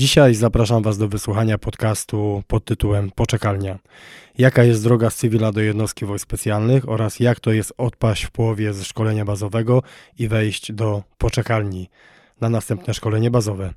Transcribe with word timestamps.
Dzisiaj 0.00 0.34
zapraszam 0.34 0.82
Was 0.82 0.98
do 0.98 1.08
wysłuchania 1.08 1.58
podcastu 1.58 2.42
pod 2.46 2.64
tytułem 2.64 3.10
Poczekalnia. 3.10 3.78
Jaka 4.38 4.64
jest 4.64 4.84
droga 4.84 5.10
z 5.10 5.16
cywila 5.16 5.52
do 5.52 5.60
jednostki 5.60 6.04
wojsk 6.04 6.22
specjalnych 6.22 6.88
oraz 6.88 7.20
jak 7.20 7.40
to 7.40 7.52
jest 7.52 7.72
odpaść 7.78 8.24
w 8.24 8.30
połowie 8.30 8.72
ze 8.72 8.84
szkolenia 8.84 9.24
bazowego 9.24 9.82
i 10.18 10.28
wejść 10.28 10.72
do 10.72 11.02
poczekalni 11.18 11.90
na 12.40 12.48
następne 12.48 12.94
szkolenie 12.94 13.30
bazowe. 13.30 13.74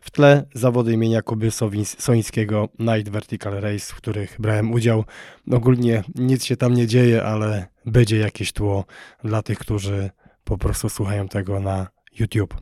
W 0.00 0.10
tle 0.10 0.46
zawody 0.54 0.92
imienia 0.92 1.22
Kuby 1.22 1.50
Sońskiego 1.84 2.68
Night 2.78 3.08
Vertical 3.08 3.60
Race, 3.60 3.94
w 3.94 3.94
których 3.94 4.36
brałem 4.38 4.72
udział. 4.72 5.04
Ogólnie 5.52 6.04
nic 6.14 6.44
się 6.44 6.56
tam 6.56 6.74
nie 6.74 6.86
dzieje, 6.86 7.24
ale 7.24 7.66
będzie 7.86 8.18
jakieś 8.18 8.52
tło 8.52 8.84
dla 9.24 9.42
tych, 9.42 9.58
którzy 9.58 10.10
po 10.44 10.58
prostu 10.58 10.88
słuchają 10.88 11.28
tego 11.28 11.60
na 11.60 11.88
YouTube. 12.18 12.54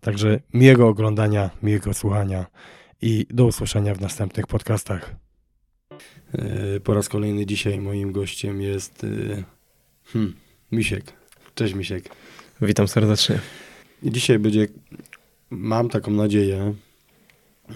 Także 0.00 0.40
miłego 0.54 0.88
oglądania, 0.88 1.50
miłego 1.62 1.94
słuchania 1.94 2.46
i 3.02 3.26
do 3.30 3.46
usłyszenia 3.46 3.94
w 3.94 4.00
następnych 4.00 4.46
podcastach. 4.46 5.14
E, 6.32 6.80
po 6.80 6.94
raz 6.94 7.08
kolejny 7.08 7.46
dzisiaj 7.46 7.80
moim 7.80 8.12
gościem 8.12 8.62
jest 8.62 9.04
e, 9.04 9.42
hmm, 10.04 10.34
Misiek. 10.72 11.12
Cześć 11.54 11.74
Misiek. 11.74 12.10
Witam 12.60 12.88
serdecznie. 12.88 13.38
Dzisiaj 14.02 14.38
będzie, 14.38 14.66
mam 15.50 15.88
taką 15.88 16.10
nadzieję, 16.10 16.74
e, 17.70 17.74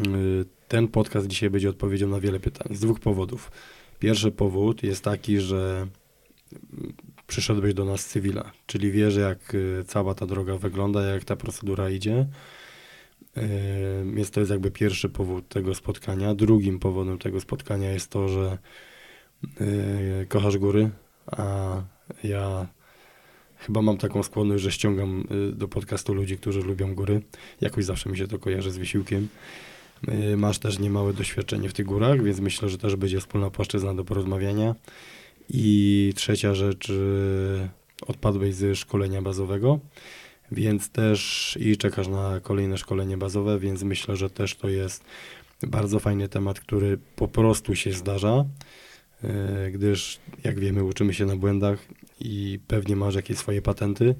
ten 0.68 0.88
podcast 0.88 1.26
dzisiaj 1.26 1.50
będzie 1.50 1.70
odpowiedzią 1.70 2.08
na 2.08 2.20
wiele 2.20 2.40
pytań 2.40 2.76
z 2.76 2.80
dwóch 2.80 3.00
powodów. 3.00 3.50
Pierwszy 3.98 4.30
powód 4.30 4.82
jest 4.82 5.04
taki, 5.04 5.40
że 5.40 5.86
przyszedłeś 7.32 7.74
do 7.74 7.84
nas 7.84 8.06
cywila, 8.06 8.52
czyli 8.66 8.90
wiesz, 8.90 9.16
jak 9.16 9.54
y, 9.54 9.84
cała 9.86 10.14
ta 10.14 10.26
droga 10.26 10.56
wygląda, 10.56 11.02
jak 11.02 11.24
ta 11.24 11.36
procedura 11.36 11.90
idzie. 11.90 12.26
Więc 14.14 14.30
to 14.30 14.40
jest 14.40 14.50
jakby 14.50 14.70
pierwszy 14.70 15.08
powód 15.08 15.48
tego 15.48 15.74
spotkania. 15.74 16.34
Drugim 16.34 16.78
powodem 16.78 17.18
tego 17.18 17.40
spotkania 17.40 17.92
jest 17.92 18.10
to, 18.10 18.28
że 18.28 18.58
y, 19.60 20.26
kochasz 20.28 20.58
góry, 20.58 20.90
a 21.26 21.74
ja 22.24 22.66
chyba 23.58 23.82
mam 23.82 23.98
taką 23.98 24.22
skłonność, 24.22 24.62
że 24.62 24.72
ściągam 24.72 25.24
y, 25.50 25.52
do 25.52 25.68
podcastu 25.68 26.14
ludzi, 26.14 26.38
którzy 26.38 26.62
lubią 26.62 26.94
góry. 26.94 27.22
Jakoś 27.60 27.84
zawsze 27.84 28.10
mi 28.10 28.18
się 28.18 28.28
to 28.28 28.38
kojarzy 28.38 28.70
z 28.70 28.78
wysiłkiem. 28.78 29.28
Masz 30.36 30.58
też 30.58 30.78
niemałe 30.78 31.12
doświadczenie 31.12 31.68
w 31.68 31.72
tych 31.72 31.86
górach, 31.86 32.22
więc 32.22 32.40
myślę, 32.40 32.68
że 32.68 32.78
też 32.78 32.96
będzie 32.96 33.20
wspólna 33.20 33.50
płaszczyzna 33.50 33.94
do 33.94 34.04
porozmawiania. 34.04 34.74
I 35.54 36.12
trzecia 36.16 36.54
rzecz, 36.54 36.92
odpadłeś 38.06 38.54
ze 38.54 38.76
szkolenia 38.76 39.22
bazowego, 39.22 39.80
więc 40.52 40.90
też 40.90 41.58
i 41.60 41.76
czekasz 41.76 42.08
na 42.08 42.40
kolejne 42.40 42.78
szkolenie 42.78 43.16
bazowe, 43.16 43.58
więc 43.58 43.82
myślę, 43.82 44.16
że 44.16 44.30
też 44.30 44.56
to 44.56 44.68
jest 44.68 45.04
bardzo 45.62 45.98
fajny 45.98 46.28
temat, 46.28 46.60
który 46.60 46.98
po 47.16 47.28
prostu 47.28 47.74
się 47.74 47.92
zdarza, 47.92 48.44
y, 49.24 49.70
gdyż 49.70 50.20
jak 50.44 50.60
wiemy, 50.60 50.84
uczymy 50.84 51.14
się 51.14 51.26
na 51.26 51.36
błędach 51.36 51.78
i 52.20 52.58
pewnie 52.66 52.96
masz 52.96 53.14
jakieś 53.14 53.38
swoje 53.38 53.62
patenty, 53.62 54.14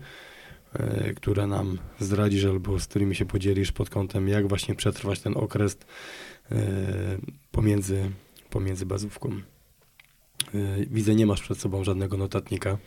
y, 0.74 1.14
które 1.14 1.46
nam 1.46 1.78
zdradzisz 2.00 2.44
albo 2.44 2.78
z 2.78 2.86
którymi 2.86 3.14
się 3.14 3.24
podzielisz 3.24 3.72
pod 3.72 3.90
kątem, 3.90 4.28
jak 4.28 4.48
właśnie 4.48 4.74
przetrwać 4.74 5.20
ten 5.20 5.36
okres 5.36 5.78
pomiędzy, 7.50 8.10
pomiędzy 8.50 8.86
bazówką. 8.86 9.40
Y, 10.54 10.86
widzę, 10.90 11.14
nie 11.14 11.26
masz 11.26 11.40
przed 11.40 11.58
sobą 11.58 11.84
żadnego 11.84 12.16
notatnika. 12.16 12.78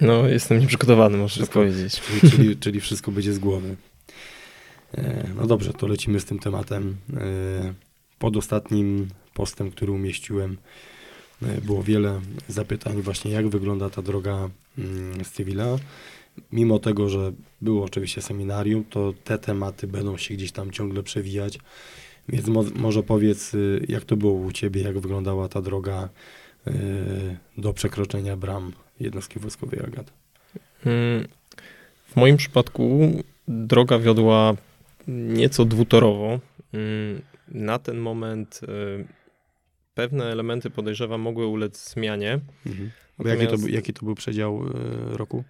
No, 0.00 0.28
jestem 0.28 0.60
nieprzygotowany, 0.60 1.18
można 1.18 1.44
tak 1.46 1.52
powiedzieć. 1.52 2.00
Czyli, 2.00 2.30
czyli, 2.30 2.56
czyli, 2.62 2.80
wszystko 2.80 3.12
będzie 3.12 3.32
z 3.32 3.38
głowy. 3.38 3.76
E, 4.94 5.28
no 5.36 5.46
dobrze, 5.46 5.72
to 5.72 5.86
lecimy 5.86 6.20
z 6.20 6.24
tym 6.24 6.38
tematem. 6.38 6.96
E, 7.16 7.74
pod 8.18 8.36
ostatnim 8.36 9.08
postem, 9.34 9.70
który 9.70 9.92
umieściłem, 9.92 10.56
było 11.62 11.82
wiele 11.82 12.20
zapytań 12.48 13.02
właśnie, 13.02 13.30
jak 13.30 13.48
wygląda 13.48 13.90
ta 13.90 14.02
droga 14.02 14.50
mm, 14.78 15.24
z 15.24 15.30
cywila. 15.30 15.76
Mimo 16.52 16.78
tego, 16.78 17.08
że 17.08 17.32
było 17.60 17.84
oczywiście 17.84 18.22
seminarium, 18.22 18.84
to 18.84 19.14
te 19.24 19.38
tematy 19.38 19.86
będą 19.86 20.16
się 20.16 20.34
gdzieś 20.34 20.52
tam 20.52 20.70
ciągle 20.70 21.02
przewijać. 21.02 21.58
Więc 22.28 22.48
mo 22.48 22.64
może 22.74 23.02
powiedz, 23.02 23.54
y, 23.54 23.86
jak 23.88 24.04
to 24.04 24.16
było 24.16 24.32
u 24.32 24.52
Ciebie, 24.52 24.82
jak 24.82 24.98
wyglądała 24.98 25.48
ta 25.48 25.62
droga 25.62 26.08
y, 26.68 26.72
do 27.58 27.72
przekroczenia 27.72 28.36
bram 28.36 28.72
jednostki 29.00 29.38
wojskowej 29.38 29.80
Agat? 29.80 30.12
Mm, 30.86 31.28
w 32.04 32.16
moim 32.16 32.36
przypadku 32.36 33.12
droga 33.48 33.98
wiodła 33.98 34.56
nieco 35.08 35.64
dwutorowo. 35.64 36.40
Na 37.48 37.78
ten 37.78 37.98
moment 37.98 38.60
y, 38.62 39.04
pewne 39.94 40.24
elementy 40.24 40.70
podejrzewam 40.70 41.20
mogły 41.20 41.46
ulec 41.46 41.90
zmianie. 41.90 42.40
Mhm. 42.66 42.90
Natomiast... 43.18 43.40
Jaki, 43.40 43.62
to, 43.62 43.68
jaki 43.68 43.92
to 43.92 44.04
był 44.04 44.14
przedział 44.14 44.62
roku? 45.12 45.44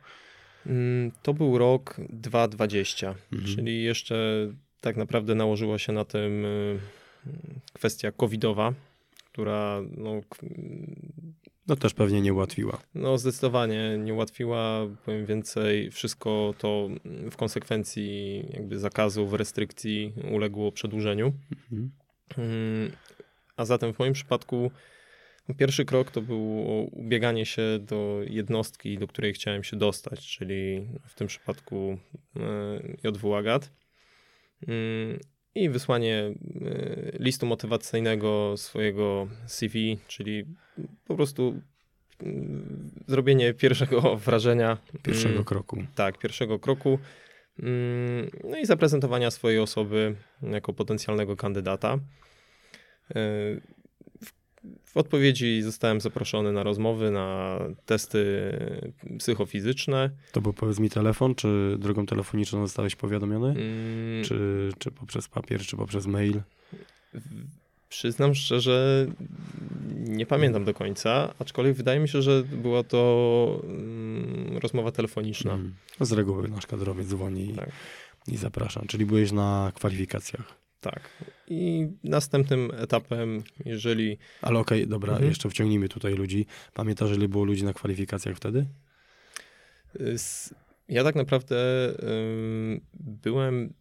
To 1.23 1.35
był 1.35 1.59
rok 1.59 1.97
2020, 2.09 3.15
mhm. 3.33 3.57
czyli 3.57 3.83
jeszcze 3.83 4.49
tak 4.81 4.97
naprawdę 4.97 5.35
nałożyła 5.35 5.79
się 5.79 5.93
na 5.93 6.05
tym 6.05 6.45
y, 6.45 6.81
kwestia 7.73 8.13
covidowa, 8.13 8.73
która 9.33 9.81
no, 9.97 10.21
no 11.67 11.77
też 11.77 11.95
pewnie 11.95 12.21
nie 12.21 12.35
ułatwiła. 12.35 12.79
No 12.95 13.19
zdecydowanie 13.19 13.99
nie 13.99 14.15
ułatwiła, 14.15 14.87
powiem 15.05 15.27
więcej, 15.27 15.91
wszystko 15.91 16.55
to 16.59 16.89
w 17.31 17.37
konsekwencji 17.37 18.39
jakby 18.51 18.79
zakazów, 18.79 19.33
restrykcji 19.33 20.13
uległo 20.33 20.73
przedłużeniu. 20.73 21.33
Mhm. 21.53 21.91
Mm, 22.39 22.93
a 23.57 23.65
zatem 23.65 23.93
w 23.93 23.99
moim 23.99 24.13
przypadku 24.13 24.71
pierwszy 25.57 25.85
krok 25.85 26.11
to 26.11 26.23
było 26.23 26.83
ubieganie 26.83 27.47
się 27.47 27.63
do 27.81 28.21
jednostki, 28.27 28.99
do 28.99 29.07
której 29.07 29.33
chciałem 29.33 29.65
się 29.65 29.77
dostać, 29.77 30.27
czyli 30.27 30.89
w 31.07 31.15
tym 31.15 31.27
przypadku 31.27 31.99
y, 32.37 32.41
JW 33.05 33.35
Agat. 33.35 33.71
Mm, 34.69 35.19
i 35.55 35.69
wysłanie 35.69 36.35
y, 36.63 37.17
listu 37.19 37.47
motywacyjnego 37.47 38.55
swojego 38.57 39.29
CV, 39.47 39.99
czyli 40.07 40.45
po 41.05 41.17
prostu 41.17 41.61
mm, 42.23 42.91
zrobienie 43.07 43.55
pierwszego 43.55 44.17
wrażenia. 44.27 44.79
Pierwszego 45.03 45.35
mm, 45.35 45.45
kroku. 45.45 45.83
Tak, 45.95 46.19
pierwszego 46.19 46.59
kroku. 46.59 46.99
No 48.45 48.59
i 48.59 48.67
zaprezentowania 48.67 49.31
swojej 49.31 49.59
osoby 49.59 50.15
jako 50.43 50.73
potencjalnego 50.73 51.37
kandydata. 51.37 51.99
W 54.85 54.97
odpowiedzi 54.97 55.63
zostałem 55.63 56.01
zaproszony 56.01 56.53
na 56.53 56.63
rozmowy, 56.63 57.11
na 57.11 57.59
testy 57.87 58.25
psychofizyczne. 59.19 60.11
To 60.33 60.41
był 60.41 60.53
powiedz 60.53 60.79
mi 60.79 60.91
telefon, 60.91 61.35
czy 61.35 61.77
drogą 61.79 62.07
telefoniczną 62.07 62.67
zostałeś 62.67 62.97
powiadomiony? 62.97 63.49
Mm. 63.49 64.25
Czy, 64.25 64.71
czy 64.79 64.91
poprzez 64.91 65.29
papier, 65.29 65.61
czy 65.61 65.77
poprzez 65.77 66.07
mail? 66.07 66.41
Przyznam 67.89 68.35
szczerze, 68.35 69.07
nie 69.97 70.27
pamiętam 70.27 70.65
do 70.65 70.75
końca, 70.75 71.35
aczkolwiek 71.39 71.77
wydaje 71.77 72.01
mi 72.01 72.09
się, 72.09 72.23
że 72.23 72.43
była 72.43 72.83
to 72.83 73.61
mm, 73.65 74.59
rozmowa 74.59 74.93
telefoniczna. 74.93 75.53
Mm. 75.55 75.75
Z 76.01 76.13
reguły 76.13 76.49
nasz 76.49 76.67
kadrowiec 76.67 77.07
dzwoni 77.07 77.55
tak. 77.57 77.71
i 78.29 78.37
zapraszam. 78.37 78.87
Czyli 78.87 79.07
byłeś 79.07 79.33
na 79.33 79.73
kwalifikacjach? 79.75 80.61
Tak. 80.81 81.11
I 81.49 81.89
następnym 82.05 82.71
etapem, 82.77 83.43
jeżeli. 83.65 84.19
Ale 84.43 84.59
okej, 84.59 84.79
okay, 84.79 84.91
dobra, 84.91 85.13
mhm. 85.13 85.29
jeszcze 85.29 85.51
wciągnijmy 85.51 85.89
tutaj 85.89 86.15
ludzi. 86.15 86.47
Pamiętasz, 86.75 87.11
ile 87.17 87.29
było 87.29 87.45
ludzi 87.45 87.65
na 87.65 87.73
kwalifikacjach 87.73 88.37
wtedy? 88.37 88.67
Ja 90.89 91.05
tak 91.05 91.15
naprawdę 91.15 91.57
byłem 92.95 93.75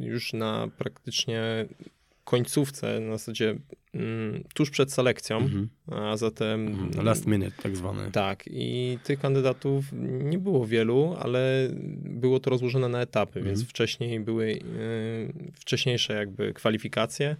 już 0.00 0.32
na 0.32 0.68
praktycznie 0.78 1.66
końcówce, 2.28 3.00
na 3.00 3.12
zasadzie 3.12 3.58
mm, 3.94 4.44
tuż 4.54 4.70
przed 4.70 4.92
selekcją, 4.92 5.36
mhm. 5.36 5.68
a 5.86 6.16
zatem... 6.16 6.66
Mhm. 6.66 7.04
Last 7.06 7.26
minute 7.26 7.62
tak 7.62 7.76
zwane. 7.76 8.10
Tak 8.10 8.44
i 8.46 8.98
tych 9.04 9.20
kandydatów 9.20 9.84
nie 10.02 10.38
było 10.38 10.66
wielu, 10.66 11.16
ale 11.18 11.68
było 12.00 12.40
to 12.40 12.50
rozłożone 12.50 12.88
na 12.88 13.00
etapy, 13.00 13.42
więc 13.42 13.58
mhm. 13.58 13.68
wcześniej 13.68 14.20
były 14.20 14.46
y, 14.46 14.58
wcześniejsze 15.54 16.14
jakby 16.14 16.54
kwalifikacje, 16.54 17.36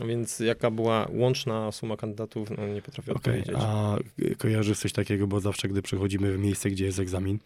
no 0.00 0.06
więc 0.06 0.40
jaka 0.40 0.70
była 0.70 1.08
łączna 1.12 1.72
suma 1.72 1.96
kandydatów, 1.96 2.50
no 2.50 2.66
nie 2.66 2.82
potrafię 2.82 3.12
okay, 3.12 3.34
odpowiedzieć. 3.34 3.62
A 3.64 3.96
kojarzysz 4.38 4.78
coś 4.78 4.92
takiego, 4.92 5.26
bo 5.26 5.40
zawsze 5.40 5.68
gdy 5.68 5.82
przychodzimy 5.82 6.32
w 6.32 6.38
miejsce, 6.38 6.70
gdzie 6.70 6.84
jest 6.84 6.98
egzamin, 6.98 7.38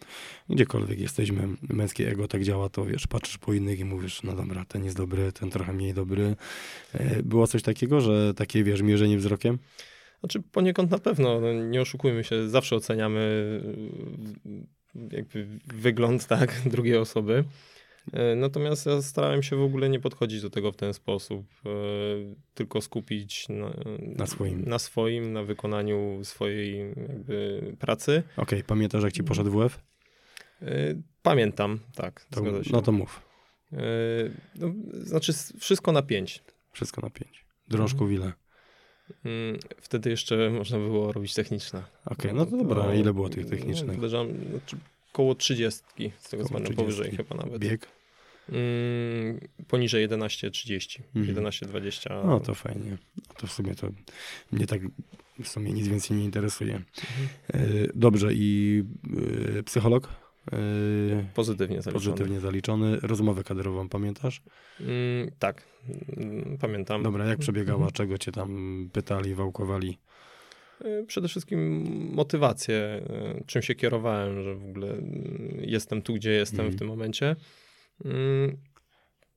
gdziekolwiek 0.49 0.99
jesteśmy, 0.99 1.47
męskie 1.69 2.11
ego 2.11 2.27
tak 2.27 2.43
działa, 2.43 2.69
to 2.69 2.85
wiesz, 2.85 3.07
patrzysz 3.07 3.37
po 3.37 3.53
innych 3.53 3.79
i 3.79 3.85
mówisz, 3.85 4.23
no 4.23 4.35
dobra, 4.35 4.65
ten 4.65 4.85
jest 4.85 4.97
dobry, 4.97 5.31
ten 5.31 5.49
trochę 5.49 5.73
mniej 5.73 5.93
dobry. 5.93 6.35
E, 6.93 7.23
było 7.23 7.47
coś 7.47 7.61
takiego, 7.61 8.01
że 8.01 8.33
takie, 8.33 8.63
wiesz, 8.63 8.81
mierzenie 8.81 9.17
wzrokiem? 9.17 9.59
Znaczy 10.19 10.41
poniekąd 10.51 10.91
na 10.91 10.97
pewno, 10.97 11.39
no, 11.39 11.53
nie 11.53 11.81
oszukujmy 11.81 12.23
się, 12.23 12.49
zawsze 12.49 12.75
oceniamy 12.75 13.61
jakby 15.11 15.47
wygląd, 15.65 16.27
tak, 16.27 16.61
drugiej 16.65 16.97
osoby. 16.97 17.43
E, 18.11 18.35
natomiast 18.35 18.85
ja 18.85 19.01
starałem 19.01 19.43
się 19.43 19.55
w 19.55 19.61
ogóle 19.61 19.89
nie 19.89 19.99
podchodzić 19.99 20.41
do 20.41 20.49
tego 20.49 20.71
w 20.71 20.75
ten 20.75 20.93
sposób, 20.93 21.45
e, 21.65 21.69
tylko 22.53 22.81
skupić 22.81 23.49
na, 23.49 23.73
na 23.99 24.27
swoim. 24.27 24.65
na 24.65 24.79
swoim, 24.79 25.33
na 25.33 25.43
wykonaniu 25.43 26.19
swojej 26.23 26.95
pracy. 27.79 28.23
Okej, 28.33 28.43
okay, 28.43 28.63
pamiętasz 28.63 29.03
jak 29.03 29.13
ci 29.13 29.23
poszedł 29.23 29.51
WF? 29.51 29.79
E, 30.61 30.67
pamiętam, 31.21 31.79
tak. 31.95 32.25
To, 32.25 32.41
no 32.71 32.81
to 32.81 32.91
mów. 32.91 33.21
No, 34.55 34.73
znaczy 34.93 35.33
wszystko 35.59 35.91
na 35.91 36.01
pięć. 36.01 36.43
Wszystko 36.71 37.01
na 37.01 37.09
pięć. 37.09 37.45
Drążków 37.67 38.11
mhm. 38.11 38.21
ile? 38.21 38.33
Mm, 39.25 39.59
wtedy 39.81 40.09
jeszcze 40.09 40.49
można 40.49 40.77
było 40.77 41.11
robić 41.11 41.33
techniczne. 41.33 41.83
Okej, 42.05 42.31
okay, 42.31 42.33
no 42.33 42.45
to 42.45 42.57
dobra. 42.57 42.95
Ile 42.95 43.13
było 43.13 43.29
tych 43.29 43.45
technicznych? 43.45 44.01
No, 44.01 44.09
znaczy, 44.09 44.77
około 45.13 45.35
30, 45.35 45.81
z 46.19 46.29
tego 46.29 46.43
co 46.43 46.49
pamiętam, 46.49 46.75
powyżej 46.75 47.11
chyba 47.11 47.35
nawet. 47.35 47.61
Bieg? 47.61 47.87
Mm, 48.49 49.39
poniżej 49.67 50.09
11.30, 50.09 51.01
mhm. 51.15 51.35
11.20. 51.45 52.25
No 52.25 52.39
to 52.39 52.53
fajnie. 52.53 52.97
No 53.17 53.33
to 53.37 53.47
w 53.47 53.51
sumie 53.51 53.75
to 53.75 53.89
mnie 54.51 54.67
tak 54.67 54.81
w 55.43 55.47
sumie 55.47 55.71
nic 55.71 55.87
więcej 55.87 56.17
nie 56.17 56.23
interesuje. 56.23 56.73
Mhm. 56.73 57.29
E, 57.53 57.87
dobrze 57.95 58.33
i 58.33 58.83
e, 59.59 59.63
psycholog? 59.63 60.07
E, 60.51 60.57
pozytywnie 61.33 61.81
zaliczony. 61.81 61.93
Pozytywnie 61.93 62.39
zaliczony. 62.39 62.99
Rozmowę 63.01 63.43
kadrową 63.43 63.89
pamiętasz? 63.89 64.41
Mm, 64.79 65.31
tak, 65.39 65.63
mm, 66.17 66.57
pamiętam. 66.61 67.03
Dobra, 67.03 67.25
jak 67.25 67.39
przebiegała? 67.39 67.77
Mhm. 67.77 67.93
Czego 67.93 68.17
cię 68.17 68.31
tam 68.31 68.89
pytali, 68.93 69.35
wałkowali? 69.35 69.97
E, 70.83 71.03
przede 71.05 71.27
wszystkim 71.27 71.83
motywację, 72.13 72.75
e, 72.75 73.43
czym 73.45 73.61
się 73.61 73.75
kierowałem, 73.75 74.43
że 74.43 74.55
w 74.55 74.63
ogóle 74.63 74.87
mm, 74.87 75.57
jestem 75.61 76.01
tu, 76.01 76.13
gdzie 76.13 76.31
jestem 76.31 76.59
mm. 76.59 76.71
w 76.71 76.79
tym 76.79 76.87
momencie. 76.87 77.35
Mm, 78.05 78.57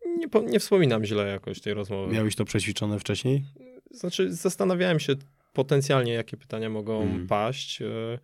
nie, 0.04 0.26
nie 0.42 0.60
wspominam 0.60 1.04
źle 1.04 1.26
jakoś 1.26 1.60
tej 1.60 1.74
rozmowy. 1.74 2.14
Miałeś 2.14 2.36
to 2.36 2.44
przećwiczone 2.44 2.98
wcześniej? 2.98 3.44
Znaczy, 3.90 4.32
zastanawiałem 4.32 5.00
się 5.00 5.14
potencjalnie, 5.52 6.12
jakie 6.12 6.36
pytania 6.36 6.70
mogą 6.70 7.02
mm. 7.02 7.26
paść. 7.26 7.82
E, 7.82 8.18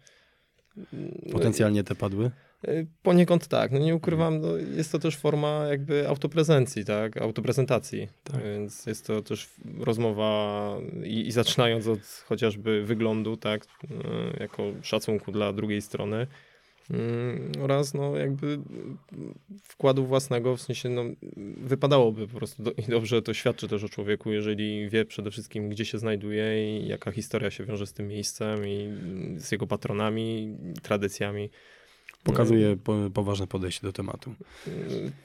potencjalnie 1.33 1.85
te 1.85 1.95
padły? 1.95 2.31
Poniekąd 3.03 3.49
tak, 3.49 3.73
no 3.73 3.79
nie 3.79 3.95
ukrywam, 3.95 4.41
no 4.41 4.57
jest 4.57 4.93
to 4.93 4.99
też 4.99 5.17
forma 5.17 5.67
jakby 5.71 6.09
autoprezencji, 6.09 6.85
tak, 6.85 7.17
autoprezentacji, 7.17 8.09
tak. 8.25 8.43
więc 8.45 8.87
jest 8.87 9.07
to 9.07 9.23
też 9.23 9.51
rozmowa 9.79 10.77
i, 11.05 11.27
i, 11.27 11.33
zaczynając 11.33 11.87
od 11.87 12.01
chociażby 12.27 12.85
wyglądu, 12.85 13.37
tak, 13.37 13.65
e, 13.65 14.41
jako 14.41 14.63
szacunku 14.83 15.33
dla 15.33 15.53
drugiej 15.53 15.83
strony. 15.83 16.27
Mm, 16.91 17.53
oraz 17.61 17.95
no 17.95 18.17
jakby 18.17 18.59
wkładu 19.63 20.07
własnego, 20.07 20.57
w 20.57 20.61
sensie 20.61 20.89
no 20.89 21.05
wypadałoby 21.57 22.29
po 22.29 22.37
prostu 22.37 22.63
do, 22.63 22.71
i 22.71 22.83
dobrze 22.83 23.23
to 23.23 23.35
świadczy 23.35 23.69
też 23.69 23.85
o 23.85 23.89
człowieku, 23.89 24.33
jeżeli 24.33 24.91
wie 24.91 25.05
przede 25.05 25.31
wszystkim 25.31 25.69
gdzie 25.69 25.85
się 25.85 25.99
znajduje 25.99 26.79
i 26.79 26.89
jaka 26.89 27.13
historia 27.13 27.51
się 27.51 27.65
wiąże 27.65 27.87
z 27.87 27.93
tym 27.93 28.09
miejscem 28.09 28.67
i 28.67 28.93
z 29.37 29.53
jego 29.53 29.67
patronami, 29.67 30.57
tradycjami. 30.83 31.51
Pokazuje 32.25 32.77
po, 32.77 33.11
poważne 33.15 33.47
podejście 33.47 33.87
do 33.87 33.93
tematu. 33.93 34.35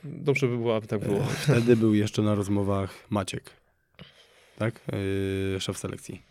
Dobrze 0.04 0.48
by 0.48 0.58
było, 0.58 0.76
aby 0.76 0.88
tak 0.88 1.00
było. 1.00 1.20
E, 1.20 1.28
wtedy 1.28 1.76
był 1.76 1.94
jeszcze 1.94 2.22
na 2.22 2.36
rozmowach 2.36 3.06
Maciek, 3.10 3.52
tak? 4.58 4.82
Yy, 5.54 5.60
szef 5.60 5.78
selekcji. 5.78 6.22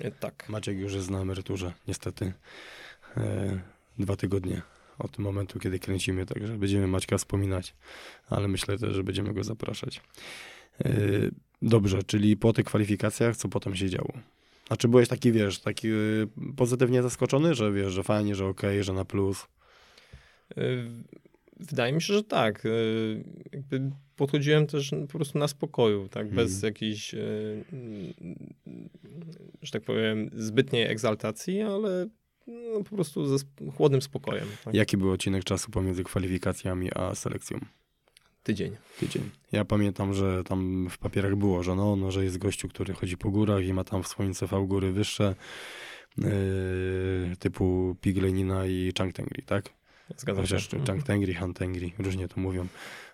E, 0.00 0.10
tak. 0.10 0.48
Maciek 0.48 0.78
już 0.78 0.94
jest 0.94 1.10
na 1.10 1.20
emeryturze, 1.20 1.72
niestety. 1.88 2.32
Yy, 3.16 3.22
dwa 3.98 4.16
tygodnie 4.16 4.62
od 4.98 5.18
momentu, 5.18 5.58
kiedy 5.58 5.78
kręcimy, 5.78 6.26
także 6.26 6.58
będziemy 6.58 6.86
Maćka 6.86 7.18
wspominać, 7.18 7.74
ale 8.30 8.48
myślę 8.48 8.78
też, 8.78 8.94
że 8.94 9.04
będziemy 9.04 9.34
go 9.34 9.44
zapraszać. 9.44 10.00
Yy, 10.84 11.30
dobrze, 11.62 12.02
czyli 12.02 12.36
po 12.36 12.52
tych 12.52 12.64
kwalifikacjach, 12.64 13.36
co 13.36 13.48
potem 13.48 13.76
się 13.76 13.90
działo? 13.90 14.12
A 14.68 14.76
czy 14.76 14.88
byłeś 14.88 15.08
taki, 15.08 15.32
wiesz, 15.32 15.58
taki 15.58 15.88
pozytywnie 16.56 17.02
zaskoczony, 17.02 17.54
że 17.54 17.72
wiesz, 17.72 17.92
że 17.92 18.02
fajnie, 18.02 18.34
że 18.34 18.46
okej, 18.46 18.70
okay, 18.70 18.84
że 18.84 18.92
na 18.92 19.04
plus? 19.04 19.46
Y, 20.58 20.84
wydaje 21.60 21.92
mi 21.92 22.02
się, 22.02 22.14
że 22.14 22.22
tak. 22.22 22.66
Y, 22.66 23.24
jakby 23.52 23.90
podchodziłem 24.16 24.66
też 24.66 24.90
po 24.90 25.18
prostu 25.18 25.38
na 25.38 25.48
spokoju, 25.48 26.08
tak, 26.08 26.30
bez 26.30 26.52
hmm. 26.52 26.64
jakiejś, 26.64 27.14
y, 27.14 27.64
że 29.62 29.72
tak 29.72 29.82
powiem, 29.82 30.30
zbytniej 30.32 30.86
egzaltacji, 30.86 31.62
ale 31.62 32.08
no, 32.46 32.84
po 32.84 32.96
prostu 32.96 33.38
ze 33.38 33.44
chłodnym 33.76 34.02
spokojem. 34.02 34.46
Tak. 34.64 34.74
Jaki 34.74 34.96
był 34.96 35.10
odcinek 35.10 35.44
czasu 35.44 35.70
pomiędzy 35.70 36.04
kwalifikacjami 36.04 36.88
a 36.94 37.14
selekcją? 37.14 37.58
Tydzień. 38.42 38.76
Tydzień. 39.00 39.30
Ja 39.52 39.64
pamiętam, 39.64 40.14
że 40.14 40.44
tam 40.44 40.88
w 40.90 40.98
papierach 40.98 41.36
było, 41.36 41.62
że 41.62 41.74
no, 41.74 41.96
no 41.96 42.10
że 42.10 42.24
jest 42.24 42.38
gościu, 42.38 42.68
który 42.68 42.94
chodzi 42.94 43.16
po 43.16 43.30
górach 43.30 43.64
i 43.64 43.72
ma 43.72 43.84
tam 43.84 44.02
w 44.02 44.08
swoim 44.08 44.34
CV 44.34 44.66
góry 44.66 44.92
wyższe, 44.92 45.34
yy, 46.18 46.28
typu 47.38 47.96
Piglenina 48.00 48.66
i 48.66 48.92
Changtengri, 48.98 49.42
tak? 49.42 49.70
Zgadzam 50.16 50.44
Chociaż 50.44 50.70
się. 50.70 50.84
Chang 50.84 51.02
Tengri, 51.02 51.34
Han 51.34 51.54
Tengri, 51.54 51.92
różnie 51.98 52.28
to 52.28 52.40
mówią. 52.40 52.66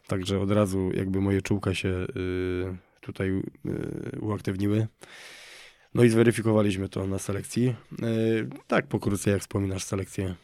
Także 0.06 0.41
od 0.41 0.50
razu 0.50 0.91
jakby 0.94 1.21
moje 1.21 1.43
czułka 1.43 1.75
się 1.75 1.89
y, 1.89 2.06
tutaj 3.00 3.29
y, 3.31 4.21
uaktywniły. 4.21 4.87
No 5.94 6.05
i 6.05 6.09
zweryfikowaliśmy 6.09 6.89
to 6.89 7.06
na 7.06 7.19
selekcji. 7.19 7.75
Y, 8.03 8.49
tak, 8.67 8.87
pokrótce 8.87 9.31
jak 9.31 9.41
wspominasz 9.41 9.85
selekcję. 9.85 10.35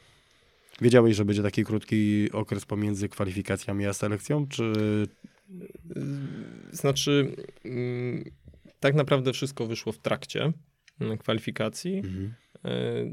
Wiedziałeś, 0.80 1.16
że 1.16 1.24
będzie 1.24 1.42
taki 1.42 1.64
krótki 1.64 2.32
okres 2.32 2.66
pomiędzy 2.66 3.08
kwalifikacjami 3.08 3.86
a 3.86 3.92
selekcją, 3.92 4.46
czy... 4.48 4.72
Znaczy, 6.72 7.36
mm, 7.64 8.24
tak 8.80 8.94
naprawdę 8.94 9.32
wszystko 9.32 9.66
wyszło 9.66 9.92
w 9.92 9.98
trakcie 9.98 10.52
mm, 11.00 11.18
kwalifikacji. 11.18 11.96
Mhm. 11.96 12.34
E, 12.64 12.70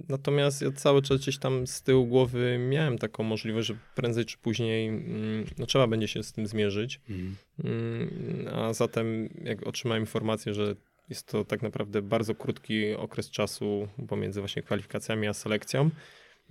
natomiast 0.09 0.61
ja 0.61 0.71
cały 0.71 1.01
czas 1.01 1.21
gdzieś 1.21 1.37
tam 1.37 1.67
z 1.67 1.81
tyłu 1.81 2.05
głowy 2.05 2.57
miałem 2.69 2.97
taką 2.97 3.23
możliwość, 3.23 3.67
że 3.67 3.75
prędzej 3.95 4.25
czy 4.25 4.37
później 4.37 4.87
mm, 4.87 5.45
no, 5.57 5.65
trzeba 5.65 5.87
będzie 5.87 6.07
się 6.07 6.23
z 6.23 6.31
tym 6.31 6.47
zmierzyć. 6.47 7.01
Mhm. 7.09 7.35
Mm, 7.63 8.47
a 8.53 8.73
zatem 8.73 9.29
jak 9.43 9.67
otrzymałem 9.67 10.03
informację, 10.03 10.53
że 10.53 10.75
jest 11.09 11.27
to 11.27 11.45
tak 11.45 11.61
naprawdę 11.61 12.01
bardzo 12.01 12.35
krótki 12.35 12.93
okres 12.93 13.29
czasu 13.31 13.87
pomiędzy 14.07 14.39
właśnie 14.39 14.61
kwalifikacjami 14.61 15.27
a 15.27 15.33
selekcją, 15.33 15.89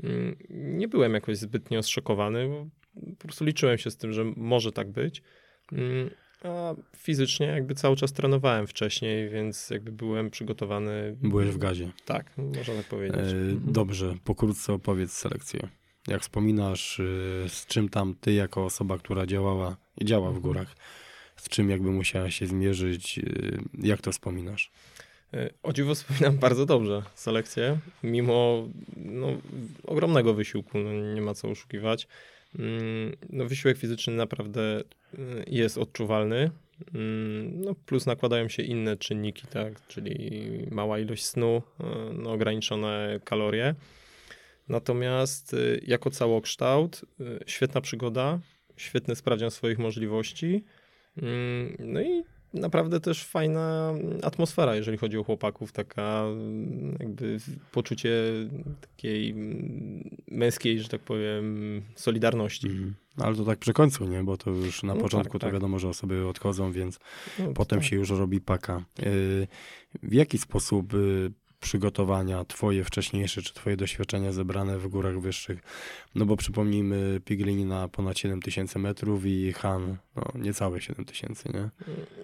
mm, 0.02 0.36
nie 0.50 0.88
byłem 0.88 1.14
jakoś 1.14 1.36
zbytnio 1.36 1.82
zszokowany, 1.82 2.48
bo 2.48 2.66
po 3.18 3.24
prostu 3.26 3.44
liczyłem 3.44 3.78
się 3.78 3.90
z 3.90 3.96
tym, 3.96 4.12
że 4.12 4.24
może 4.36 4.72
tak 4.72 4.90
być. 4.90 5.22
A 6.44 6.74
fizycznie 6.96 7.46
jakby 7.46 7.74
cały 7.74 7.96
czas 7.96 8.12
trenowałem 8.12 8.66
wcześniej, 8.66 9.28
więc 9.28 9.70
jakby 9.70 9.92
byłem 9.92 10.30
przygotowany. 10.30 11.16
Byłeś 11.22 11.48
w 11.48 11.58
gazie. 11.58 11.90
Tak, 12.04 12.30
można 12.36 12.74
tak 12.74 12.86
powiedzieć. 12.86 13.20
E, 13.20 13.22
mhm. 13.22 13.72
dobrze, 13.72 14.14
pokrótce 14.24 14.72
opowiedz 14.72 15.12
selekcję. 15.12 15.68
Jak 16.08 16.22
wspominasz, 16.22 16.98
y, 16.98 17.44
z 17.48 17.66
czym 17.66 17.88
tam 17.88 18.14
ty 18.20 18.32
jako 18.32 18.64
osoba, 18.64 18.98
która 18.98 19.26
działała 19.26 19.76
i 20.00 20.04
działa 20.04 20.26
w 20.30 20.36
mhm. 20.36 20.42
górach, 20.42 20.76
z 21.36 21.48
czym 21.48 21.70
jakby 21.70 21.90
musiała 21.90 22.30
się 22.30 22.46
zmierzyć, 22.46 23.18
y, 23.18 23.58
jak 23.82 24.00
to 24.00 24.12
wspominasz? 24.12 24.70
E, 25.34 25.50
o 25.62 25.72
dziwo 25.72 25.94
wspominam 25.94 26.38
bardzo 26.38 26.66
dobrze 26.66 27.02
selekcję, 27.14 27.78
mimo 28.02 28.68
no, 28.96 29.28
ogromnego 29.86 30.34
wysiłku, 30.34 30.78
no, 30.78 30.92
nie 31.14 31.22
ma 31.22 31.34
co 31.34 31.48
oszukiwać. 31.48 32.08
Mm, 32.58 33.16
no, 33.30 33.44
wysiłek 33.44 33.78
fizyczny 33.78 34.14
naprawdę 34.14 34.80
y, 34.80 35.44
jest 35.46 35.78
odczuwalny. 35.78 36.50
Mm, 36.94 37.60
no, 37.60 37.74
plus 37.74 38.06
nakładają 38.06 38.48
się 38.48 38.62
inne 38.62 38.96
czynniki, 38.96 39.46
tak, 39.46 39.86
czyli 39.86 40.40
mała 40.70 40.98
ilość 40.98 41.24
snu, 41.24 41.62
y, 41.80 41.84
no, 42.12 42.32
ograniczone 42.32 43.20
kalorie. 43.24 43.74
Natomiast 44.68 45.54
y, 45.54 45.80
jako 45.86 46.10
całokształt, 46.10 47.04
świetna 47.46 47.80
przygoda, 47.80 48.40
świetny 48.76 49.16
sprawdzian 49.16 49.50
swoich 49.50 49.78
możliwości. 49.78 50.64
Mm, 51.22 51.76
no 51.78 52.00
i 52.00 52.24
naprawdę 52.54 53.00
też 53.00 53.24
fajna 53.24 53.94
atmosfera, 54.22 54.76
jeżeli 54.76 54.98
chodzi 54.98 55.18
o 55.18 55.24
chłopaków, 55.24 55.72
taka 55.72 56.24
jakby 57.00 57.38
poczucie 57.72 58.12
takiej 58.80 59.34
męskiej, 60.30 60.80
że 60.80 60.88
tak 60.88 61.00
powiem, 61.00 61.82
solidarności. 61.94 62.66
Mm. 62.66 62.94
Ale 63.16 63.36
to 63.36 63.44
tak 63.44 63.58
przy 63.58 63.72
końcu, 63.72 64.08
nie? 64.08 64.24
Bo 64.24 64.36
to 64.36 64.50
już 64.50 64.82
na 64.82 64.94
no 64.94 65.00
początku 65.00 65.32
tak, 65.32 65.40
to 65.40 65.46
tak. 65.46 65.54
wiadomo, 65.54 65.78
że 65.78 65.88
osoby 65.88 66.28
odchodzą, 66.28 66.72
więc 66.72 66.98
no, 67.38 67.52
potem 67.52 67.78
tak. 67.78 67.88
się 67.88 67.96
już 67.96 68.10
robi 68.10 68.40
paka. 68.40 68.84
Y, 69.02 69.46
w 70.02 70.12
jaki 70.12 70.38
sposób 70.38 70.94
y, 70.94 71.32
przygotowania 71.64 72.44
twoje 72.44 72.84
wcześniejsze, 72.84 73.42
czy 73.42 73.54
twoje 73.54 73.76
doświadczenia 73.76 74.32
zebrane 74.32 74.78
w 74.78 74.88
górach 74.88 75.20
wyższych. 75.20 75.60
No 76.14 76.26
bo 76.26 76.36
przypomnijmy, 76.36 77.20
Piglini 77.24 77.64
na 77.64 77.88
ponad 77.88 78.18
7000 78.18 78.78
metrów 78.78 79.26
i 79.26 79.52
Han 79.52 79.96
no, 80.16 80.22
niecałe 80.34 80.80
7000, 80.80 81.50
nie? 81.54 81.70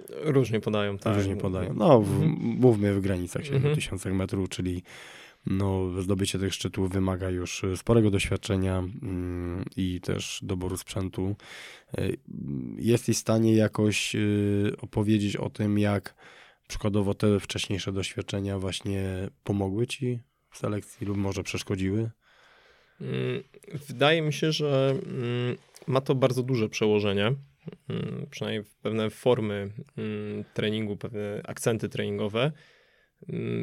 Różnie 0.08 0.60
podają, 0.60 0.98
tak. 0.98 1.16
Różnie 1.16 1.36
podają. 1.36 1.74
No, 1.74 2.00
w, 2.00 2.12
mhm. 2.12 2.30
mówmy 2.40 2.94
w 2.94 3.00
granicach 3.00 3.44
7000 3.44 3.92
mhm. 3.92 4.16
metrów, 4.16 4.48
czyli 4.48 4.82
no, 5.46 6.02
zdobycie 6.02 6.38
tych 6.38 6.54
szczytów 6.54 6.90
wymaga 6.90 7.30
już 7.30 7.62
sporego 7.76 8.10
doświadczenia 8.10 8.78
mm, 8.78 9.64
i 9.76 10.00
też 10.00 10.40
doboru 10.42 10.76
sprzętu. 10.76 11.36
Jesteś 12.76 13.16
w 13.16 13.20
stanie 13.20 13.56
jakoś 13.56 14.16
opowiedzieć 14.80 15.36
o 15.36 15.50
tym, 15.50 15.78
jak 15.78 16.14
przykładowo 16.70 17.14
te 17.14 17.40
wcześniejsze 17.40 17.92
doświadczenia 17.92 18.58
właśnie 18.58 19.28
pomogły 19.44 19.86
ci 19.86 20.20
w 20.50 20.58
selekcji 20.58 21.06
lub 21.06 21.16
może 21.16 21.42
przeszkodziły? 21.42 22.10
Mm, 23.00 23.42
wydaje 23.88 24.22
mi 24.22 24.32
się, 24.32 24.52
że 24.52 24.94
mm, 25.06 25.56
ma 25.86 26.00
to 26.00 26.14
bardzo 26.14 26.42
duże 26.42 26.68
przełożenie, 26.68 27.26
mm, 27.88 28.26
przynajmniej 28.30 28.64
pewne 28.82 29.10
formy 29.10 29.70
treningu, 30.54 30.96
pewne 30.96 31.40
akcenty 31.44 31.88
treningowe 31.88 32.52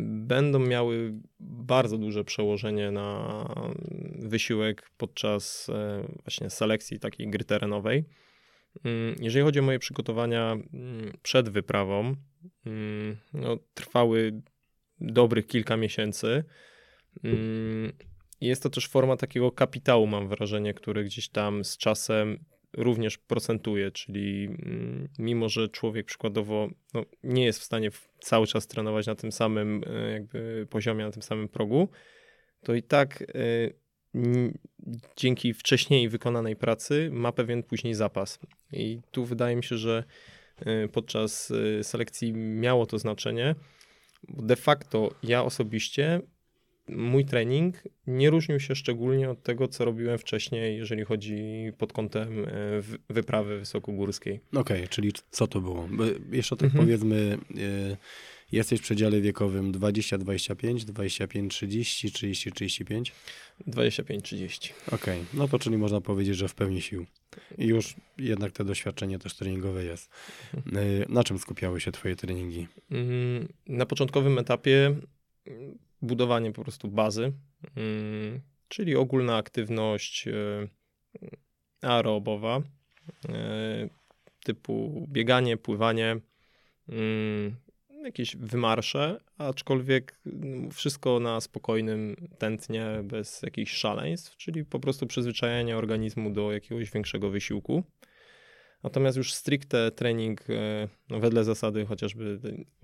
będą 0.03 0.59
miały 0.59 1.13
bardzo 1.39 1.97
duże 1.97 2.23
przełożenie 2.23 2.91
na 2.91 3.45
wysiłek 4.19 4.89
podczas 4.97 5.69
e, 5.69 6.07
właśnie 6.23 6.49
selekcji 6.49 6.99
takiej 6.99 7.29
gry 7.29 7.43
terenowej. 7.43 8.05
Jeżeli 9.19 9.45
chodzi 9.45 9.59
o 9.59 9.63
moje 9.63 9.79
przygotowania 9.79 10.57
przed 11.21 11.49
wyprawą, 11.49 12.15
no, 13.33 13.57
trwały 13.73 14.41
dobrych 15.01 15.47
kilka 15.47 15.77
miesięcy. 15.77 16.43
Jest 18.41 18.63
to 18.63 18.69
też 18.69 18.87
forma 18.87 19.17
takiego 19.17 19.51
kapitału, 19.51 20.07
mam 20.07 20.27
wrażenie, 20.27 20.73
który 20.73 21.03
gdzieś 21.03 21.29
tam 21.29 21.63
z 21.63 21.77
czasem 21.77 22.39
również 22.77 23.17
procentuje, 23.17 23.91
czyli 23.91 24.45
mm, 24.45 25.07
mimo, 25.19 25.49
że 25.49 25.69
człowiek 25.69 26.05
przykładowo 26.05 26.69
no, 26.93 27.03
nie 27.23 27.45
jest 27.45 27.59
w 27.59 27.63
stanie 27.63 27.89
cały 28.19 28.47
czas 28.47 28.67
trenować 28.67 29.07
na 29.07 29.15
tym 29.15 29.31
samym 29.31 29.83
e, 29.87 30.11
jakby 30.11 30.67
poziomie, 30.69 31.05
na 31.05 31.11
tym 31.11 31.21
samym 31.21 31.49
progu, 31.49 31.89
to 32.63 32.73
i 32.73 32.83
tak 32.83 33.21
y, 33.21 33.73
dzięki 35.17 35.53
wcześniej 35.53 36.09
wykonanej 36.09 36.55
pracy 36.55 37.09
ma 37.11 37.31
pewien 37.31 37.63
później 37.63 37.93
zapas. 37.93 38.39
I 38.73 38.99
tu 39.11 39.25
wydaje 39.25 39.55
mi 39.55 39.63
się, 39.63 39.77
że 39.77 40.03
podczas 40.91 41.53
selekcji 41.81 42.33
miało 42.33 42.85
to 42.85 42.99
znaczenie. 42.99 43.55
De 44.29 44.55
facto 44.55 45.11
ja 45.23 45.43
osobiście 45.43 46.21
mój 46.89 47.25
trening 47.25 47.83
nie 48.07 48.29
różnił 48.29 48.59
się 48.59 48.75
szczególnie 48.75 49.29
od 49.29 49.43
tego, 49.43 49.67
co 49.67 49.85
robiłem 49.85 50.17
wcześniej, 50.17 50.77
jeżeli 50.77 51.03
chodzi 51.03 51.71
pod 51.77 51.93
kątem 51.93 52.45
e, 52.45 52.49
wyprawy 53.09 53.59
wysokogórskiej. 53.59 54.39
Okej, 54.51 54.77
okay, 54.77 54.87
czyli 54.87 55.11
co 55.31 55.47
to 55.47 55.61
było? 55.61 55.87
Jeszcze 56.31 56.55
tak 56.55 56.65
mhm. 56.65 56.85
powiedzmy, 56.85 57.37
jesteś 58.51 58.79
w 58.79 58.83
przedziale 58.83 59.21
wiekowym 59.21 59.71
20-25, 59.71 60.77
25-30, 60.77 62.09
30-35? 62.09 63.11
25-30. 63.67 64.71
Okej, 64.87 64.97
okay. 64.97 65.25
no 65.33 65.47
to 65.47 65.59
czyli 65.59 65.77
można 65.77 66.01
powiedzieć, 66.01 66.37
że 66.37 66.47
w 66.47 66.55
pełni 66.55 66.81
sił. 66.81 67.05
I 67.57 67.65
już 67.65 67.95
jednak 68.17 68.51
to 68.51 68.63
doświadczenie 68.63 69.19
też 69.19 69.35
treningowe 69.35 69.83
jest. 69.83 70.09
Mhm. 70.53 70.77
E, 70.77 71.05
na 71.09 71.23
czym 71.23 71.39
skupiały 71.39 71.81
się 71.81 71.91
twoje 71.91 72.15
treningi? 72.15 72.67
Mm, 72.91 73.47
na 73.67 73.85
początkowym 73.85 74.37
etapie 74.37 74.95
budowanie 76.01 76.51
po 76.51 76.63
prostu 76.63 76.87
bazy, 76.87 77.33
mm, 77.75 78.41
czyli 78.67 78.95
ogólna 78.95 79.37
aktywność 79.37 80.27
e, 80.27 80.67
aerobowa, 81.81 82.61
e, 83.29 83.89
typu 84.43 85.05
bieganie, 85.09 85.57
pływanie, 85.57 86.17
mm, 86.89 87.55
jakieś 88.07 88.35
wymarsze, 88.35 89.19
aczkolwiek 89.37 90.19
mm, 90.25 90.71
wszystko 90.71 91.19
na 91.19 91.41
spokojnym 91.41 92.15
tętnie, 92.37 92.85
bez 93.03 93.41
jakichś 93.41 93.71
szaleństw, 93.71 94.35
czyli 94.35 94.65
po 94.65 94.79
prostu 94.79 95.07
przyzwyczajenie 95.07 95.77
organizmu 95.77 96.31
do 96.31 96.51
jakiegoś 96.51 96.91
większego 96.91 97.29
wysiłku. 97.29 97.83
Natomiast 98.83 99.17
już 99.17 99.33
stricte 99.33 99.91
trening 99.91 100.49
e, 100.49 100.87
no 101.09 101.19
wedle 101.19 101.43
zasady 101.43 101.85
chociażby 101.85 102.39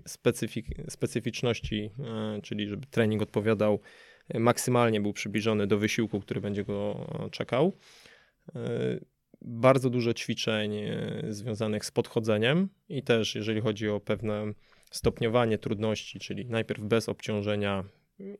specyfik, 0.06 0.66
specyficzności, 0.88 1.90
e, 1.98 2.40
czyli 2.42 2.68
żeby 2.68 2.86
trening 2.86 3.22
odpowiadał 3.22 3.80
e, 4.28 4.38
maksymalnie, 4.38 5.00
był 5.00 5.12
przybliżony 5.12 5.66
do 5.66 5.78
wysiłku, 5.78 6.20
który 6.20 6.40
będzie 6.40 6.64
go 6.64 7.06
czekał. 7.30 7.72
Bardzo 9.40 9.90
dużo 9.90 10.14
ćwiczeń 10.14 10.72
związanych 11.28 11.84
z 11.84 11.90
podchodzeniem 11.90 12.68
i 12.88 13.02
też 13.02 13.34
jeżeli 13.34 13.60
chodzi 13.60 13.88
o 13.88 14.00
pewne 14.00 14.52
stopniowanie 14.96 15.58
trudności, 15.58 16.18
czyli 16.18 16.46
najpierw 16.46 16.80
bez 16.80 17.08
obciążenia 17.08 17.84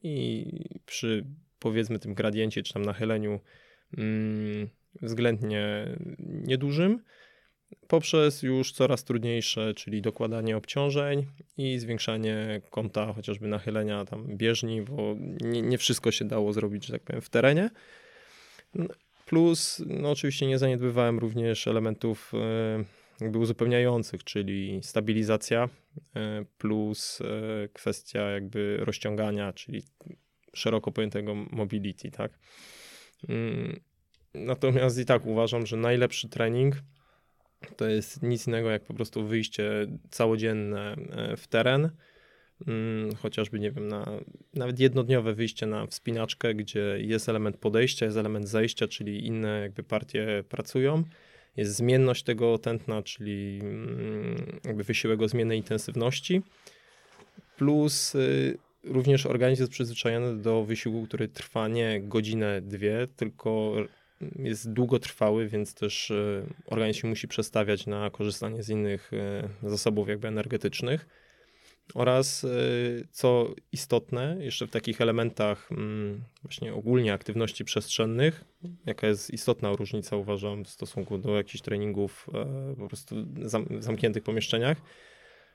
i 0.02 0.46
przy 0.87 1.26
powiedzmy 1.58 1.99
tym 1.99 2.14
gradiencie 2.14 2.62
czy 2.62 2.73
tam 2.73 2.82
nachyleniu 2.82 3.40
mm, 3.99 4.68
względnie 5.02 5.87
niedużym, 6.18 7.02
poprzez 7.88 8.42
już 8.42 8.73
coraz 8.73 9.04
trudniejsze, 9.04 9.75
czyli 9.75 10.02
dokładanie 10.02 10.56
obciążeń 10.56 11.26
i 11.56 11.78
zwiększanie 11.78 12.61
kąta 12.70 13.12
chociażby 13.12 13.49
nachylenia 13.49 14.04
tam 14.04 14.37
bieżni, 14.37 14.82
bo 14.82 15.16
nie, 15.40 15.62
nie 15.62 15.78
wszystko 15.78 16.11
się 16.11 16.25
dało 16.25 16.52
zrobić, 16.52 16.87
że 16.87 16.92
tak 16.92 17.02
powiem, 17.02 17.23
w 17.23 17.28
terenie. 17.28 17.70
Plus, 19.26 19.82
no 19.87 20.11
oczywiście 20.11 20.46
nie 20.46 20.58
zaniedbywałem 20.58 21.18
również 21.18 21.66
elementów 21.66 22.32
e, 22.34 23.03
jakby 23.21 23.38
uzupełniających, 23.38 24.25
czyli 24.25 24.80
stabilizacja 24.83 25.68
e, 26.16 26.44
plus 26.59 27.21
e, 27.21 27.68
kwestia 27.68 28.30
jakby 28.30 28.76
rozciągania, 28.80 29.52
czyli 29.52 29.83
szeroko 30.54 30.92
pojętego 30.92 31.35
mobility, 31.35 32.11
tak. 32.11 32.38
Mm, 33.28 33.80
natomiast 34.35 34.99
i 34.99 35.04
tak 35.04 35.26
uważam, 35.26 35.66
że 35.66 35.76
najlepszy 35.76 36.28
trening 36.28 36.75
to 37.76 37.88
jest 37.88 38.23
nic 38.23 38.47
innego 38.47 38.71
jak 38.71 38.85
po 38.85 38.94
prostu 38.94 39.26
wyjście 39.26 39.87
całodzienne 40.11 40.97
e, 41.11 41.37
w 41.37 41.47
teren, 41.47 41.90
mm, 42.66 43.14
chociażby, 43.14 43.59
nie 43.59 43.71
wiem, 43.71 43.88
na, 43.88 44.21
nawet 44.54 44.80
jednodniowe 44.80 45.35
wyjście 45.35 45.66
na 45.66 45.87
wspinaczkę, 45.87 46.54
gdzie 46.54 46.97
jest 47.00 47.28
element 47.28 47.56
podejścia, 47.56 48.06
jest 48.06 48.18
element 48.18 48.49
zejścia, 48.49 48.88
czyli 48.88 49.26
inne 49.26 49.61
jakby 49.61 49.83
partie 49.83 50.44
pracują. 50.49 51.04
Jest 51.56 51.76
zmienność 51.76 52.23
tego 52.23 52.58
tętna, 52.58 53.02
czyli 53.02 53.61
mm, 53.62 54.61
jakby 54.64 54.84
wysiłek 54.84 55.23
o 55.23 55.28
zmiennej 55.28 55.58
intensywności, 55.58 56.42
plus 57.56 58.14
y, 58.14 58.58
również 58.84 59.26
organizm 59.26 59.62
jest 59.62 59.73
przyzwyczajony 59.73 60.42
do 60.42 60.64
wysiłku, 60.64 61.06
który 61.06 61.28
trwa 61.28 61.68
nie 61.68 62.00
godzinę, 62.02 62.61
dwie, 62.62 63.08
tylko 63.16 63.75
jest 64.38 64.73
długotrwały, 64.73 65.49
więc 65.49 65.75
też 65.75 66.11
e, 66.11 66.46
organizm 66.66 67.08
musi 67.08 67.28
przestawiać 67.28 67.87
na 67.87 68.11
korzystanie 68.11 68.62
z 68.62 68.68
innych 68.68 69.11
e, 69.12 69.49
zasobów 69.70 70.08
jakby 70.08 70.28
energetycznych. 70.28 71.06
Oraz 71.94 72.44
e, 72.44 72.48
co 73.10 73.54
istotne, 73.72 74.36
jeszcze 74.40 74.66
w 74.66 74.70
takich 74.70 75.00
elementach 75.00 75.72
mm, 75.72 76.24
właśnie 76.42 76.74
ogólnie 76.74 77.12
aktywności 77.12 77.64
przestrzennych, 77.64 78.44
jaka 78.86 79.06
jest 79.06 79.30
istotna 79.30 79.72
różnica 79.72 80.16
uważam 80.16 80.64
w 80.64 80.68
stosunku 80.68 81.18
do 81.18 81.36
jakichś 81.36 81.62
treningów 81.62 82.26
po 82.78 82.88
prostu 82.88 83.16
w 83.26 83.82
zamkniętych 83.82 84.22
pomieszczeniach, 84.22 84.78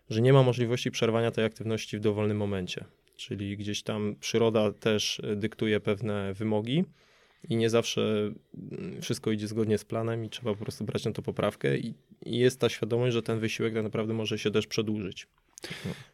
że 0.09 0.21
nie 0.21 0.33
ma 0.33 0.43
możliwości 0.43 0.91
przerwania 0.91 1.31
tej 1.31 1.45
aktywności 1.45 1.97
w 1.97 2.01
dowolnym 2.01 2.37
momencie. 2.37 2.85
Czyli 3.15 3.57
gdzieś 3.57 3.83
tam 3.83 4.15
przyroda 4.19 4.71
też 4.71 5.21
dyktuje 5.35 5.79
pewne 5.79 6.33
wymogi 6.33 6.83
i 7.49 7.55
nie 7.55 7.69
zawsze 7.69 8.01
mm, 8.71 9.01
wszystko 9.01 9.31
idzie 9.31 9.47
zgodnie 9.47 9.77
z 9.77 9.85
planem 9.85 10.25
i 10.25 10.29
trzeba 10.29 10.53
po 10.53 10.63
prostu 10.63 10.85
brać 10.85 11.05
na 11.05 11.11
to 11.11 11.21
poprawkę 11.21 11.77
i, 11.77 11.93
i 12.25 12.37
jest 12.37 12.59
ta 12.59 12.69
świadomość, 12.69 13.13
że 13.13 13.23
ten 13.23 13.39
wysiłek 13.39 13.73
tak 13.73 13.83
naprawdę 13.83 14.13
może 14.13 14.39
się 14.39 14.51
też 14.51 14.67
przedłużyć. 14.67 15.27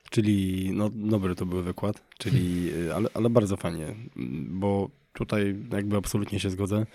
Czyli, 0.10 0.70
no 0.74 0.90
dobry 0.94 1.36
to 1.36 1.46
był 1.46 1.64
wykład, 1.64 2.04
czyli, 2.18 2.72
ale, 2.96 3.10
ale 3.14 3.30
bardzo 3.30 3.58
fajnie, 3.58 3.96
bo 4.50 4.90
tutaj 5.14 5.56
jakby 5.72 5.98
absolutnie 5.98 6.40
się 6.40 6.50
zgodzę. 6.50 6.86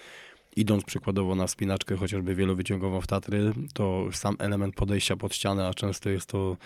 Idąc 0.57 0.85
przykładowo 0.85 1.35
na 1.35 1.47
wspinaczkę, 1.47 1.97
chociażby 1.97 2.35
wielowyciągową 2.35 3.01
w 3.01 3.07
Tatry, 3.07 3.53
to 3.75 4.09
sam 4.13 4.37
element 4.39 4.75
podejścia 4.75 5.17
pod 5.17 5.35
ścianę, 5.35 5.67
a 5.67 5.75
często 5.75 6.11
jest 6.11 6.27
to 6.27 6.57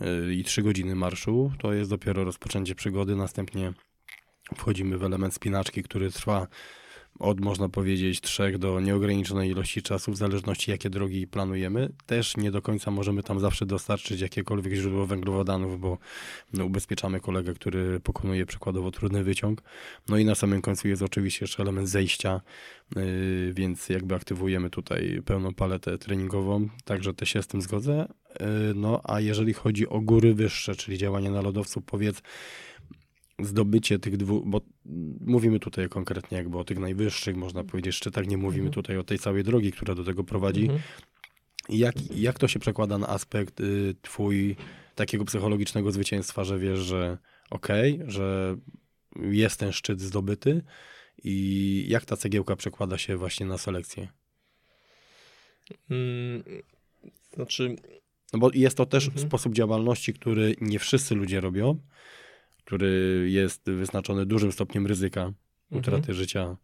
yy, 0.00 0.34
i 0.34 0.44
trzy 0.44 0.62
godziny 0.62 0.94
marszu, 0.94 1.52
to 1.58 1.72
jest 1.72 1.90
dopiero 1.90 2.24
rozpoczęcie 2.24 2.74
przygody. 2.74 3.16
Następnie 3.16 3.72
wchodzimy 4.56 4.98
w 4.98 5.04
element 5.04 5.34
spinaczki, 5.34 5.82
który 5.82 6.10
trwa 6.10 6.46
od 7.20 7.40
można 7.40 7.68
powiedzieć 7.68 8.20
trzech 8.20 8.58
do 8.58 8.80
nieograniczonej 8.80 9.50
ilości 9.50 9.82
czasu, 9.82 10.12
w 10.12 10.16
zależności 10.16 10.70
jakie 10.70 10.90
drogi 10.90 11.26
planujemy. 11.26 11.92
Też 12.06 12.36
nie 12.36 12.50
do 12.50 12.62
końca 12.62 12.90
możemy 12.90 13.22
tam 13.22 13.40
zawsze 13.40 13.66
dostarczyć 13.66 14.20
jakiekolwiek 14.20 14.74
źródło 14.74 15.06
węglowodanów, 15.06 15.80
bo 15.80 15.98
no, 16.52 16.64
ubezpieczamy 16.64 17.20
kolegę, 17.20 17.54
który 17.54 18.00
pokonuje 18.00 18.46
przykładowo 18.46 18.90
trudny 18.90 19.24
wyciąg. 19.24 19.62
No 20.08 20.18
i 20.18 20.24
na 20.24 20.34
samym 20.34 20.62
końcu 20.62 20.88
jest 20.88 21.02
oczywiście 21.02 21.44
jeszcze 21.44 21.62
element 21.62 21.88
zejścia, 21.88 22.40
yy, 22.96 23.52
więc 23.52 23.88
jakby 23.88 24.14
aktywujemy 24.14 24.70
tutaj 24.70 25.22
pełną 25.24 25.54
paletę 25.54 25.98
treningową, 25.98 26.68
także 26.84 27.14
też 27.14 27.30
się 27.30 27.42
z 27.42 27.46
tym 27.46 27.62
zgodzę. 27.62 28.08
Yy, 28.40 28.46
no 28.74 29.00
a 29.04 29.20
jeżeli 29.20 29.52
chodzi 29.52 29.88
o 29.88 30.00
góry 30.00 30.34
wyższe, 30.34 30.74
czyli 30.74 30.98
działanie 30.98 31.30
na 31.30 31.40
lodowcu, 31.40 31.80
powiedz, 31.80 32.22
zdobycie 33.42 33.98
tych 33.98 34.16
dwóch, 34.16 34.42
bo 34.46 34.60
mówimy 35.20 35.60
tutaj 35.60 35.88
konkretnie 35.88 36.38
jakby 36.38 36.58
o 36.58 36.64
tych 36.64 36.78
najwyższych, 36.78 37.36
można 37.36 37.64
powiedzieć, 37.64 37.94
szczytach, 37.94 38.26
nie 38.26 38.36
mówimy 38.36 38.66
Mhm. 38.66 38.72
tutaj 38.74 38.96
o 38.96 39.04
tej 39.04 39.18
całej 39.18 39.44
drogi, 39.44 39.72
która 39.72 39.94
do 39.94 40.04
tego 40.04 40.24
prowadzi. 40.24 40.62
Mhm. 40.62 40.80
Jak, 41.68 41.94
jak 42.16 42.38
to 42.38 42.48
się 42.48 42.58
przekłada 42.58 42.98
na 42.98 43.08
aspekt 43.08 43.60
y, 43.60 43.94
twój 44.02 44.56
takiego 44.94 45.24
psychologicznego 45.24 45.92
zwycięstwa, 45.92 46.44
że 46.44 46.58
wiesz, 46.58 46.78
że 46.78 47.18
okej, 47.50 48.00
że 48.06 48.56
jest 49.16 49.60
ten 49.60 49.72
szczyt 49.72 50.00
zdobyty 50.00 50.62
i 51.24 51.84
jak 51.88 52.04
ta 52.04 52.16
cegiełka 52.16 52.56
przekłada 52.56 52.98
się 52.98 53.16
właśnie 53.16 53.46
na 53.46 53.58
selekcję? 53.58 54.08
Mm, 55.90 56.42
Znaczy, 57.34 57.76
No 58.32 58.38
bo 58.38 58.50
jest 58.54 58.76
to 58.76 58.86
też 58.86 59.06
Mhm. 59.06 59.26
sposób 59.26 59.54
działalności, 59.54 60.12
który 60.14 60.54
nie 60.60 60.78
wszyscy 60.78 61.14
ludzie 61.14 61.40
robią, 61.40 61.80
który 62.70 63.26
jest 63.30 63.70
wyznaczony 63.70 64.26
dużym 64.26 64.52
stopniem 64.52 64.86
ryzyka 64.86 65.32
utraty 65.70 65.96
Mhm. 65.96 66.14
życia, 66.14 66.56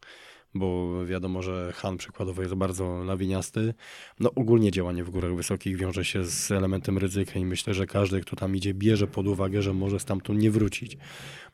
bo 0.53 1.05
wiadomo, 1.05 1.41
że 1.41 1.71
Han 1.75 1.97
przykładowo 1.97 2.41
jest 2.41 2.53
bardzo 2.53 3.03
lawiniasty. 3.03 3.73
No 4.19 4.31
ogólnie 4.35 4.71
działanie 4.71 5.03
w 5.03 5.09
górach 5.09 5.35
wysokich 5.35 5.77
wiąże 5.77 6.05
się 6.05 6.25
z 6.25 6.51
elementem 6.51 6.97
ryzyka 6.97 7.39
i 7.39 7.45
myślę, 7.45 7.73
że 7.73 7.85
każdy, 7.87 8.21
kto 8.21 8.35
tam 8.35 8.55
idzie, 8.55 8.73
bierze 8.73 9.07
pod 9.07 9.27
uwagę, 9.27 9.61
że 9.61 9.73
może 9.73 9.99
stamtąd 9.99 10.39
nie 10.39 10.51
wrócić. 10.51 10.97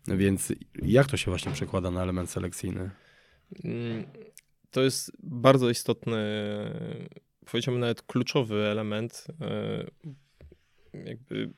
Więc 0.07 0.53
jak 0.81 1.07
to 1.07 1.17
się 1.17 1.31
właśnie 1.31 1.51
przekłada 1.51 1.91
na 1.91 2.03
element 2.03 2.29
selekcyjny? 2.29 2.89
Mm, 3.63 4.03
To 4.72 4.81
jest 4.81 5.12
bardzo 5.24 5.69
istotny, 5.69 6.17
powiedziałbym 7.51 7.79
nawet 7.81 8.01
kluczowy 8.01 8.55
element 8.65 9.27
e, 9.41 9.86
jakby 11.05 11.53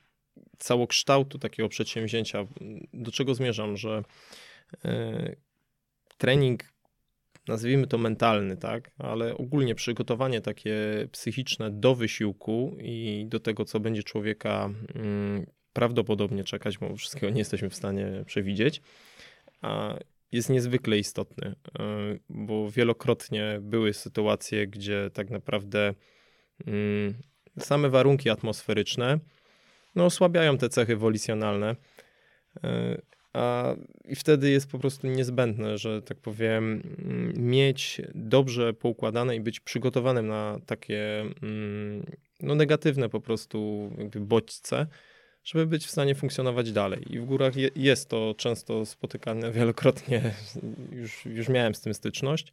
całokształtu 0.58 1.38
takiego 1.38 1.68
przedsięwzięcia. 1.68 2.46
Do 2.92 3.12
czego 3.12 3.34
zmierzam, 3.34 3.76
że 3.76 4.02
e, 4.84 5.36
trening, 6.18 6.64
nazwijmy 7.48 7.86
to 7.86 7.98
mentalny, 7.98 8.56
tak, 8.56 8.90
ale 8.98 9.36
ogólnie 9.36 9.74
przygotowanie 9.74 10.40
takie 10.40 10.74
psychiczne 11.12 11.70
do 11.70 11.94
wysiłku 11.94 12.76
i 12.80 13.26
do 13.28 13.40
tego, 13.40 13.64
co 13.64 13.80
będzie 13.80 14.02
człowieka 14.02 14.70
mm, 14.94 15.46
prawdopodobnie 15.72 16.44
czekać, 16.44 16.78
bo 16.78 16.96
wszystkiego 16.96 17.30
nie 17.30 17.38
jesteśmy 17.38 17.70
w 17.70 17.74
stanie 17.74 18.22
przewidzieć, 18.26 18.82
a 19.60 19.94
jest 20.32 20.50
niezwykle 20.50 20.98
istotny, 20.98 21.48
y, 21.48 22.20
bo 22.28 22.70
wielokrotnie 22.70 23.58
były 23.62 23.94
sytuacje, 23.94 24.66
gdzie 24.66 25.10
tak 25.12 25.30
naprawdę 25.30 25.94
mm, 26.66 27.14
same 27.58 27.88
warunki 27.88 28.30
atmosferyczne 28.30 29.18
no, 29.96 30.04
osłabiają 30.04 30.58
te 30.58 30.68
cechy 30.68 30.96
wolicjonalne. 30.96 31.76
y, 32.64 33.02
A, 33.36 33.74
I 34.04 34.16
wtedy 34.16 34.50
jest 34.50 34.70
po 34.70 34.78
prostu 34.78 35.06
niezbędne, 35.06 35.78
że 35.78 36.02
tak 36.02 36.18
powiem, 36.18 36.82
mm, 36.98 37.32
mieć 37.36 38.02
dobrze 38.14 38.74
poukładane 38.74 39.36
i 39.36 39.40
być 39.40 39.60
przygotowanym 39.60 40.26
na 40.26 40.58
takie 40.66 41.20
mm, 41.42 42.06
no, 42.40 42.54
negatywne 42.54 43.08
po 43.08 43.20
prostu 43.20 43.90
jakby 43.98 44.20
bodźce, 44.20 44.86
żeby 45.44 45.66
być 45.66 45.86
w 45.86 45.90
stanie 45.90 46.14
funkcjonować 46.14 46.72
dalej. 46.72 47.14
I 47.14 47.18
w 47.18 47.24
górach 47.24 47.56
je, 47.56 47.70
jest 47.76 48.08
to 48.08 48.34
często 48.38 48.86
spotykane 48.86 49.52
wielokrotnie, 49.52 50.34
już, 51.00 51.26
już 51.26 51.48
miałem 51.48 51.74
z 51.74 51.80
tym 51.80 51.94
styczność. 51.94 52.52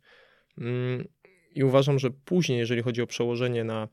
Mm, 0.57 1.07
I 1.55 1.63
uważam, 1.63 1.99
że 1.99 2.11
później, 2.11 2.59
jeżeli 2.59 2.81
chodzi 2.81 3.01
o 3.01 3.07
przełożenie 3.07 3.63
na 3.63 3.87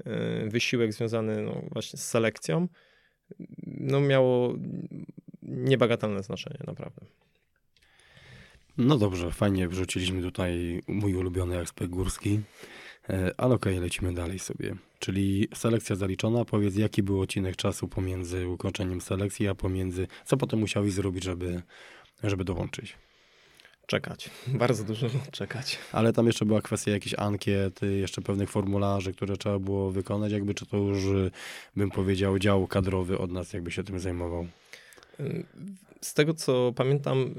y, 0.00 0.48
wysiłek 0.48 0.92
związany 0.92 1.42
no, 1.42 1.62
właśnie 1.72 1.98
z 1.98 2.08
selekcją, 2.08 2.68
no 3.66 4.00
miało 4.00 4.54
niebagatelne 5.42 6.22
znaczenie, 6.22 6.58
naprawdę. 6.66 7.00
No 8.78 8.98
dobrze, 8.98 9.30
fajnie 9.30 9.68
wrzuciliśmy 9.68 10.22
tutaj 10.22 10.80
mój 10.86 11.14
ulubiony 11.14 11.58
aspekt 11.58 11.90
górski, 11.90 12.40
E, 13.10 13.34
ale 13.36 13.54
okej, 13.54 13.80
lecimy 13.80 14.14
dalej 14.14 14.38
sobie. 14.38 14.74
Czyli 14.98 15.48
selekcja 15.54 15.96
zaliczona. 15.96 16.44
Powiedz, 16.44 16.76
jaki 16.76 17.02
był 17.02 17.20
odcinek 17.20 17.56
czasu 17.56 17.88
pomiędzy 17.88 18.48
ukończeniem 18.48 19.00
selekcji, 19.00 19.48
a 19.48 19.54
pomiędzy... 19.54 20.06
Co 20.24 20.36
potem 20.36 20.60
musiałeś 20.60 20.92
zrobić, 20.92 21.24
żeby, 21.24 21.62
żeby 22.22 22.44
dołączyć? 22.44 22.96
Czekać. 23.86 24.30
Bardzo 24.62 24.84
dużo 24.84 25.06
czekać. 25.32 25.78
Ale 25.92 26.12
tam 26.12 26.26
jeszcze 26.26 26.44
była 26.44 26.62
kwestia 26.62 26.90
jakichś 26.90 27.14
ankiet, 27.18 27.82
y, 27.82 27.86
jeszcze 27.96 28.22
pewnych 28.22 28.50
formularzy, 28.50 29.12
które 29.12 29.36
trzeba 29.36 29.58
było 29.58 29.90
wykonać, 29.90 30.32
jakby 30.32 30.54
czy 30.54 30.66
to 30.66 30.76
już, 30.76 31.04
y, 31.04 31.30
bym 31.76 31.90
powiedział, 31.90 32.38
dział 32.38 32.66
kadrowy 32.66 33.18
od 33.18 33.30
nas 33.32 33.52
jakby 33.52 33.70
się 33.70 33.84
tym 33.84 33.98
zajmował. 34.00 34.46
Y, 35.20 35.44
Z 36.00 36.14
tego 36.14 36.34
co 36.34 36.72
pamiętam, 36.76 37.34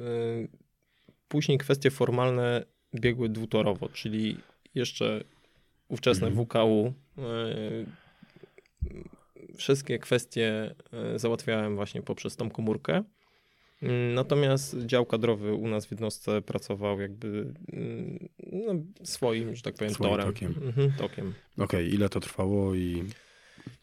później 1.28 1.58
kwestie 1.58 1.92
formalne 1.92 2.66
biegły 2.96 3.30
dwutorowo, 3.30 3.90
czyli 3.90 4.38
jeszcze 4.76 5.24
ówczesne 5.88 6.28
Mhm. 6.28 6.46
WKU. 6.46 6.94
Wszystkie 9.58 10.00
kwestie 10.00 10.76
załatwiałem 11.16 11.76
właśnie 11.76 12.02
poprzez 12.02 12.36
tą 12.36 12.50
komórkę. 12.50 13.04
Natomiast 14.14 14.78
dział 14.86 15.06
kadrowy 15.06 15.54
u 15.54 15.68
nas 15.68 15.86
w 15.86 15.92
jednostce 15.92 16.42
pracował 16.42 17.02
jakby 17.02 17.54
y, 17.74 18.30
no, 18.52 18.74
swoim, 19.04 19.56
że 19.56 19.62
tak 19.62 19.76
powiem, 19.76 19.94
Swoim 19.94 20.10
torem. 20.10 20.26
tokiem. 20.26 20.56
Mhm, 20.64 20.92
tokiem. 20.98 21.34
Okej, 21.58 21.94
ile 21.94 22.10
to 22.10 22.20
trwało 22.20 22.76
i 22.76 23.04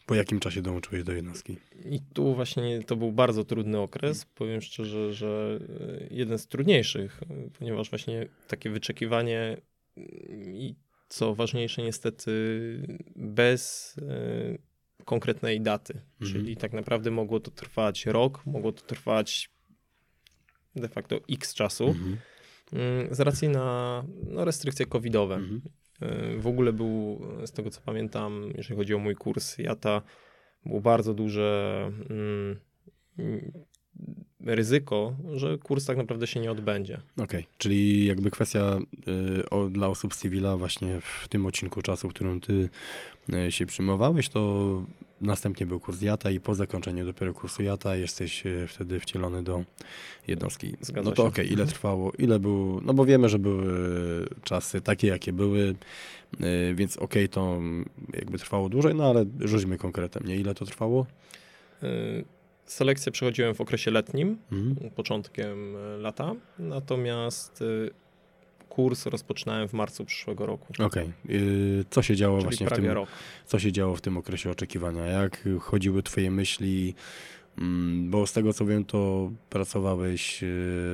po 0.05 0.15
jakim 0.15 0.39
czasie 0.39 0.61
dołączyłeś 0.61 1.03
do 1.03 1.13
jednostki? 1.13 1.57
I 1.85 1.99
tu 2.13 2.35
właśnie 2.35 2.83
to 2.83 2.95
był 2.95 3.11
bardzo 3.11 3.43
trudny 3.43 3.79
okres. 3.79 4.25
Powiem 4.25 4.61
szczerze, 4.61 5.13
że 5.13 5.59
e, 6.09 6.15
jeden 6.15 6.37
z 6.39 6.47
trudniejszych, 6.47 7.21
ponieważ 7.59 7.89
właśnie 7.89 8.27
takie 8.47 8.69
wyczekiwanie 8.69 9.57
mm, 9.97 10.55
i 10.55 10.75
co 11.09 11.35
ważniejsze, 11.35 11.83
niestety 11.83 12.31
bez 13.15 13.95
e, 14.01 15.05
konkretnej 15.05 15.61
daty. 15.61 15.93
Mhm. 15.93 16.31
Czyli 16.31 16.57
tak 16.57 16.73
naprawdę 16.73 17.11
mogło 17.11 17.39
to 17.39 17.51
trwać 17.51 18.05
rok, 18.05 18.45
mogło 18.45 18.71
to 18.71 18.81
trwać 18.81 19.49
de 20.75 20.87
facto 20.87 21.19
x 21.29 21.53
czasu, 21.53 21.87
Mhm. 21.87 22.17
mm, 22.73 23.15
z 23.15 23.19
racji 23.19 23.49
na 23.49 24.03
no, 24.27 24.45
restrykcje 24.45 24.85
covidowe. 24.85 25.35
Mhm. 25.35 25.61
E, 26.01 26.37
W 26.37 26.47
ogóle 26.47 26.73
był, 26.73 27.21
z 27.45 27.51
tego 27.51 27.69
co 27.69 27.81
pamiętam, 27.81 28.51
jeżeli 28.57 28.75
chodzi 28.75 28.93
o 28.93 28.99
mój 28.99 29.15
kurs 29.15 29.57
JATA, 29.57 30.01
było 30.65 30.81
bardzo 30.81 31.13
duże 31.13 31.91
mm, 32.09 32.59
ryzyko, 34.45 35.15
że 35.35 35.57
kurs 35.57 35.85
tak 35.85 35.97
naprawdę 35.97 36.27
się 36.27 36.39
nie 36.39 36.51
odbędzie. 36.51 36.99
Okej, 37.23 37.45
czyli 37.57 38.05
jakby 38.05 38.31
kwestia 38.31 38.79
y, 39.39 39.49
o, 39.49 39.69
dla 39.69 39.87
osób 39.87 40.13
z 40.13 40.17
cywila 40.17 40.57
właśnie 40.57 41.01
w 41.01 41.27
tym 41.27 41.45
odcinku 41.45 41.81
czasu, 41.81 42.09
w 42.09 42.13
którym 42.13 42.41
ty 42.41 42.69
y, 43.33 43.51
się 43.51 43.65
przyjmowałeś, 43.65 44.29
to 44.29 44.83
następnie 45.21 45.65
był 45.65 45.79
kurs 45.79 46.01
JATA 46.01 46.31
i 46.31 46.39
po 46.39 46.55
zakończeniu 46.55 47.05
dopiero 47.05 47.33
kursu 47.33 47.63
JATA 47.63 47.95
jesteś 47.95 48.45
y, 48.45 48.67
wtedy 48.67 48.99
wcielony 48.99 49.43
do 49.43 49.63
jednostki. 50.27 50.73
Zgadza 50.81 51.09
no 51.09 51.15
to 51.15 51.25
okej, 51.25 51.45
ile 51.45 51.53
Mhm. 51.61 51.69
trwało, 51.69 52.11
ile 52.17 52.39
był, 52.39 52.81
no 52.85 52.93
bo 52.93 53.05
wiemy, 53.05 53.29
że 53.29 53.39
były 53.39 53.73
czasy 54.43 54.81
takie, 54.81 55.07
jakie 55.07 55.33
były, 55.33 55.75
y, 56.41 56.75
więc 56.75 56.97
okej, 56.97 57.29
to 57.29 57.55
mm, 57.55 57.89
jakby 58.13 58.37
trwało 58.37 58.69
dłużej, 58.69 58.95
no 58.95 59.09
ale 59.09 59.25
rzućmy 59.39 59.77
konkretem, 59.77 60.23
nie? 60.27 60.35
Ile 60.35 60.55
to 60.55 60.65
trwało? 60.65 61.05
Selekcję 62.65 63.11
przechodziłem 63.11 63.55
w 63.55 63.61
okresie 63.61 63.91
letnim, 63.91 64.37
Mhm. 64.51 64.89
początkiem 64.91 65.75
e, 65.75 65.97
lata, 65.97 66.33
natomiast 66.59 67.61
y, 67.61 67.89
kurs 68.69 69.05
rozpoczynałem 69.05 69.67
w 69.67 69.73
marcu 69.73 70.05
przyszłego 70.05 70.45
roku. 70.45 70.73
Okej, 70.83 71.11
y, 71.29 71.85
co 71.89 72.01
się 72.01 72.15
działo 72.15 72.37
Czyli 72.37 72.43
właśnie 72.49 72.67
w 72.67 72.71
tym 72.73 72.85
rok. 72.87 73.09
co 73.45 73.59
się 73.59 73.71
działo 73.71 73.95
w 73.95 74.01
tym 74.01 74.17
okresie 74.17 74.49
oczekiwania? 74.51 75.05
Jak 75.05 75.47
chodziły 75.59 76.03
twoje 76.03 76.31
myśli? 76.31 76.95
Mm, 77.57 78.09
Bo 78.11 78.27
z 78.27 78.33
tego 78.33 78.53
co 78.53 78.65
wiem, 78.65 78.85
to 78.85 79.31
pracowałeś 79.49 80.43
y, 80.43 80.45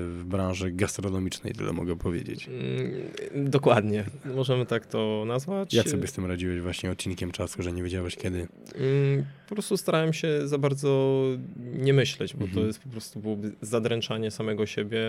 w 0.08 0.24
branży 0.26 0.72
gastronomicznej, 0.72 1.54
tyle 1.54 1.74
mogę 1.74 1.96
powiedzieć. 1.96 2.50
Mm, 3.34 3.50
Dokładnie, 3.52 4.04
możemy 4.36 4.66
tak 4.66 4.86
to 4.86 5.24
nazwać. 5.28 5.74
Jak 5.74 5.90
sobie 5.90 6.08
z 6.08 6.14
tym 6.14 6.26
radziłeś 6.26 6.62
właśnie 6.62 6.92
odcinkiem 6.92 7.32
czasu, 7.32 7.64
że 7.64 7.72
nie 7.72 7.84
wiedziałeś 7.84 8.16
kiedy? 8.16 8.48
Mm, 8.76 9.26
Po 9.50 9.56
prostu 9.56 9.78
starałem 9.78 10.14
się 10.14 10.48
za 10.48 10.58
bardzo 10.58 11.22
nie 11.74 11.94
myśleć, 11.94 12.34
bo 12.34 12.46
Mhm. 12.46 12.62
to 12.62 12.68
jest 12.68 12.80
po 12.84 12.90
prostu 12.90 13.20
byłoby 13.20 13.52
zadręczanie 13.62 14.32
samego 14.32 14.66
siebie, 14.66 15.00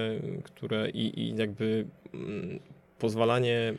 które 0.45 0.91
i, 0.91 1.21
i 1.21 1.37
jakby 1.37 1.87
pozwalanie 2.99 3.75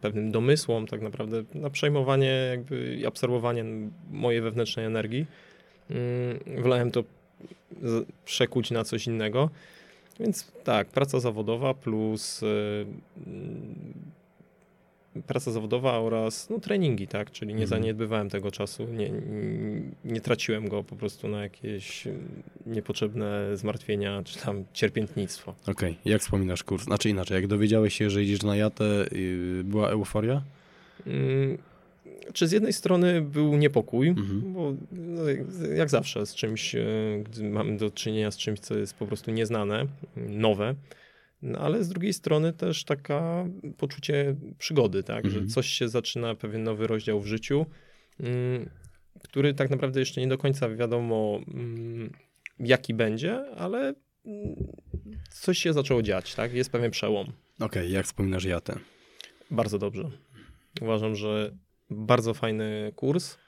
pewnym 0.00 0.30
domysłom 0.30 0.86
tak 0.86 1.00
naprawdę 1.02 1.44
na 1.54 1.70
przejmowanie 1.70 2.46
jakby 2.50 2.96
i 2.96 3.06
absorbowanie 3.06 3.64
mojej 4.10 4.40
wewnętrznej 4.40 4.86
energii. 4.86 5.26
Mm, 5.90 6.62
Wolałem 6.62 6.90
to 6.90 7.04
przekuć 8.24 8.70
na 8.70 8.84
coś 8.84 9.06
innego. 9.06 9.50
Więc 10.20 10.52
tak, 10.64 10.86
praca 10.88 11.20
zawodowa 11.20 11.74
plus 11.74 12.42
y, 12.42 12.46
mm, 13.26 13.74
praca 15.26 15.52
zawodowa 15.52 15.98
oraz 16.00 16.50
no, 16.50 16.60
treningi, 16.60 17.06
tak? 17.08 17.30
Czyli 17.30 17.48
nie 17.54 17.62
Mhm. 17.62 17.68
zaniedbywałem 17.68 18.30
tego 18.30 18.50
czasu, 18.50 18.84
nie, 18.84 19.10
nie, 20.04 20.20
traciłem 20.20 20.68
go 20.68 20.82
po 20.84 20.96
prostu 20.96 21.28
na 21.28 21.42
jakieś 21.42 22.06
mm, 22.06 22.42
niepotrzebne 22.66 23.56
zmartwienia 23.56 24.22
czy 24.24 24.38
tam 24.38 24.64
cierpiętnictwo. 24.72 25.54
Okej, 25.66 25.96
jak 26.04 26.20
wspominasz 26.22 26.62
kurs? 26.64 26.84
Znaczy 26.84 27.08
inaczej, 27.10 27.34
jak 27.34 27.46
dowiedziałeś 27.46 27.94
się, 27.94 28.10
że 28.10 28.22
idziesz 28.22 28.42
na 28.42 28.56
jatę, 28.56 28.84
yy, 29.12 29.64
była 29.64 29.88
euforia? 29.88 30.42
Mm, 31.06 31.58
Czy 32.32 32.46
z 32.48 32.52
jednej 32.52 32.72
strony 32.72 33.20
był 33.22 33.56
niepokój, 33.56 34.08
Mhm. 34.08 34.52
bo 34.52 34.74
no, 34.92 35.22
jak, 35.76 35.90
zawsze 35.90 36.26
z 36.26 36.34
czymś, 36.34 36.74
e, 36.74 36.84
gdy 37.24 37.50
mamy 37.50 37.76
do 37.76 37.90
czynienia 37.90 38.30
z 38.30 38.36
czymś, 38.36 38.60
co 38.60 38.78
jest 38.78 38.94
po 38.94 39.06
prostu 39.06 39.30
nieznane, 39.30 39.86
nowe, 40.16 40.74
no, 41.42 41.58
ale 41.58 41.84
z 41.84 41.88
drugiej 41.88 42.12
strony 42.12 42.52
też 42.52 42.84
taka 42.84 43.44
poczucie 43.76 44.36
przygody, 44.58 45.02
tak, 45.02 45.24
Mhm. 45.24 45.44
że 45.48 45.54
coś 45.54 45.66
się 45.68 45.88
zaczyna, 45.88 46.34
pewien 46.34 46.62
nowy 46.62 46.86
rozdział 46.86 47.20
w 47.20 47.26
życiu, 47.26 47.66
mm, 48.20 48.68
który 49.22 49.54
tak 49.54 49.70
naprawdę 49.70 50.00
jeszcze 50.00 50.20
nie 50.20 50.28
do 50.28 50.38
końca 50.38 50.68
wiadomo 50.68 51.40
mm, 51.54 52.12
jaki 52.60 52.94
będzie, 52.94 53.36
ale 53.56 53.94
mm, 54.26 54.54
coś 55.30 55.58
się 55.58 55.72
zaczęło 55.72 56.02
dziać, 56.02 56.34
tak, 56.34 56.52
jest 56.52 56.70
pewien 56.72 56.90
przełom. 56.90 57.32
Okej, 57.60 57.92
jak 57.92 58.06
wspominasz 58.06 58.44
jatę? 58.44 58.78
Bardzo 59.50 59.78
dobrze. 59.78 60.10
Uważam, 60.80 61.16
że 61.16 61.54
bardzo 61.90 62.34
fajny 62.34 62.92
kurs. 62.96 63.38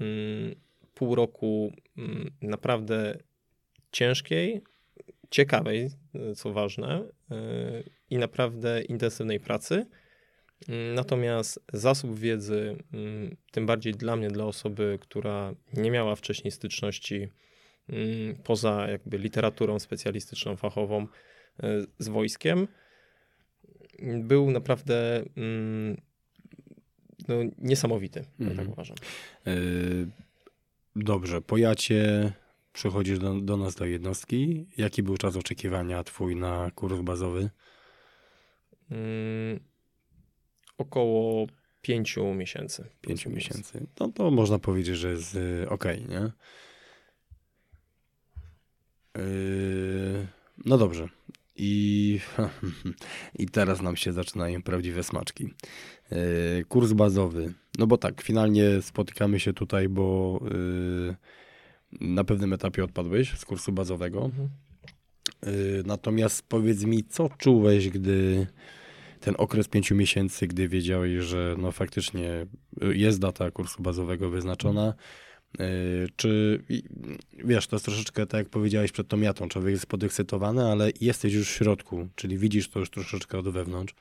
Mm, 0.00 0.54
Pół 0.94 1.14
roku 1.14 1.72
mm, 1.98 2.30
naprawdę 2.42 3.18
ciężkiej, 3.92 4.62
ciekawej, 5.30 5.90
y, 6.14 6.34
co 6.34 6.52
ważne, 6.52 7.02
y, 7.02 7.90
i 8.10 8.18
naprawdę 8.18 8.82
intensywnej 8.82 9.40
pracy. 9.40 9.86
Mm, 10.68 10.94
Natomiast 10.94 11.60
zasób 11.72 12.18
wiedzy, 12.18 12.76
tym 13.50 13.66
bardziej 13.66 13.92
dla 13.92 14.16
mnie, 14.16 14.28
dla 14.28 14.44
osoby, 14.44 14.98
która 15.00 15.54
nie 15.72 15.90
miała 15.90 16.16
wcześniej 16.16 16.50
styczności 16.50 17.28
poza 18.44 18.88
jakby 18.88 19.18
literaturą 19.18 19.78
specjalistyczną, 19.78 20.56
fachową 20.56 21.02
y, 21.02 21.06
z 21.98 22.08
wojskiem, 22.08 22.68
był 24.02 24.50
naprawdę 24.50 25.24
no, 27.28 27.34
niesamowity, 27.58 28.24
ja 28.38 28.46
Mhm. 28.46 28.56
tak 28.56 28.68
uważam. 28.72 28.96
Yy, 29.46 30.08
dobrze, 30.96 31.40
po 31.40 31.56
jacie 31.56 32.32
przychodzisz 32.72 33.18
do, 33.18 33.40
do 33.40 33.56
nas 33.56 33.74
do 33.74 33.84
jednostki. 33.84 34.66
Jaki 34.76 35.02
był 35.02 35.16
czas 35.16 35.36
oczekiwania 35.36 36.04
twój 36.04 36.36
na 36.36 36.70
kurs 36.74 37.00
bazowy? 37.00 37.50
Mm, 38.90 39.60
około 40.78 41.46
pięciu 41.82 42.34
miesięcy. 42.34 42.88
Pięciu 43.00 43.30
miesięcy. 43.30 43.86
No 44.00 44.08
to 44.08 44.30
można 44.30 44.58
powiedzieć, 44.58 44.96
że 44.96 45.10
jest 45.10 45.34
yy, 45.34 45.66
okej, 45.68 46.06
nie? 46.08 46.30
Yy, 49.16 50.26
no 50.64 50.78
dobrze. 50.78 51.08
I, 51.56 52.20
I 53.38 53.46
teraz 53.46 53.82
nam 53.82 53.96
się 53.96 54.12
zaczynają 54.12 54.62
prawdziwe 54.62 55.02
smaczki. 55.02 55.48
Yy, 56.10 56.64
kurs 56.68 56.92
bazowy. 56.92 57.54
No 57.78 57.86
bo 57.86 57.98
tak, 57.98 58.22
finalnie 58.22 58.82
spotykamy 58.82 59.40
się 59.40 59.52
tutaj, 59.52 59.88
bo 59.88 60.40
yy, 60.50 61.16
na 62.00 62.24
pewnym 62.24 62.52
etapie 62.52 62.84
odpadłeś 62.84 63.38
z 63.38 63.44
kursu 63.44 63.72
bazowego. 63.72 64.24
Mhm. 64.24 64.48
Yy, 65.46 65.82
Natomiast 65.86 66.42
powiedz 66.48 66.84
mi, 66.84 67.04
co 67.04 67.28
czułeś, 67.38 67.90
gdy 67.90 68.46
ten 69.20 69.34
okres 69.38 69.68
pięciu 69.68 69.94
miesięcy, 69.94 70.46
gdy 70.46 70.68
wiedziałeś, 70.68 71.24
że 71.24 71.56
no 71.58 71.72
faktycznie 71.72 72.46
jest 72.80 73.20
data 73.20 73.50
kursu 73.50 73.82
bazowego 73.82 74.30
wyznaczona, 74.30 74.94
czy 76.16 76.62
i- 76.68 76.82
wiesz, 77.44 77.66
to 77.66 77.76
jest 77.76 77.84
troszeczkę 77.84 78.26
tak 78.26 78.38
jak 78.38 78.48
powiedziałeś 78.48 78.92
przed 78.92 79.08
tą 79.08 79.20
jatą, 79.20 79.48
człowiek 79.48 79.70
jest 79.70 79.86
podekscytowany, 79.86 80.64
ale 80.64 80.90
jesteś 81.00 81.32
już 81.34 81.48
w 81.48 81.52
środku, 81.52 82.08
czyli 82.14 82.38
widzisz 82.38 82.68
to 82.70 82.78
już 82.80 82.90
troszeczkę 82.90 83.38
od 83.38 83.48
wewnątrz. 83.48 83.94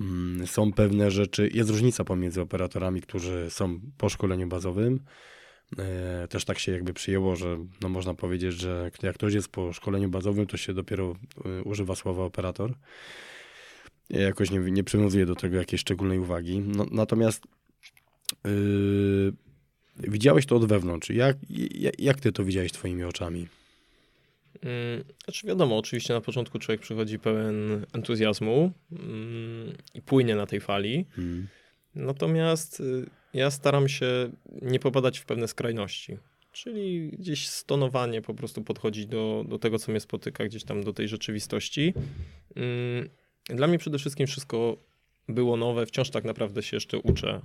Mm, 0.00 0.46
Są 0.46 0.72
pewne 0.72 1.10
rzeczy, 1.10 1.50
jest 1.54 1.70
różnica 1.70 2.04
pomiędzy 2.04 2.40
operatorami, 2.40 3.00
którzy 3.00 3.46
są 3.50 3.80
po 3.98 4.08
szkoleniu 4.08 4.48
bazowym. 4.48 5.00
E, 5.78 6.28
Też 6.28 6.44
tak 6.44 6.58
się 6.58 6.72
jakby 6.72 6.94
przyjęło, 6.94 7.36
że 7.36 7.58
no 7.80 7.88
można 7.88 8.14
powiedzieć, 8.14 8.54
że 8.54 8.90
jak 9.02 9.14
ktoś 9.14 9.34
jest 9.34 9.48
po 9.48 9.72
szkoleniu 9.72 10.08
bazowym, 10.08 10.46
to 10.46 10.56
się 10.56 10.74
dopiero 10.74 11.14
e, 11.44 11.62
używa 11.62 11.94
słowa 11.94 12.24
operator. 12.24 12.74
Ja 14.10 14.20
jakoś 14.20 14.50
nie, 14.50 14.58
nie 14.58 14.84
przywiązuję 14.84 15.26
do 15.26 15.34
tego 15.34 15.56
jakiejś 15.56 15.80
szczególnej 15.80 16.18
uwagi. 16.18 16.58
No, 16.58 16.86
natomiast 16.90 17.44
yy, 18.44 19.32
widziałeś 19.98 20.46
to 20.46 20.56
od 20.56 20.64
wewnątrz. 20.64 21.10
Jak, 21.10 21.36
jak, 21.98 22.20
ty 22.20 22.32
to 22.32 22.44
widziałeś 22.44 22.72
twoimi 22.72 23.04
oczami? 23.04 23.48
Mm, 24.62 25.04
Znaczy 25.24 25.46
wiadomo, 25.46 25.78
oczywiście 25.78 26.14
na 26.14 26.20
początku 26.20 26.58
człowiek 26.58 26.80
przychodzi 26.80 27.18
pełen 27.18 27.86
entuzjazmu 27.92 28.72
mm, 28.92 29.76
i 29.94 30.02
płynie 30.02 30.36
na 30.36 30.46
tej 30.46 30.60
fali. 30.60 31.06
Hmm. 31.16 31.48
Natomiast 31.94 32.80
y, 32.80 33.06
ja 33.34 33.50
staram 33.50 33.88
się 33.88 34.30
nie 34.62 34.78
popadać 34.78 35.18
w 35.18 35.24
pewne 35.24 35.48
skrajności. 35.48 36.16
Czyli 36.52 37.10
gdzieś 37.10 37.48
stonowanie 37.48 38.22
po 38.22 38.34
prostu 38.34 38.62
podchodzić 38.62 39.06
do, 39.06 39.44
do 39.48 39.58
tego, 39.58 39.78
co 39.78 39.92
mnie 39.92 40.00
spotyka, 40.00 40.44
gdzieś 40.44 40.64
tam 40.64 40.84
do 40.84 40.92
tej 40.92 41.08
rzeczywistości. 41.08 41.94
Mm, 42.56 43.08
Dla 43.48 43.66
mnie 43.66 43.78
przede 43.78 43.98
wszystkim 43.98 44.26
wszystko 44.26 44.76
było 45.28 45.56
nowe, 45.56 45.86
wciąż 45.86 46.10
tak 46.10 46.24
naprawdę 46.24 46.62
się 46.62 46.76
jeszcze 46.76 46.98
uczę 46.98 47.40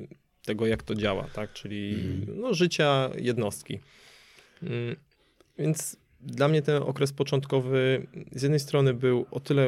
y, 0.00 0.08
tego, 0.48 0.66
jak 0.66 0.82
to 0.82 0.94
działa, 0.94 1.24
tak? 1.32 1.52
Czyli 1.52 1.94
Mhm. 2.20 2.40
no, 2.40 2.54
życia 2.54 3.10
jednostki. 3.18 3.78
Mm, 4.62 4.96
Więc 5.58 5.96
dla 6.20 6.48
mnie 6.48 6.62
ten 6.62 6.82
okres 6.82 7.12
początkowy 7.12 8.06
z 8.32 8.42
jednej 8.42 8.60
strony 8.60 8.94
był 8.94 9.26
o 9.30 9.40
tyle 9.40 9.66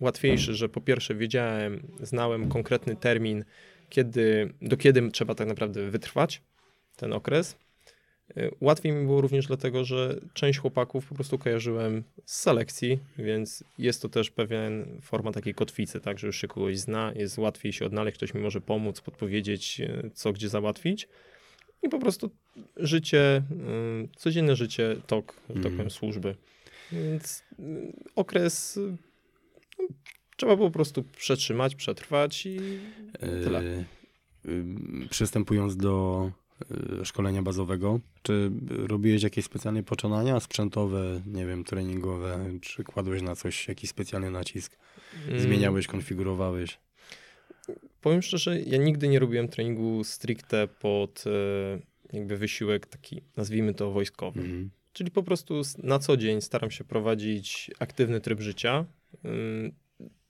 łatwiejszy, 0.00 0.54
że 0.54 0.68
po 0.68 0.80
pierwsze 0.80 1.14
wiedziałem, 1.14 1.82
znałem 2.00 2.48
konkretny 2.48 2.96
termin, 2.96 3.44
kiedy, 3.88 4.52
do 4.62 4.76
kiedy 4.76 5.10
trzeba 5.10 5.34
tak 5.34 5.48
naprawdę 5.48 5.90
wytrwać 5.90 6.42
ten 6.96 7.12
okres. 7.12 7.56
Y, 8.36 8.50
Łatwiej 8.60 8.92
mi 8.92 9.06
było 9.06 9.20
również 9.20 9.46
dlatego, 9.46 9.84
że 9.84 10.20
część 10.34 10.58
chłopaków 10.58 11.06
po 11.06 11.14
prostu 11.14 11.38
kojarzyłem 11.38 12.02
z 12.24 12.40
selekcji, 12.40 12.98
więc 13.18 13.64
jest 13.78 14.02
to 14.02 14.08
też 14.08 14.30
pewien 14.30 15.00
forma 15.02 15.32
takiej 15.32 15.54
kotwicy, 15.54 16.00
tak, 16.00 16.18
że 16.18 16.26
już 16.26 16.36
się 16.40 16.48
kogoś 16.48 16.78
zna, 16.78 17.12
jest 17.16 17.38
łatwiej 17.38 17.72
się 17.72 17.86
odnaleźć, 17.86 18.16
ktoś 18.16 18.34
mi 18.34 18.40
może 18.40 18.60
pomóc, 18.60 19.00
podpowiedzieć, 19.00 19.80
y, 19.80 20.10
co 20.14 20.32
gdzie 20.32 20.48
załatwić. 20.48 21.08
I 21.82 21.88
po 21.88 21.98
prostu 21.98 22.30
życie, 22.76 23.42
y, 24.04 24.08
codzienne 24.16 24.56
życie, 24.56 24.96
tok, 25.06 25.32
że 25.34 25.46
tak 25.48 25.56
Mhm. 25.56 25.76
powiem, 25.76 25.90
służby. 25.90 26.34
Więc 26.92 27.42
okres 28.16 28.78
no, 29.78 29.84
trzeba 30.36 30.56
po 30.56 30.70
prostu 30.70 31.02
przetrzymać, 31.16 31.74
przetrwać 31.74 32.46
i 32.46 32.58
Tyle. 33.20 33.62
Yy, 34.44 35.08
Przystępując 35.10 35.76
do 35.76 36.30
szkolenia 37.04 37.42
bazowego, 37.42 38.00
czy 38.22 38.50
robiłeś 38.68 39.22
jakieś 39.22 39.44
specjalne 39.44 39.82
poczynania 39.82 40.40
sprzętowe, 40.40 41.20
nie 41.26 41.46
wiem, 41.46 41.64
treningowe, 41.64 42.50
czy 42.60 42.84
kładłeś 42.84 43.22
na 43.22 43.36
coś 43.36 43.68
jakiś 43.68 43.90
specjalny 43.90 44.30
nacisk? 44.30 44.76
mm, 45.28 45.40
Zmieniałeś, 45.40 45.86
konfigurowałeś? 45.86 46.78
Powiem 48.00 48.22
szczerze, 48.22 48.60
ja 48.60 48.78
nigdy 48.78 49.08
nie 49.08 49.18
robiłem 49.18 49.48
treningu 49.48 50.04
stricte 50.04 50.68
pod 50.68 51.24
e, 51.26 52.16
jakby 52.16 52.36
wysiłek 52.36 52.86
taki, 52.86 53.22
nazwijmy 53.36 53.74
to 53.74 53.90
wojskowy. 53.90 54.40
Mhm. 54.40 54.70
Czyli 54.92 55.10
po 55.10 55.22
prostu 55.22 55.62
na 55.78 55.98
co 55.98 56.16
dzień 56.16 56.40
staram 56.40 56.70
się 56.70 56.84
prowadzić 56.84 57.70
aktywny 57.78 58.20
tryb 58.20 58.40
życia, 58.40 58.84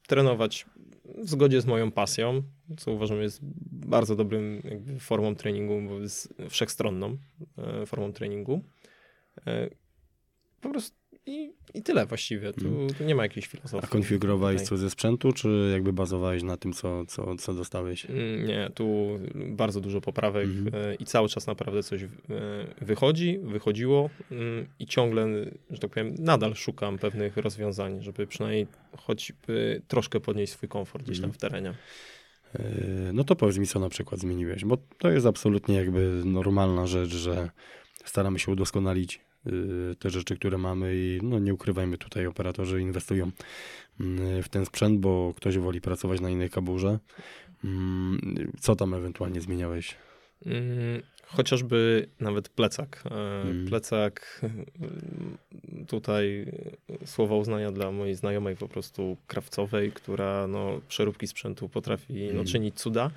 trenować 0.07 0.67
w 1.05 1.31
zgodzie 1.31 1.61
z 1.61 1.67
moją 1.67 1.91
pasją, 1.91 2.43
co 2.77 2.93
uważam 2.93 3.21
jest 3.23 3.41
bardzo 3.73 4.17
dobrym 4.17 4.63
formą 5.01 5.35
treningu, 5.35 5.83
bo 5.89 6.01
jest 6.01 6.35
wszechstronną 6.51 7.17
e, 7.59 7.87
formą 7.87 8.13
treningu. 8.13 8.61
E, 9.47 9.69
po 10.61 10.69
prostu 10.71 10.99
i, 11.27 11.53
i 11.75 11.83
tyle 11.83 12.07
właściwie. 12.07 12.53
Tu, 12.53 12.69
Mhm. 12.69 12.95
tu 12.95 13.05
nie 13.05 13.15
ma 13.15 13.23
jakiejś 13.23 13.47
filozofii. 13.47 13.85
A 13.87 13.89
konfigurowałeś 13.89 14.63
coś 14.63 14.79
ze 14.79 14.91
sprzętu, 14.91 15.33
czy 15.33 15.71
jakby 15.73 15.93
bazowałeś 15.93 16.43
na 16.43 16.57
tym, 16.57 16.73
co, 16.73 17.07
co, 17.07 17.37
co 17.37 17.55
dostałeś? 17.55 18.07
Mm, 18.11 18.47
Nie, 18.47 18.71
tu 18.75 19.09
bardzo 19.35 19.81
dużo 19.81 20.01
poprawek 20.01 20.45
Mhm. 20.45 20.75
e, 20.91 20.95
i 20.95 21.05
cały 21.05 21.29
czas 21.29 21.47
naprawdę 21.47 21.83
coś 21.83 22.05
wychodzi, 22.81 23.39
wychodziło 23.43 24.11
mm, 24.31 24.67
i 24.79 24.87
ciągle, 24.87 25.27
że 25.71 25.79
tak 25.79 25.91
powiem, 25.91 26.15
nadal 26.19 26.55
szukam 26.55 26.99
pewnych 26.99 27.37
rozwiązań, 27.37 28.03
żeby 28.03 28.27
przynajmniej 28.27 28.67
choćby 28.97 29.83
troszkę 29.89 30.21
podnieść 30.21 30.53
swój 30.53 30.69
komfort 30.69 31.05
gdzieś 31.05 31.17
tam 31.21 31.25
Mhm. 31.31 31.35
w 31.35 31.39
terenie. 31.39 31.75
Yy, 32.55 33.13
No 33.13 33.25
to 33.25 33.37
powiedz 33.37 33.59
mi, 33.59 33.67
co 33.67 33.81
na 33.81 33.89
przykład 33.89 34.21
zmieniłeś, 34.21 34.65
bo 34.65 34.79
to 34.99 35.11
jest 35.11 35.27
absolutnie 35.27 35.75
jakby 35.75 36.23
normalna 36.25 36.87
rzecz, 36.87 37.11
że 37.11 37.51
staramy 38.05 38.39
się 38.39 38.53
udoskonalić 38.53 39.21
yy, 39.47 39.97
te 39.99 40.11
rzeczy, 40.11 40.37
które 40.37 40.59
mamy 40.59 40.97
i 40.97 41.21
no 41.23 41.39
nie 41.39 41.55
ukrywajmy, 41.55 41.99
tutaj 41.99 42.27
operatorzy 42.27 42.81
inwestują 42.81 43.31
mm, 44.01 44.43
w 44.43 44.49
ten 44.49 44.67
sprzęt, 44.67 45.01
bo 45.01 45.35
ktoś 45.37 45.59
woli 45.59 45.81
pracować 45.81 46.21
na 46.21 46.31
innej 46.31 46.51
kaburze. 46.51 46.99
Mm, 47.65 48.53
co 48.61 48.77
tam 48.77 48.95
ewentualnie 48.95 49.41
zmieniałeś? 49.41 49.97
Mm, 51.29 51.37
chociażby 51.37 52.09
nawet 52.21 52.49
plecak. 52.49 53.03
Mm. 53.11 53.67
Plecak, 53.67 54.41
tutaj 55.89 56.53
słowa 57.05 57.37
uznania 57.37 57.73
dla 57.73 57.93
mojej 57.93 58.15
znajomej 58.15 58.57
po 58.57 58.69
prostu 58.69 59.17
krawcowej, 59.27 59.93
która 59.93 60.47
no, 60.47 60.81
przeróbki 60.89 61.27
sprzętu 61.27 61.69
potrafi 61.69 62.15
no, 62.15 62.31
mm. 62.31 62.47
czynić 62.47 62.75
cuda. 62.75 63.11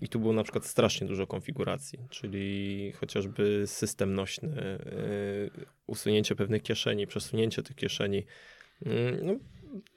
I 0.00 0.08
tu 0.08 0.20
było 0.20 0.32
na 0.32 0.42
przykład 0.42 0.66
strasznie 0.66 1.06
dużo 1.06 1.26
konfiguracji, 1.26 1.98
czyli 2.10 2.92
chociażby 2.92 3.62
system 3.66 4.14
nośny, 4.14 4.78
usunięcie 5.86 6.34
pewnych 6.34 6.62
kieszeni, 6.62 7.06
przesunięcie 7.06 7.62
tych 7.62 7.76
kieszeni. 7.76 8.24
No, 9.22 9.32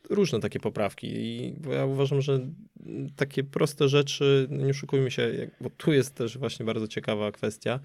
różne 0.09 0.39
takie 0.39 0.59
poprawki. 0.59 1.07
I 1.07 1.55
ja 1.71 1.85
uważam, 1.85 2.21
że 2.21 2.39
takie 3.15 3.43
proste 3.43 3.89
rzeczy, 3.89 4.47
no 4.49 4.65
nie 4.65 4.71
oszukujmy 4.71 5.11
się, 5.11 5.51
bo 5.61 5.69
tu 5.69 5.93
jest 5.93 6.15
też 6.15 6.37
właśnie 6.37 6.65
bardzo 6.65 6.87
ciekawa 6.87 7.31
kwestia, 7.31 7.79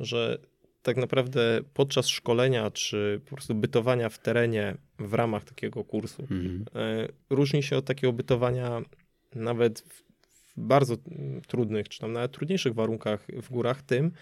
że 0.00 0.38
tak 0.82 0.96
naprawdę 0.96 1.60
podczas 1.74 2.06
szkolenia 2.06 2.70
czy 2.70 3.20
po 3.24 3.36
prostu 3.36 3.54
bytowania 3.54 4.08
w 4.08 4.18
terenie 4.18 4.76
w 4.98 5.14
ramach 5.14 5.44
takiego 5.44 5.84
kursu 5.84 6.22
mhm. 6.22 6.64
E, 6.74 7.08
różni 7.30 7.62
się 7.62 7.76
od 7.76 7.84
takiego 7.84 8.12
bytowania 8.12 8.82
nawet 9.34 9.80
w 9.80 10.02
bardzo 10.56 10.96
trudnych, 11.46 11.88
czy 11.88 11.98
tam 11.98 12.12
nawet 12.12 12.32
trudniejszych 12.32 12.74
warunkach 12.74 13.26
w 13.42 13.50
górach 13.50 13.82
tym, 13.82 14.12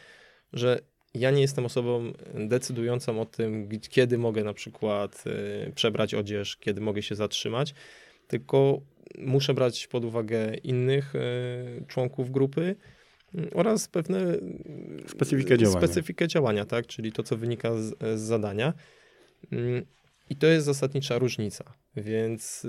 że 0.53 0.81
ja 1.19 1.31
nie 1.31 1.41
jestem 1.41 1.65
osobą 1.65 2.13
decydującą 2.35 3.21
o 3.21 3.27
tym, 3.27 3.69
kiedy 3.91 4.19
mogę 4.19 4.45
na 4.45 4.55
przykład 4.55 5.25
y, 5.69 5.73
przebrać 5.75 6.15
odzież, 6.15 6.57
kiedy 6.57 6.81
mogę 6.81 7.03
się 7.03 7.15
zatrzymać, 7.15 7.75
tylko 8.29 8.81
muszę 9.19 9.55
brać 9.55 9.87
pod 9.87 10.05
uwagę 10.05 10.55
innych 10.55 11.15
y, 11.15 11.85
członków 11.89 12.31
grupy 12.31 12.77
y, 13.35 13.51
oraz 13.55 13.89
pewne 13.89 14.37
specyfikę 15.07 15.59
działania. 15.59 15.81
specyfikę 15.81 16.29
działania, 16.29 16.65
tak? 16.65 16.87
czyli 16.87 17.13
to, 17.13 17.23
co 17.23 17.37
wynika 17.37 17.77
z, 17.77 17.95
z 18.01 18.21
zadania. 18.21 18.73
I 20.31 20.37
to 20.37 20.47
jest 20.47 20.67
zasadnicza 20.67 21.19
różnica. 21.19 21.65
Więc 21.97 22.67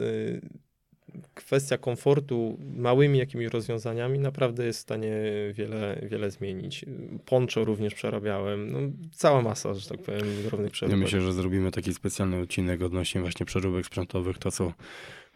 kwestia 1.33 1.77
komfortu 1.77 2.57
małymi 2.75 3.19
jakimiś 3.19 3.47
rozwiązaniami 3.47 4.19
naprawdę 4.19 4.65
jest 4.65 4.79
w 4.79 4.81
stanie 4.81 5.13
wiele, 5.53 6.07
wiele 6.09 6.31
zmienić. 6.31 6.85
Poncho 7.25 7.65
również 7.65 7.93
przerabiałem. 7.93 8.71
No, 8.71 8.79
cała 9.11 9.41
masa, 9.41 9.73
że 9.73 9.89
tak 9.89 10.01
powiem, 10.01 10.21
drobnych 10.43 10.71
przeróbek. 10.71 10.99
Ja 10.99 11.03
myślę, 11.03 11.21
że 11.21 11.33
zrobimy 11.33 11.71
taki 11.71 11.93
specjalny 11.93 12.41
odcinek 12.41 12.81
odnośnie 12.81 13.21
właśnie 13.21 13.45
przeróbek 13.45 13.85
sprzętowych, 13.85 14.37
to 14.37 14.51
co 14.51 14.73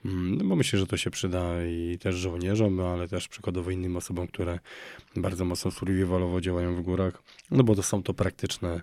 mm, 0.05 0.35
no 0.35 0.45
bo 0.45 0.55
myślę, 0.55 0.79
że 0.79 0.87
to 0.87 0.97
się 0.97 1.11
przyda 1.11 1.65
i 1.65 1.97
też 1.99 2.15
żołnierzom, 2.15 2.79
ale 2.79 3.07
też 3.07 3.27
przykładowo 3.27 3.71
innym 3.71 3.97
osobom, 3.97 4.27
które 4.27 4.59
bardzo 5.15 5.45
mocno 5.45 5.71
survivalowo 5.71 6.41
działają 6.41 6.75
w 6.75 6.81
górach, 6.81 7.23
no 7.51 7.63
bo 7.63 7.75
to 7.75 7.83
są 7.83 8.03
to 8.03 8.13
praktyczne 8.13 8.81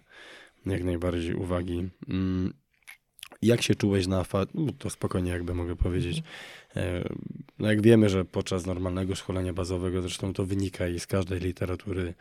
jak 0.67 0.85
najbardziej 0.85 1.35
uwagi. 1.35 1.89
Mm, 2.09 2.53
jak 3.43 3.63
się 3.63 3.75
czułeś 3.75 4.07
na 4.07 4.25
fa... 4.25 4.47
No, 4.55 4.73
to 4.79 4.91
spokojnie 4.91 5.31
jakby 5.31 5.55
mogę 5.55 5.77
powiedzieć. 5.77 6.23
E, 6.77 7.05
no 7.59 7.69
jak 7.69 7.83
wiemy, 7.83 8.09
że 8.09 8.25
podczas 8.25 8.67
normalnego 8.67 9.15
szkolenia 9.15 9.53
bazowego, 9.53 10.03
zresztą 10.03 10.33
to 10.33 10.45
wynika 10.45 10.89
i 10.89 11.01
z 11.01 11.07
każdej 11.07 11.41
literatury 11.41 12.15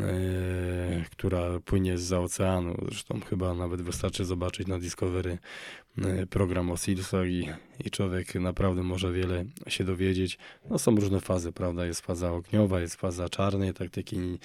E, 0.00 1.04
która 1.10 1.60
płynie 1.64 1.98
z 1.98 2.12
oceanu. 2.12 2.74
Zresztą 2.88 3.20
chyba 3.20 3.54
nawet 3.54 3.82
wystarczy 3.82 4.24
zobaczyć 4.24 4.66
na 4.66 4.78
Discovery 4.78 5.38
program 6.30 6.70
o 6.70 6.76
Sealsach 6.76 7.28
i, 7.28 7.48
i 7.84 7.90
człowiek 7.90 8.34
naprawdę 8.34 8.82
może 8.82 9.12
wiele 9.12 9.44
się 9.68 9.84
dowiedzieć. 9.84 10.38
No 10.70 10.78
są 10.78 10.96
różne 10.96 11.20
fazy, 11.20 11.52
prawda? 11.52 11.86
Jest 11.86 12.00
faza 12.00 12.32
ogniowa, 12.32 12.80
jest 12.80 12.94
faza 12.94 13.28
czarnej 13.28 13.74
taktyki, 13.74 14.38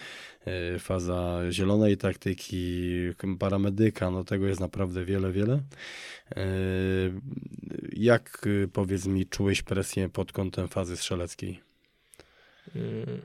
e, 0.46 0.80
faza 0.80 1.40
zielonej 1.52 1.98
taktyki, 1.98 2.92
paramedyka, 3.40 4.12
no 4.12 4.24
tego 4.24 4.48
jest 4.48 4.60
naprawdę 4.60 5.06
wiele, 5.06 5.32
wiele. 5.32 5.62
Jak, 7.94 8.48
powiedz 8.74 9.06
mi, 9.06 9.26
czułeś 9.26 9.62
presję 9.62 10.10
pod 10.10 10.32
kątem 10.32 10.68
fazy 10.68 10.98
strzeleckiej? 10.98 11.60
Mm, 12.76 13.22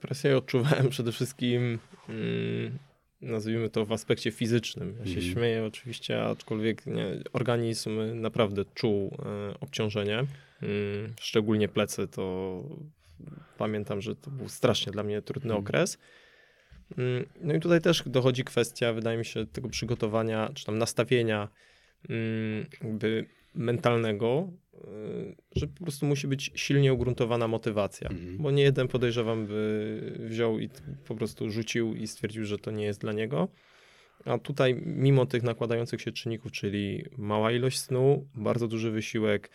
presję 0.00 0.36
odczuwałem 0.36 0.88
przede 0.88 1.12
wszystkim, 1.12 1.78
mm, 2.08 2.78
nazwijmy 3.24 3.70
to 3.70 3.86
w 3.86 3.92
aspekcie 3.92 4.30
fizycznym. 4.30 4.96
Ja 5.00 5.06
się 5.06 5.20
mm. 5.20 5.32
śmieję 5.32 5.64
oczywiście, 5.64 6.24
aczkolwiek 6.24 6.86
nie, 6.86 7.06
organizm 7.32 8.20
naprawdę 8.20 8.64
czuł 8.74 9.16
e, 9.50 9.60
obciążenie, 9.60 10.18
mm, 10.18 11.14
szczególnie 11.20 11.68
plecy, 11.68 12.08
to 12.08 12.62
pamiętam, 13.58 14.00
że 14.00 14.16
to 14.16 14.30
był 14.30 14.48
strasznie 14.48 14.92
dla 14.92 15.02
mnie 15.02 15.22
trudny 15.22 15.50
mm. 15.50 15.64
okres. 15.64 15.98
No 17.40 17.54
i 17.54 17.60
tutaj 17.60 17.80
też 17.80 18.02
dochodzi 18.06 18.44
kwestia, 18.44 18.92
wydaje 18.92 19.18
mi 19.18 19.24
się, 19.24 19.46
tego 19.46 19.68
przygotowania, 19.68 20.50
czy 20.54 20.64
tam 20.64 20.78
nastawienia 20.78 21.48
mm, 22.08 22.66
jakby 22.82 23.26
mentalnego, 23.54 24.52
y, 24.74 25.34
że 25.56 25.66
po 25.66 25.84
prostu 25.84 26.06
musi 26.06 26.28
być 26.28 26.50
silnie 26.54 26.94
ugruntowana 26.94 27.48
motywacja. 27.48 28.08
Mhm. 28.08 28.38
Bo 28.38 28.50
nie 28.50 28.62
jeden 28.62 28.88
podejrzewam 28.88 29.46
by 29.46 30.18
wziął 30.18 30.58
i 30.58 30.68
po 31.06 31.14
prostu 31.14 31.50
rzucił 31.50 31.94
i 31.94 32.06
stwierdził, 32.06 32.44
że 32.44 32.58
to 32.58 32.70
nie 32.70 32.84
jest 32.84 33.00
dla 33.00 33.12
niego. 33.12 33.48
A 34.24 34.38
tutaj, 34.38 34.74
mimo 34.86 35.26
tych 35.26 35.42
nakładających 35.42 36.00
się 36.00 36.12
czynników, 36.12 36.52
czyli 36.52 37.04
mała 37.18 37.52
ilość 37.52 37.80
snu, 37.80 38.28
bardzo 38.34 38.68
duży 38.68 38.90
wysiłek, 38.90 39.50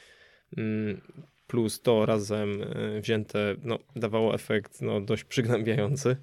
mm, 0.57 1.01
plus 1.47 1.81
to 1.81 2.05
razem 2.05 2.62
y, 2.62 3.01
wzięte, 3.01 3.55
no, 3.63 3.79
dawało 3.95 4.33
efekt 4.33 4.81
no, 4.81 5.01
dość 5.01 5.23
przygnębiający. 5.23 6.15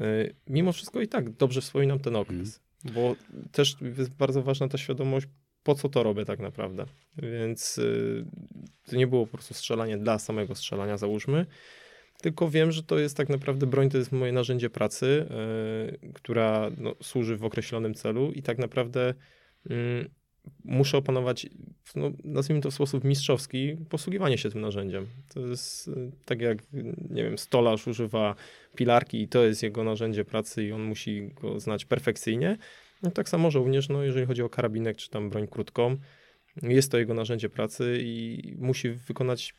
Y, 0.00 0.34
mimo 0.46 0.72
wszystko 0.72 1.00
i 1.00 1.08
tak 1.08 1.30
dobrze 1.30 1.60
wspominam 1.60 1.98
ten 1.98 2.16
okres, 2.16 2.60
mhm. 2.84 2.94
bo 2.94 3.16
też 3.52 3.76
jest 3.98 4.10
bardzo 4.10 4.42
ważna 4.42 4.68
ta 4.68 4.78
świadomość 4.78 5.26
po 5.64 5.74
co 5.74 5.88
to 5.88 6.02
robię 6.02 6.24
tak 6.24 6.40
naprawdę. 6.40 6.84
Więc 7.16 7.78
y, 7.78 8.24
to 8.86 8.96
nie 8.96 9.06
było 9.06 9.26
po 9.26 9.32
prostu 9.32 9.54
strzelanie 9.54 9.98
dla 9.98 10.18
samego 10.18 10.54
strzelania, 10.54 10.96
załóżmy, 10.96 11.46
tylko 12.22 12.50
wiem, 12.50 12.72
że 12.72 12.82
to 12.82 12.98
jest 12.98 13.16
tak 13.16 13.28
naprawdę 13.28 13.66
broń, 13.66 13.90
to 13.90 13.98
jest 13.98 14.12
moje 14.12 14.32
narzędzie 14.32 14.70
pracy, 14.70 15.26
y, 16.04 16.12
która 16.14 16.70
no, 16.78 16.94
służy 17.02 17.36
w 17.36 17.44
określonym 17.44 17.94
celu 17.94 18.32
i 18.32 18.42
tak 18.42 18.58
naprawdę 18.58 19.14
y, 19.70 20.10
muszę 20.64 20.98
opanować, 20.98 21.46
no, 21.94 22.10
nazwijmy 22.24 22.62
to 22.62 22.70
w 22.70 22.74
sposób 22.74 23.04
mistrzowski, 23.04 23.76
posługiwanie 23.90 24.38
się 24.38 24.50
tym 24.50 24.60
narzędziem. 24.60 25.06
To 25.34 25.40
jest 25.40 25.88
y, 25.88 26.12
tak 26.24 26.40
jak, 26.40 26.58
nie 27.10 27.24
wiem, 27.24 27.38
stolarz 27.38 27.86
używa 27.86 28.34
pilarki 28.76 29.22
i 29.22 29.28
to 29.28 29.44
jest 29.44 29.62
jego 29.62 29.84
narzędzie 29.84 30.24
pracy 30.24 30.64
i 30.64 30.72
on 30.72 30.82
musi 30.82 31.28
go 31.42 31.60
znać 31.60 31.84
perfekcyjnie, 31.84 32.58
no, 33.02 33.10
tak 33.10 33.28
samo 33.28 33.50
żołnierz, 33.50 33.88
no, 33.88 34.02
jeżeli 34.02 34.26
chodzi 34.26 34.42
o 34.42 34.48
karabinek 34.48 34.96
czy 34.96 35.10
tam 35.10 35.30
broń 35.30 35.48
krótką, 35.48 35.96
jest 36.62 36.90
to 36.90 36.98
jego 36.98 37.14
narzędzie 37.14 37.48
pracy 37.48 37.98
i 38.02 38.54
musi 38.58 38.90
wykonać 38.90 39.54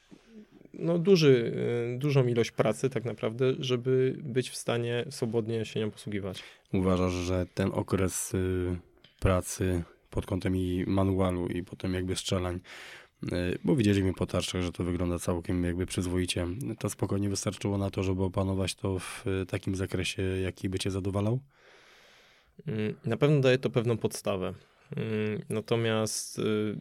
no, 0.74 1.00
duży, 1.00 1.54
y, 1.96 2.00
dużą 2.00 2.28
ilość 2.28 2.52
pracy 2.52 2.90
tak 2.90 3.06
naprawdę, 3.06 3.54
żeby 3.60 4.16
być 4.24 4.50
w 4.50 4.56
stanie 4.56 5.06
swobodnie 5.10 5.66
się 5.66 5.80
nią 5.80 5.92
posługiwać. 5.92 6.44
Uważasz, 6.74 7.14
że 7.14 7.46
ten 7.54 7.70
okres 7.74 8.34
y, 8.34 8.78
pracy 9.20 9.84
pod 10.10 10.26
kątem 10.26 10.56
i 10.56 10.84
manualu 10.88 11.48
i 11.48 11.64
potem 11.64 11.94
jakby 11.94 12.16
strzelań, 12.16 12.60
y, 13.24 13.30
bo 13.64 13.76
widzieliśmy 13.76 14.14
po 14.14 14.26
tarczach, 14.26 14.62
że 14.62 14.72
to 14.72 14.84
wygląda 14.84 15.20
całkiem 15.20 15.64
jakby 15.64 15.86
przyzwoicie, 15.86 16.48
to 16.80 16.90
spokojnie 16.90 17.30
wystarczyło 17.30 17.78
na 17.78 17.90
to, 17.90 18.04
żeby 18.04 18.24
opanować 18.24 18.76
to 18.76 19.00
w 19.00 19.26
takim 19.48 19.76
zakresie, 19.76 20.22
jaki 20.22 20.70
by 20.70 20.80
cię 20.80 20.92
zadowalał? 20.92 21.40
Mm, 22.68 22.96
na 23.06 23.18
pewno 23.18 23.40
daje 23.40 23.58
to 23.58 23.70
pewną 23.70 23.98
podstawę. 23.98 24.54
Mm, 24.96 25.42
natomiast 25.50 26.40
y, 26.40 26.78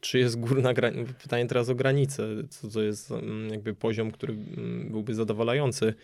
czy 0.00 0.18
jest 0.18 0.40
górna 0.40 0.74
granica? 0.74 1.12
Pytanie 1.22 1.46
teraz 1.46 1.68
o 1.68 1.74
granicę, 1.74 2.28
co 2.48 2.68
to 2.68 2.82
jest 2.82 3.10
mm, 3.10 3.50
jakby 3.50 3.74
poziom, 3.74 4.10
który 4.10 4.34
byłby 4.84 5.14
zadowalający. 5.14 5.94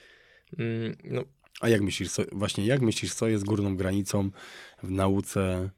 No. 1.05 1.25
A 1.61 1.69
jak 1.69 1.81
myślisz, 1.81 2.13
co, 2.13 2.23
właśnie 2.33 2.67
jak 2.67 2.81
myślisz, 2.81 3.15
co 3.15 3.29
jest 3.29 3.45
górną 3.45 3.77
granicą 3.77 4.31
w 4.83 4.91
nauce 4.91 5.71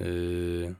yy, 0.00 0.74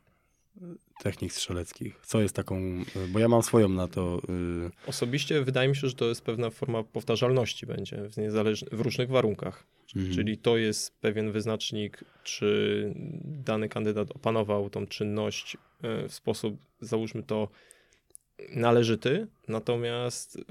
technik 0.99 1.33
strzeleckich? 1.33 2.01
Co 2.03 2.21
jest 2.21 2.37
taką, 2.37 2.85
bo 3.09 3.19
ja 3.19 3.29
mam 3.29 3.43
swoją 3.43 3.69
na 3.69 3.89
to. 3.89 4.21
Yy... 4.29 4.71
Osobiście 4.87 5.43
wydaje 5.43 5.69
mi 5.69 5.77
się, 5.77 5.89
że 5.89 5.95
to 5.95 6.09
jest 6.09 6.23
pewna 6.23 6.51
forma 6.51 6.83
powtarzalności 6.83 7.67
będzie 7.67 8.09
w, 8.09 8.17
niezależ... 8.17 8.65
w 8.73 8.81
różnych 8.81 9.09
warunkach. 9.09 9.65
Mhm. 9.97 10.15
Czyli 10.15 10.39
to 10.39 10.57
jest 10.57 11.01
pewien 11.01 11.33
wyznacznik, 11.33 12.05
czy 12.23 12.93
dany 13.25 13.69
kandydat 13.69 14.11
opanował 14.11 14.71
tą 14.71 14.87
czynność 14.87 15.57
e, 15.83 16.09
w 16.09 16.15
sposób, 16.15 16.57
załóżmy 16.81 17.23
to, 17.23 17.49
należyty. 18.55 19.27
Natomiast 19.49 20.37
e, 20.37 20.43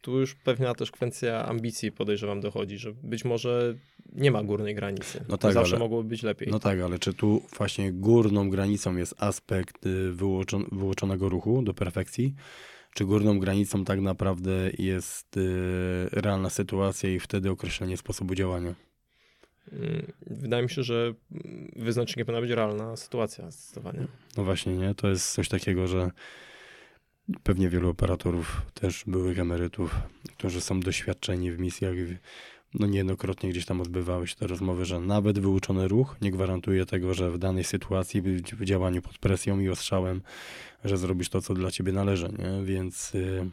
tu 0.00 0.20
już 0.20 0.34
pewna 0.34 0.74
też 0.74 0.90
kwestia 0.90 1.46
ambicji 1.48 1.92
podejrzewam 1.92 2.40
dochodzi, 2.40 2.78
że 2.78 2.92
być 2.92 3.24
może 3.24 3.74
nie 4.12 4.30
ma 4.30 4.42
górnej 4.42 4.74
granicy. 4.74 5.24
No 5.28 5.38
tak, 5.38 5.52
Zawsze 5.52 5.72
ale- 5.72 5.78
mogłoby 5.78 6.08
być 6.08 6.22
lepiej. 6.22 6.48
No 6.50 6.58
tak, 6.58 6.80
ale 6.80 6.98
czy 6.98 7.14
tu 7.14 7.42
właśnie 7.56 7.92
górną 7.92 8.50
granicą 8.50 8.96
jest 8.96 9.14
aspekt 9.18 9.88
wyłoczon, 10.12 10.64
wyłoczonego 10.72 11.28
ruchu 11.28 11.62
do 11.62 11.74
perfekcji? 11.74 12.34
Czy 12.94 13.04
górną 13.04 13.38
granicą 13.38 13.84
tak 13.84 14.00
naprawdę 14.00 14.70
jest 14.78 15.36
y, 15.36 16.08
realna 16.12 16.50
sytuacja 16.50 17.10
i 17.10 17.20
wtedy 17.20 17.50
określenie 17.50 17.96
sposobu 17.96 18.34
działania? 18.34 18.74
Mm, 19.72 20.12
Wydaje 20.26 20.62
mi 20.62 20.70
się, 20.70 20.82
że 20.82 21.14
wyznacznikiem 21.76 22.26
powinna 22.26 22.40
być 22.40 22.50
realna 22.50 22.96
sytuacja 22.96 23.50
zdecydowanie. 23.50 24.06
No 24.36 24.44
właśnie, 24.44 24.76
nie? 24.76 24.94
To 24.94 25.08
jest 25.08 25.32
coś 25.32 25.48
takiego, 25.48 25.86
że 25.86 26.10
pewnie 27.42 27.68
wielu 27.68 27.88
operatorów, 27.88 28.62
też 28.74 29.04
byłych 29.06 29.38
emerytów, 29.38 29.94
którzy 30.38 30.60
są 30.60 30.80
doświadczeni 30.80 31.52
w 31.52 31.58
misjach, 31.58 31.94
no 32.74 32.86
niejednokrotnie 32.86 33.50
gdzieś 33.50 33.66
tam 33.66 33.80
odbywały 33.80 34.26
się 34.26 34.34
te 34.34 34.46
rozmowy, 34.46 34.84
że 34.84 35.00
nawet 35.00 35.38
wyuczony 35.38 35.88
ruch 35.88 36.16
nie 36.20 36.30
gwarantuje 36.30 36.86
tego, 36.86 37.14
że 37.14 37.30
w 37.30 37.38
danej 37.38 37.64
sytuacji, 37.64 38.22
w 38.52 38.64
działaniu 38.64 39.02
pod 39.02 39.18
presją 39.18 39.60
i 39.60 39.68
ostrzałem, 39.68 40.22
że 40.84 40.96
zrobisz 40.96 41.28
to, 41.28 41.40
co 41.40 41.54
dla 41.54 41.70
ciebie 41.70 41.92
należy, 41.92 42.28
nie? 42.38 42.64
Więc 42.64 43.14
y, 43.14 43.50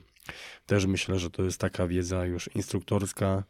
też 0.65 0.85
myślę, 0.85 1.19
że 1.19 1.29
to 1.29 1.43
jest 1.43 1.59
taka 1.61 1.87
wiedza 1.87 2.25
już 2.25 2.49
instruktorska, 2.55 3.43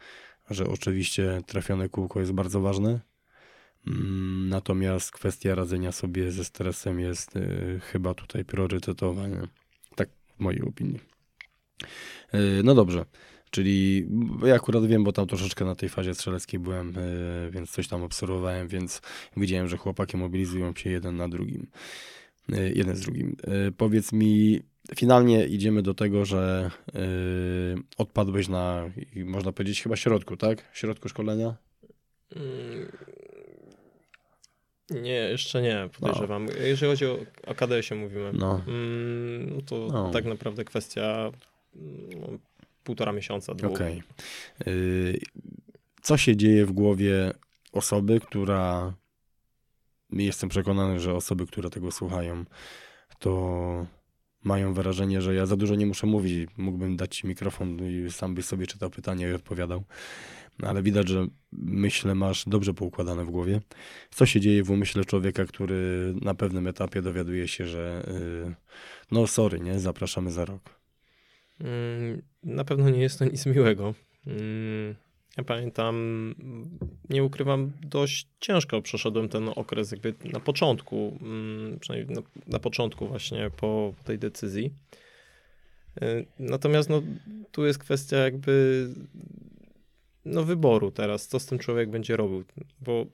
że 0.49 0.67
oczywiście 0.67 1.41
trafione 1.47 1.89
kółko 1.89 2.19
jest 2.19 2.32
bardzo 2.32 2.62
ważne, 2.62 2.99
Mm, 3.88 4.49
Natomiast 4.49 5.12
kwestia 5.12 5.55
radzenia 5.55 5.91
sobie 5.91 6.32
ze 6.32 6.45
stresem 6.45 6.99
jest 6.99 7.36
y, 7.36 7.79
chyba 7.84 8.13
tutaj 8.13 8.45
priorytetowa, 8.45 9.27
nie? 9.27 9.41
tak 9.95 10.10
w 10.38 10.39
mojej 10.39 10.62
opinii. 10.62 10.99
Y, 12.34 12.62
no 12.63 12.75
dobrze, 12.75 13.05
czyli 13.49 14.07
ja 14.45 14.55
akurat 14.55 14.85
wiem, 14.85 15.03
bo 15.03 15.12
tam 15.12 15.27
troszeczkę 15.27 15.65
na 15.65 15.75
tej 15.75 15.89
fazie 15.89 16.13
strzeleckiej 16.13 16.59
byłem, 16.59 16.97
y, 16.97 17.49
więc 17.51 17.71
coś 17.71 17.88
tam 17.88 18.03
obserwowałem, 18.03 18.67
więc 18.67 19.01
widziałem, 19.38 19.67
że 19.67 19.77
chłopaki 19.77 20.17
mobilizują 20.17 20.73
się 20.75 20.89
jeden 20.89 21.15
na 21.15 21.29
drugim. 21.29 21.67
Y, 22.53 22.73
jeden 22.75 22.95
z 22.95 23.01
drugim. 23.01 23.35
Y, 23.67 23.71
powiedz 23.71 24.13
mi, 24.13 24.62
finalnie 24.95 25.45
idziemy 25.47 25.81
do 25.81 25.93
tego, 25.93 26.25
że 26.25 26.71
odpadłeś 27.97 28.47
na, 28.47 28.89
można 29.15 29.51
powiedzieć, 29.51 29.81
chyba 29.83 29.95
środku, 29.95 30.38
tak? 30.38 30.63
Środku 30.73 31.09
szkolenia? 31.09 31.55
Mm, 32.35 32.91
Nie, 35.03 35.12
jeszcze 35.12 35.62
nie, 35.62 35.89
podejrzewam. 35.99 36.47
Jeżeli 36.62 36.91
chodzi 36.91 37.05
o, 37.05 37.17
o 37.47 37.55
KDS-ie 37.55 38.01
mówimy, 38.01 38.31
No. 38.33 38.62
mm, 38.67 39.55
no 39.55 39.62
to 39.62 39.88
No. 39.91 40.12
tak 40.12 40.25
naprawdę 40.25 40.63
kwestia 40.65 41.31
mm, 41.75 42.09
no, 42.21 42.27
półtora 42.89 43.12
miesiąca, 43.12 43.54
dwóch. 43.56 43.71
Okej. 43.71 44.04
Y, 44.67 45.19
Co 46.02 46.17
się 46.17 46.36
dzieje 46.36 46.65
w 46.65 46.71
głowie 46.71 47.34
osoby, 47.71 48.19
która. 48.19 48.93
Jestem 50.12 50.49
przekonany, 50.49 50.99
że 50.99 51.13
osoby, 51.13 51.47
które 51.47 51.69
tego 51.69 51.91
słuchają, 51.91 52.45
to 53.19 53.86
mają 54.43 54.73
wrażenie, 54.73 55.21
że 55.21 55.36
ja 55.36 55.45
za 55.45 55.56
dużo 55.56 55.75
nie 55.75 55.86
muszę 55.86 56.08
mówić. 56.08 56.49
Mógłbym 56.58 56.97
dać 56.97 57.17
ci 57.17 57.28
mikrofon 57.28 57.78
i 57.84 58.12
sam 58.12 58.36
byś 58.36 58.45
sobie 58.45 58.67
czytał 58.67 58.89
pytanie 58.89 59.30
i 59.30 59.34
odpowiadał. 59.34 59.84
Ale 60.62 60.84
widać, 60.84 61.08
że 61.08 61.28
myślę 61.52 62.15
masz 62.15 62.45
dobrze 62.47 62.73
poukładane 62.73 63.25
w 63.25 63.30
głowie. 63.30 63.62
Co 64.12 64.25
się 64.25 64.39
dzieje 64.39 64.63
w 64.63 64.71
umyśle 64.71 65.06
człowieka, 65.06 65.45
który 65.45 66.13
na 66.21 66.34
pewnym 66.34 66.67
etapie 66.67 67.02
dowiaduje 67.02 67.47
się, 67.47 67.67
że 67.67 68.06
y, 68.08 68.56
no 69.12 69.28
sorry, 69.28 69.60
nie, 69.60 69.80
zapraszamy 69.80 70.32
za 70.32 70.45
rok. 70.45 70.78
Mm, 71.59 72.21
Na 72.43 72.63
pewno 72.65 72.89
nie 72.89 73.01
jest 73.01 73.19
to 73.19 73.25
nic 73.31 73.45
miłego. 73.45 73.93
Mm, 74.27 74.95
Ja 75.37 75.43
pamiętam, 75.43 75.95
nie 77.09 77.23
ukrywam, 77.23 77.71
dość 77.81 78.27
ciężko 78.39 78.81
przeszedłem 78.81 79.29
ten 79.29 79.49
okres 79.55 79.91
jakby 79.91 80.13
na 80.33 80.39
początku, 80.39 81.17
mm, 81.21 81.79
przynajmniej 81.79 82.15
na, 82.15 82.21
na 82.47 82.59
początku 82.59 83.07
właśnie 83.07 83.49
po, 83.49 83.93
po 83.97 84.03
tej 84.03 84.19
decyzji. 84.19 84.73
Y, 86.03 86.25
Natomiast 86.39 86.89
no, 86.89 87.01
tu 87.51 87.65
jest 87.65 87.79
kwestia 87.79 88.17
jakby 88.17 88.87
no, 90.25 90.43
wyboru 90.43 90.91
teraz, 90.91 91.27
co 91.27 91.39
z 91.39 91.45
tym 91.45 91.59
człowiek 91.59 91.89
będzie 91.89 92.17
robił, 92.17 92.43
bo 92.81 93.05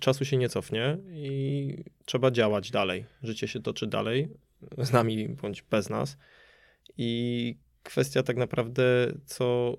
czasu 0.00 0.24
się 0.24 0.36
nie 0.36 0.48
cofnie 0.48 0.98
i 1.12 1.76
trzeba 2.04 2.30
działać 2.30 2.70
dalej. 2.70 3.04
Życie 3.22 3.48
się 3.48 3.60
toczy 3.62 3.86
dalej, 3.86 4.28
z 4.78 4.92
nami 4.92 5.28
bądź 5.28 5.62
bez 5.62 5.90
nas. 5.90 6.16
I 6.98 7.56
kwestia 7.84 8.22
tak 8.22 8.36
naprawdę, 8.36 9.12
co 9.26 9.76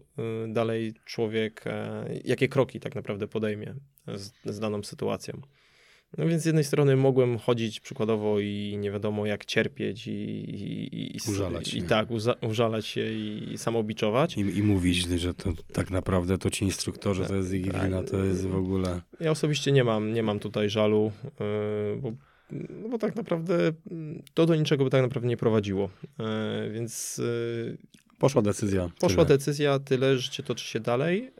y, 0.49 0.53
dalej 0.53 0.93
człowiek, 1.05 1.63
e, 1.67 2.05
jakie 2.23 2.47
kroki 2.47 2.79
tak 2.79 2.95
naprawdę 2.95 3.27
podejmie 3.27 3.75
z, 4.15 4.31
z 4.45 4.59
daną 4.59 4.83
sytuacją. 4.83 5.41
No 6.17 6.27
więc 6.27 6.43
z 6.43 6.45
jednej 6.45 6.63
strony 6.63 6.95
mogłem 6.95 7.37
chodzić 7.37 7.79
przykładowo 7.79 8.39
i 8.39 8.77
nie 8.79 8.91
wiadomo 8.91 9.25
jak 9.25 9.45
cierpieć 9.45 10.07
i, 10.07 10.11
i, 10.11 11.15
i, 11.15 11.19
Użalać 11.29 11.73
i 11.73 11.83
tak, 11.83 12.11
uza, 12.11 12.35
użalać 12.41 12.85
się 12.87 13.11
i 13.11 13.57
samobiczować. 13.57 14.37
I, 14.37 14.39
I 14.39 14.63
mówić, 14.63 14.97
że 14.97 15.33
to 15.33 15.53
tak 15.73 15.91
naprawdę 15.91 16.37
to 16.37 16.49
ci 16.49 16.65
instruktorzy, 16.65 17.25
to 17.25 17.35
jest 17.35 17.53
ich 17.53 17.71
Tak. 17.71 17.83
wina, 17.83 18.03
to 18.03 18.23
jest 18.23 18.47
w 18.47 18.55
ogóle... 18.55 19.01
Ja 19.19 19.31
osobiście 19.31 19.71
nie 19.71 19.83
mam, 19.83 20.13
nie 20.13 20.23
mam 20.23 20.39
tutaj 20.39 20.69
żalu, 20.69 21.11
yy, 21.23 22.01
bo, 22.01 22.11
no 22.51 22.89
bo 22.89 22.97
tak 22.97 23.15
naprawdę 23.15 23.71
mm, 23.91 24.23
to 24.33 24.45
do 24.45 24.55
niczego 24.55 24.83
by 24.83 24.89
tak 24.89 25.01
naprawdę 25.01 25.27
nie 25.27 25.37
prowadziło. 25.37 25.89
Yy, 26.19 26.71
Więc 26.71 27.17
yy, 27.17 27.77
Poszła 28.19 28.41
decyzja. 28.41 28.89
poszła 28.99 29.25
tyle. 29.25 29.37
decyzja, 29.37 29.79
tyle, 29.79 30.17
życie 30.17 30.43
toczy 30.43 30.65
się 30.65 30.79
dalej. 30.79 31.21
Yy, 31.23 31.31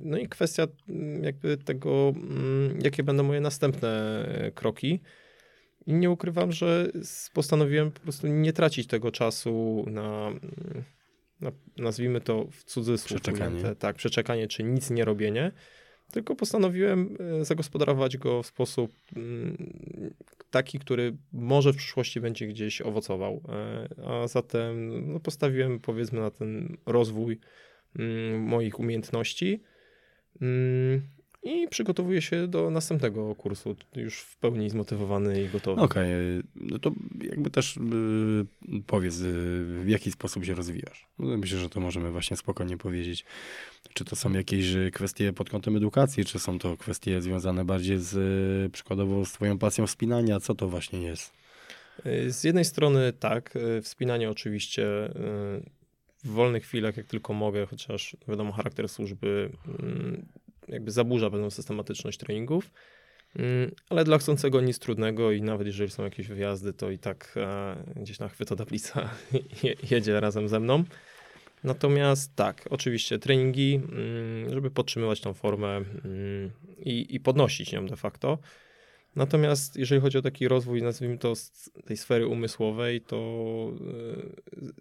No 0.00 0.18
i 0.18 0.28
kwestia 0.28 0.66
mm, 0.88 1.24
jakby 1.24 1.56
tego, 1.56 2.12
mm, 2.16 2.78
jakie 2.84 3.02
będą 3.02 3.22
moje 3.22 3.40
następne 3.40 3.88
e, 4.28 4.50
kroki. 4.50 5.00
I 5.86 5.92
nie 5.94 6.10
ukrywam, 6.10 6.52
że 6.52 6.88
postanowiłem 7.32 7.90
po 7.92 8.00
prostu 8.00 8.26
nie 8.26 8.52
tracić 8.52 8.86
tego 8.86 9.10
czasu 9.10 9.84
na, 9.88 10.30
na 11.40 11.52
nazwijmy 11.76 12.20
to 12.20 12.46
w 12.50 12.64
cudzysłów. 12.64 13.20
Przeczekanie. 13.20 13.74
Tak, 13.74 13.96
przeczekanie 13.96 14.48
czy 14.48 14.64
nic 14.64 14.90
nie 14.90 15.04
robienie. 15.04 15.52
Tylko 16.14 16.34
postanowiłem 16.36 17.16
e, 17.40 17.44
zagospodarować 17.44 18.16
go 18.16 18.42
w 18.42 18.46
sposób 18.46 18.92
mm, 19.16 19.56
taki, 20.50 20.78
który 20.78 21.16
może 21.32 21.72
w 21.72 21.76
przyszłości 21.76 22.20
będzie 22.20 22.46
gdzieś 22.46 22.80
owocował. 22.80 23.42
E, 23.48 23.88
A 24.06 24.28
zatem 24.28 25.12
no, 25.12 25.20
postawiłem 25.20 25.80
powiedzmy 25.80 26.20
na 26.20 26.30
ten 26.30 26.76
rozwój 26.86 27.38
mm, 27.98 28.42
moich 28.42 28.80
umiejętności 28.80 29.62
mm, 30.40 31.02
i 31.44 31.68
przygotowuję 31.68 32.22
się 32.22 32.48
do 32.48 32.70
następnego 32.70 33.34
kursu, 33.34 33.76
już 33.96 34.18
w 34.18 34.36
pełni 34.36 34.70
zmotywowany 34.70 35.42
i 35.42 35.48
gotowy. 35.48 35.82
Okej, 35.82 36.06
no 36.54 36.78
to 36.78 36.92
jakby 37.30 37.50
też 37.50 37.76
y, 37.76 37.80
powiedz, 38.86 39.20
y, 39.20 39.64
w 39.84 39.88
jaki 39.88 40.10
sposób 40.10 40.44
się 40.44 40.54
rozwijasz. 40.54 41.06
No, 41.18 41.36
Myślę, 41.36 41.58
że 41.58 41.68
to 41.68 41.80
możemy 41.80 42.10
właśnie 42.10 42.36
spokojnie 42.36 42.76
powiedzieć. 42.76 43.24
Czy 43.94 44.04
to 44.04 44.16
są 44.16 44.32
jakieś 44.32 44.74
y, 44.74 44.90
kwestie 44.90 45.32
pod 45.32 45.50
kątem 45.50 45.76
edukacji, 45.76 46.24
czy 46.24 46.38
są 46.38 46.58
to 46.58 46.76
kwestie 46.76 47.22
związane 47.22 47.64
bardziej 47.64 47.98
z 47.98 48.72
przykładowo 48.72 49.24
z 49.24 49.32
twoją 49.32 49.58
pasją 49.58 49.86
wspinania? 49.86 50.40
Co 50.40 50.54
to 50.54 50.68
właśnie 50.68 51.02
jest? 51.02 51.32
Z 52.28 52.44
jednej 52.44 52.64
strony 52.64 53.12
tak, 53.12 53.54
wspinanie 53.82 54.30
oczywiście 54.30 54.86
w 56.24 56.28
wolnych 56.28 56.62
chwilach, 56.64 56.96
jak 56.96 57.06
tylko 57.06 57.32
mogę, 57.32 57.66
chociaż 57.66 58.16
wiadomo, 58.28 58.52
charakter 58.52 58.88
służby 58.88 59.50
mm, 59.66 60.26
jakby 60.68 60.90
zaburza 60.90 61.30
pewną 61.30 61.50
systematyczność 61.50 62.18
treningów, 62.18 62.70
Mm, 63.38 63.70
ale 63.90 64.04
dla 64.04 64.18
chcącego 64.18 64.60
nic 64.60 64.78
trudnego 64.78 65.32
i 65.32 65.42
nawet 65.42 65.66
jeżeli 65.66 65.90
są 65.90 66.04
jakieś 66.04 66.28
wyjazdy, 66.28 66.72
to 66.72 66.90
i 66.90 66.98
tak 66.98 67.34
e, 67.36 67.76
gdzieś 67.96 68.18
na 68.18 68.28
chwyto 68.28 68.56
tablica 68.56 69.10
je- 69.62 69.74
jedzie 69.90 70.20
razem 70.20 70.48
ze 70.48 70.60
mną. 70.60 70.84
Natomiast 71.64 72.36
tak, 72.36 72.68
oczywiście 72.70 73.18
treningi, 73.18 73.74
mm, 73.74 74.54
żeby 74.54 74.70
podtrzymywać 74.70 75.20
tą 75.20 75.34
formę 75.34 75.76
mm, 75.76 76.50
i, 76.78 77.14
i 77.14 77.20
podnosić 77.20 77.72
ją 77.72 77.86
de 77.86 77.96
facto. 77.96 78.38
Natomiast 79.16 79.76
jeżeli 79.76 80.00
chodzi 80.00 80.18
o 80.18 80.22
taki 80.22 80.48
rozwój, 80.48 80.82
nazwijmy 80.82 81.18
to 81.18 81.34
z 81.34 81.70
tej 81.84 81.96
sfery 81.96 82.26
umysłowej, 82.26 83.00
to 83.00 83.72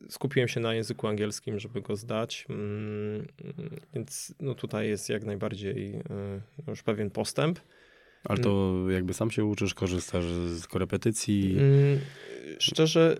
y, 0.07 0.11
skupiłem 0.11 0.47
się 0.47 0.59
na 0.59 0.73
języku 0.73 1.07
angielskim, 1.07 1.59
żeby 1.59 1.81
go 1.81 1.95
zdać. 1.95 2.45
Mm, 2.49 3.27
Więc 3.93 4.33
no 4.39 4.55
tutaj 4.55 4.89
jest 4.89 5.09
jak 5.09 5.25
najbardziej 5.25 5.95
y, 5.95 6.01
już 6.67 6.83
pewien 6.83 7.09
postęp. 7.09 7.59
Ale 8.23 8.39
to 8.39 8.75
jakby 8.89 9.13
sam 9.13 9.31
się 9.31 9.45
uczysz, 9.45 9.73
korzystasz 9.73 10.25
z 10.25 10.67
korepetycji. 10.67 11.55
Mm, 11.59 11.99
Szczerze, 12.59 13.17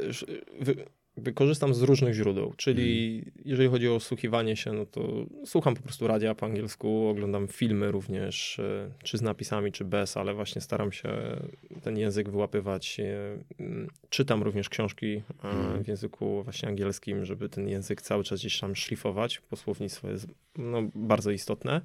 wykorzystam 1.17 1.73
z 1.73 1.81
różnych 1.81 2.13
źródeł, 2.13 2.53
czyli 2.57 3.23
jeżeli 3.45 3.69
chodzi 3.69 3.89
o 3.89 3.99
słuchiwanie 3.99 4.55
się, 4.55 4.73
no 4.73 4.85
to 4.85 5.25
słucham 5.45 5.75
po 5.75 5.81
prostu 5.81 6.07
radia 6.07 6.35
po 6.35 6.45
angielsku, 6.45 7.07
oglądam 7.07 7.47
filmy 7.47 7.91
również, 7.91 8.59
e, 8.59 8.89
czy 9.03 9.17
z 9.17 9.21
napisami, 9.21 9.71
czy 9.71 9.85
bez, 9.85 10.17
ale 10.17 10.33
właśnie 10.33 10.61
staram 10.61 10.91
się 10.91 11.09
ten 11.81 11.97
język 11.97 12.29
wyłapywać. 12.29 12.99
e, 12.99 13.37
Czytam 14.09 14.43
również 14.43 14.69
książki 14.69 15.21
Mhm. 15.43 15.83
w 15.83 15.87
języku 15.87 16.43
właśnie 16.43 16.69
angielskim, 16.69 17.25
żeby 17.25 17.49
ten 17.49 17.69
język 17.69 18.01
cały 18.01 18.23
czas 18.23 18.39
gdzieś 18.39 18.59
tam 18.59 18.75
szlifować, 18.75 19.41
bo 19.51 19.57
słownictwo 19.57 20.09
jest 20.09 20.27
no, 20.57 20.83
bardzo 20.95 21.31
istotne. 21.31 21.81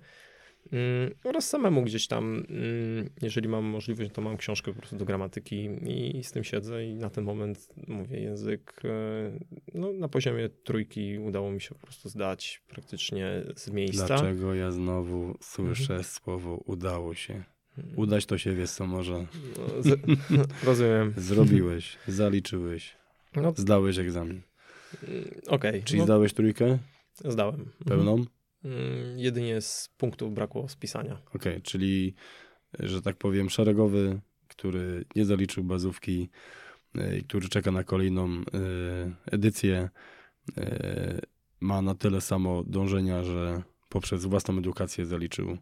Mm, 0.72 1.14
oraz 1.24 1.48
samemu 1.48 1.82
gdzieś 1.82 2.06
tam, 2.06 2.44
mm, 2.48 3.10
jeżeli 3.22 3.48
mam 3.48 3.64
możliwość, 3.64 4.10
to 4.12 4.22
mam 4.22 4.36
książkę 4.36 4.72
po 4.72 4.78
prostu 4.78 4.96
do 4.96 5.04
gramatyki 5.04 5.68
i 6.18 6.24
z 6.24 6.32
tym 6.32 6.44
siedzę 6.44 6.84
i 6.84 6.94
na 6.94 7.10
ten 7.10 7.24
moment 7.24 7.68
mówię 7.86 8.20
język, 8.20 8.80
e, 8.84 9.38
no 9.74 9.92
na 9.92 10.08
poziomie 10.08 10.48
trójki 10.48 11.18
udało 11.18 11.50
mi 11.50 11.60
się 11.60 11.74
po 11.74 11.80
prostu 11.80 12.08
zdać 12.08 12.62
praktycznie 12.68 13.42
z 13.56 13.70
miejsca. 13.70 14.06
Dlaczego 14.06 14.54
ja 14.54 14.70
znowu 14.70 15.38
słyszę 15.40 15.94
mhm. 15.94 16.04
słowo 16.04 16.56
udało 16.66 17.14
się? 17.14 17.44
Mhm. 17.78 17.98
Udać 17.98 18.26
to 18.26 18.38
się, 18.38 18.54
wiesz 18.54 18.70
co, 18.70 18.86
może. 18.86 19.26
No, 19.58 19.82
z, 19.82 19.98
rozumiem. 20.66 21.14
Zrobiłeś, 21.16 21.96
zaliczyłeś, 22.08 22.96
no. 23.36 23.52
zdałeś 23.56 23.98
egzamin. 23.98 24.40
Mm, 25.08 25.24
okej. 25.46 25.70
Okay. 25.70 25.82
Czyli 25.82 25.98
no. 25.98 26.04
zdałeś 26.04 26.32
trójkę? 26.32 26.78
Zdałem. 27.24 27.70
Pełną? 27.86 28.10
Mhm. 28.10 28.37
Mm, 28.68 29.18
jedynie 29.18 29.60
z 29.60 29.90
punktów 29.98 30.34
brakło 30.34 30.68
spisania. 30.68 31.14
Okej, 31.34 31.52
okay, 31.52 31.60
czyli, 31.60 32.14
że 32.78 33.02
tak 33.02 33.16
powiem, 33.16 33.50
szeregowy, 33.50 34.20
który 34.48 35.04
nie 35.16 35.24
zaliczył 35.24 35.64
bazówki 35.64 36.28
e, 36.94 37.18
i 37.18 37.24
który 37.24 37.48
czeka 37.48 37.70
na 37.70 37.84
kolejną 37.84 38.28
e, 38.28 38.42
edycję, 39.26 39.88
e, 40.58 41.20
ma 41.60 41.82
na 41.82 41.94
tyle 41.94 42.20
samo 42.20 42.64
dążenia, 42.66 43.22
że 43.24 43.62
poprzez 43.88 44.24
własną 44.24 44.58
edukację 44.58 45.06
zaliczył 45.06 45.58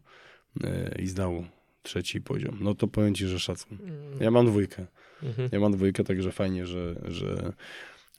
i 0.99 1.07
zdał 1.07 1.45
trzeci 1.81 2.21
poziom. 2.21 2.57
No 2.61 2.75
to 2.75 2.87
powiem 2.87 3.15
ci, 3.15 3.27
że 3.27 3.39
szacun. 3.39 3.77
Mm. 3.81 4.21
Ja 4.21 4.31
mam 4.31 4.45
dwójkę. 4.45 4.85
Mhm. 5.23 5.49
Ja 5.51 5.59
mam 5.59 5.71
dwójkę, 5.71 6.03
także 6.03 6.31
fajnie, 6.31 6.65
że, 6.65 6.95
że, 7.05 7.53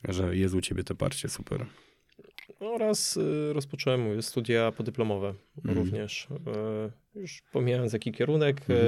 że 0.09 0.36
jest 0.36 0.55
u 0.55 0.61
ciebie 0.61 0.84
to 0.84 0.95
parcie, 0.95 1.28
super. 1.28 1.66
Oraz 2.61 3.16
y, 3.16 3.52
rozpocząłem 3.52 4.22
studia 4.22 4.72
podyplomowe 4.72 5.34
mm. 5.64 5.76
również. 5.76 6.28
Y, 7.16 7.20
już 7.20 7.42
pomijając 7.52 7.92
jaki 7.92 8.12
kierunek, 8.12 8.61
mm. 8.68 8.80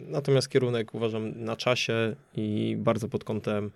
natomiast 0.00 0.48
kierunek 0.48 0.94
uważam 0.94 1.44
na 1.44 1.56
czasie 1.56 2.16
i 2.34 2.76
bardzo 2.78 3.08
pod 3.08 3.24
kątem 3.24 3.70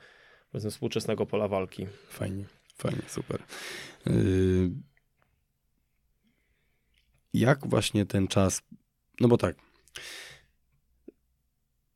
współczesnego 0.71 1.27
pola 1.27 1.49
walki. 1.49 1.87
Fajnie, 2.09 2.45
fajnie, 2.77 3.03
super. 3.07 3.43
Jak 7.35 7.67
właśnie 7.67 8.07
ten 8.07 8.29
czas, 8.29 8.63
no 9.21 9.29
bo 9.29 9.37
tak, 9.37 9.57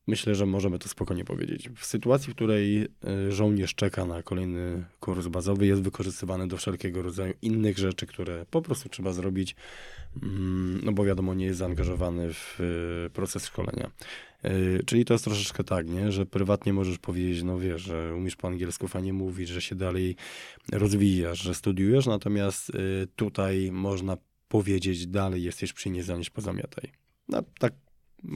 Myślę, 0.07 0.35
że 0.35 0.45
możemy 0.45 0.79
to 0.79 0.89
spokojnie 0.89 1.25
powiedzieć. 1.25 1.69
W 1.69 1.85
sytuacji, 1.85 2.33
w 2.33 2.35
której 2.35 2.81
e, 2.81 3.31
żołnierz 3.31 3.75
czeka 3.75 4.05
na 4.05 4.23
kolejny 4.23 4.85
kurs 4.99 5.27
bazowy, 5.27 5.67
jest 5.67 5.81
wykorzystywany 5.81 6.47
do 6.47 6.57
wszelkiego 6.57 7.01
rodzaju 7.01 7.33
innych 7.41 7.77
rzeczy, 7.77 8.05
które 8.05 8.45
po 8.51 8.61
prostu 8.61 8.89
trzeba 8.89 9.11
zrobić, 9.11 9.55
mm, 10.23 10.81
no 10.83 10.91
bo 10.91 11.05
wiadomo, 11.05 11.33
nie 11.33 11.45
jest 11.45 11.59
zaangażowany 11.59 12.33
w 12.33 12.59
e, 13.05 13.09
proces 13.09 13.45
szkolenia. 13.45 13.91
E, 14.43 14.83
czyli 14.83 15.05
to 15.05 15.13
jest 15.13 15.23
troszeczkę 15.23 15.63
tak, 15.63 15.89
nie? 15.89 16.11
że 16.11 16.25
prywatnie 16.25 16.73
możesz 16.73 16.97
powiedzieć, 16.97 17.43
no 17.43 17.59
wiesz, 17.59 17.81
że 17.81 18.13
umiesz 18.15 18.35
po 18.35 18.47
angielsku 18.47 18.87
fajnie 18.87 19.13
mówić, 19.13 19.49
że 19.49 19.61
się 19.61 19.75
dalej 19.75 20.15
rozwijasz, 20.71 21.41
że 21.41 21.55
studiujesz, 21.55 22.05
natomiast 22.05 22.71
tutaj 23.15 23.71
można 23.71 24.17
powiedzieć, 24.47 25.07
dalej 25.07 25.43
jesteś 25.43 25.73
przy 25.73 25.89
nie 25.89 26.03
zanieść 26.03 26.29
pozamiataj. 26.29 26.91
No, 27.27 27.43
tak 27.59 27.73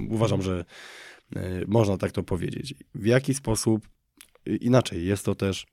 uważam, 0.10 0.42
że 0.42 0.66
można 1.68 1.98
tak 1.98 2.12
to 2.12 2.24
powiedzieć. 2.24 2.76
W 2.96 3.06
jaki 3.06 3.34
sposób, 3.34 3.90
inaczej, 4.46 5.06
jest 5.06 5.26
to 5.26 5.36
też 5.36 5.66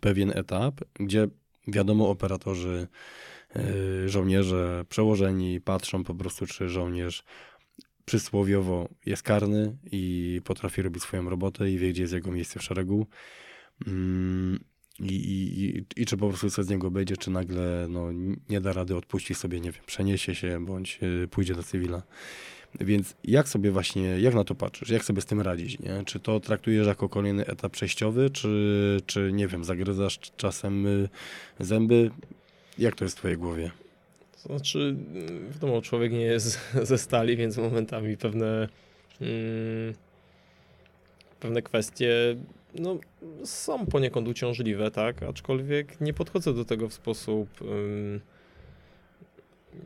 pewien 0.00 0.32
etap, 0.34 0.80
gdzie 0.94 1.28
wiadomo, 1.68 2.08
operatorzy, 2.08 2.88
e, 3.56 4.08
żołnierze 4.08 4.84
przełożeni 4.88 5.60
patrzą 5.60 6.04
po 6.04 6.14
prostu, 6.14 6.46
czy 6.46 6.68
żołnierz 6.68 7.24
przysłowiowo 8.04 8.88
jest 9.06 9.22
karny 9.22 9.76
i 9.92 10.40
potrafi 10.44 10.82
robić 10.82 11.02
swoją 11.02 11.30
robotę 11.30 11.70
i 11.70 11.78
wie, 11.78 11.90
gdzie 11.90 12.02
jest 12.02 12.14
jego 12.14 12.32
miejsce 12.32 12.60
w 12.60 12.62
szeregu. 12.62 13.06
Mm, 13.86 14.60
I, 15.00 15.14
i, 15.14 15.64
i, 15.64 15.84
i 15.96 16.06
czy 16.06 16.16
po 16.16 16.28
prostu 16.28 16.50
co 16.50 16.62
z 16.64 16.68
niego 16.68 16.90
będzie, 16.90 17.16
czy 17.16 17.30
nagle 17.30 17.86
no, 17.90 18.12
nie 18.48 18.60
da 18.60 18.72
rady, 18.72 18.96
odpuści 18.96 19.34
sobie, 19.34 19.60
nie 19.60 19.72
wiem, 19.72 19.82
przeniesie 19.86 20.34
się, 20.34 20.64
bądź 20.64 21.00
e, 21.24 21.28
pójdzie 21.28 21.54
do 21.54 21.62
cywila. 21.62 22.02
Więc 22.80 23.14
jak 23.24 23.48
sobie 23.48 23.70
właśnie, 23.70 24.20
jak 24.20 24.34
na 24.34 24.44
to 24.44 24.54
patrzysz? 24.54 24.90
Jak 24.90 25.04
sobie 25.04 25.20
z 25.20 25.26
tym 25.26 25.40
radzić, 25.40 25.78
nie? 25.78 26.02
Czy 26.06 26.20
to 26.20 26.40
traktujesz 26.40 26.86
jako 26.86 27.08
kolejny 27.08 27.46
etap 27.46 27.72
przejściowy, 27.72 28.30
czy, 28.30 29.00
czy 29.06 29.30
nie 29.32 29.48
wiem, 29.48 29.64
zagryzasz 29.64 30.18
czasem 30.36 30.86
y, 30.86 31.08
zęby? 31.60 32.10
Jak 32.78 32.94
to 32.94 33.04
jest 33.04 33.16
w 33.16 33.18
twojej 33.18 33.36
głowie? 33.36 33.70
Znaczy, 34.36 34.96
wiadomo, 35.52 35.82
człowiek 35.82 36.12
nie 36.12 36.20
jest 36.20 36.60
ze 36.82 36.98
stali, 36.98 37.36
więc 37.36 37.56
momentami 37.56 38.16
pewne 38.16 38.68
hmm, 39.18 39.94
pewne 41.40 41.62
kwestie 41.62 42.36
no, 42.74 42.98
są 43.44 43.86
poniekąd 43.86 44.28
uciążliwe, 44.28 44.90
tak? 44.90 45.22
Aczkolwiek 45.22 46.00
nie 46.00 46.14
podchodzę 46.14 46.54
do 46.54 46.64
tego 46.64 46.88
w 46.88 46.94
sposób 46.94 47.48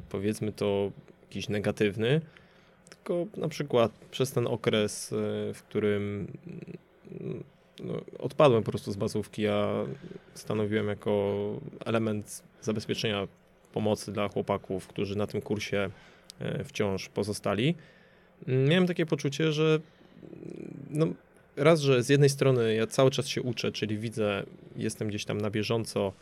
powiedzmy 0.08 0.52
to 0.52 0.92
jakiś 1.22 1.48
negatywny, 1.48 2.20
tylko 2.94 3.26
na 3.36 3.48
przykład 3.48 3.92
przez 4.10 4.32
ten 4.32 4.46
okres, 4.46 5.12
e, 5.12 5.16
w 5.54 5.62
którym 5.62 6.26
mm, 7.20 7.44
no, 7.80 8.00
odpadłem 8.18 8.62
po 8.62 8.70
prostu 8.70 8.92
z 8.92 8.96
bazówki, 8.96 9.42
ja 9.42 9.84
stanowiłem 10.34 10.88
jako 10.88 11.34
element 11.84 12.42
zabezpieczenia 12.60 13.28
pomocy 13.72 14.12
dla 14.12 14.28
chłopaków, 14.28 14.86
którzy 14.86 15.16
na 15.16 15.26
tym 15.26 15.40
kursie 15.40 15.90
e, 16.40 16.64
wciąż 16.64 17.08
pozostali. 17.08 17.74
Mm, 18.48 18.68
miałem 18.68 18.86
takie 18.86 19.06
poczucie, 19.06 19.52
że 19.52 19.80
mm, 20.22 20.74
no, 20.90 21.06
raz, 21.56 21.80
że 21.80 22.02
z 22.02 22.08
jednej 22.08 22.28
strony 22.28 22.74
ja 22.74 22.86
cały 22.86 23.10
czas 23.10 23.28
się 23.28 23.42
uczę, 23.42 23.72
czyli 23.72 23.98
widzę, 23.98 24.42
jestem 24.76 25.08
gdzieś 25.08 25.24
tam 25.24 25.40
na 25.40 25.50
bieżąco, 25.50 26.12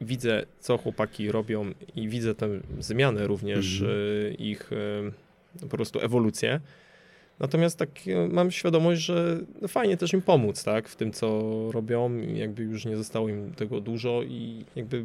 widzę, 0.00 0.46
co 0.60 0.78
chłopaki 0.78 1.32
robią 1.32 1.72
i 1.96 2.08
widzę 2.08 2.34
tę 2.34 2.48
zmianę 2.78 3.26
również 3.26 3.80
mhm. 3.80 3.98
E, 3.98 4.34
ich 4.34 4.70
po 5.60 5.66
prostu 5.66 6.00
ewolucję. 6.00 6.60
Natomiast 7.40 7.78
tak 7.78 7.90
e, 8.06 8.28
mam 8.28 8.50
świadomość, 8.50 9.00
że 9.00 9.38
fajnie 9.68 9.96
też 9.96 10.12
im 10.12 10.22
pomóc, 10.22 10.64
tak, 10.64 10.88
w 10.88 10.96
tym, 10.96 11.12
co 11.12 11.40
robią, 11.72 12.18
jakby 12.18 12.62
już 12.62 12.84
nie 12.84 12.96
zostało 12.96 13.28
im 13.28 13.54
tego 13.54 13.80
dużo 13.80 14.22
i 14.22 14.64
jakby 14.76 15.04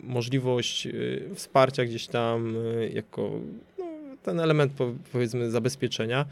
możliwość 0.00 0.86
e, 0.86 0.90
wsparcia 1.34 1.84
gdzieś 1.84 2.06
tam 2.06 2.56
e, 2.56 2.88
jako 2.88 3.30
no, 3.78 3.84
ten 4.22 4.40
element 4.40 4.72
powiedzmy 5.12 5.50
zabezpieczenia, 5.50 6.26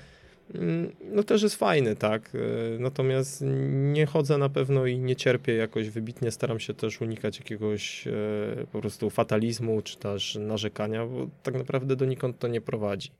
no 1.00 1.22
też 1.22 1.42
jest 1.42 1.56
fajny, 1.56 1.96
tak, 1.96 2.32
natomiast 2.78 3.44
nie 3.68 4.06
chodzę 4.06 4.38
na 4.38 4.48
pewno 4.48 4.86
i 4.86 4.98
nie 4.98 5.16
cierpię 5.16 5.54
jakoś 5.54 5.90
wybitnie, 5.90 6.30
staram 6.30 6.60
się 6.60 6.74
też 6.74 7.00
unikać 7.00 7.38
jakiegoś 7.38 8.04
po 8.72 8.80
prostu 8.80 9.10
fatalizmu, 9.10 9.82
czy 9.82 9.98
też 9.98 10.34
narzekania, 10.34 11.06
bo 11.06 11.28
tak 11.42 11.54
naprawdę 11.54 11.96
donikąd 11.96 12.38
to 12.38 12.48
nie 12.48 12.60
prowadzi. 12.60 13.10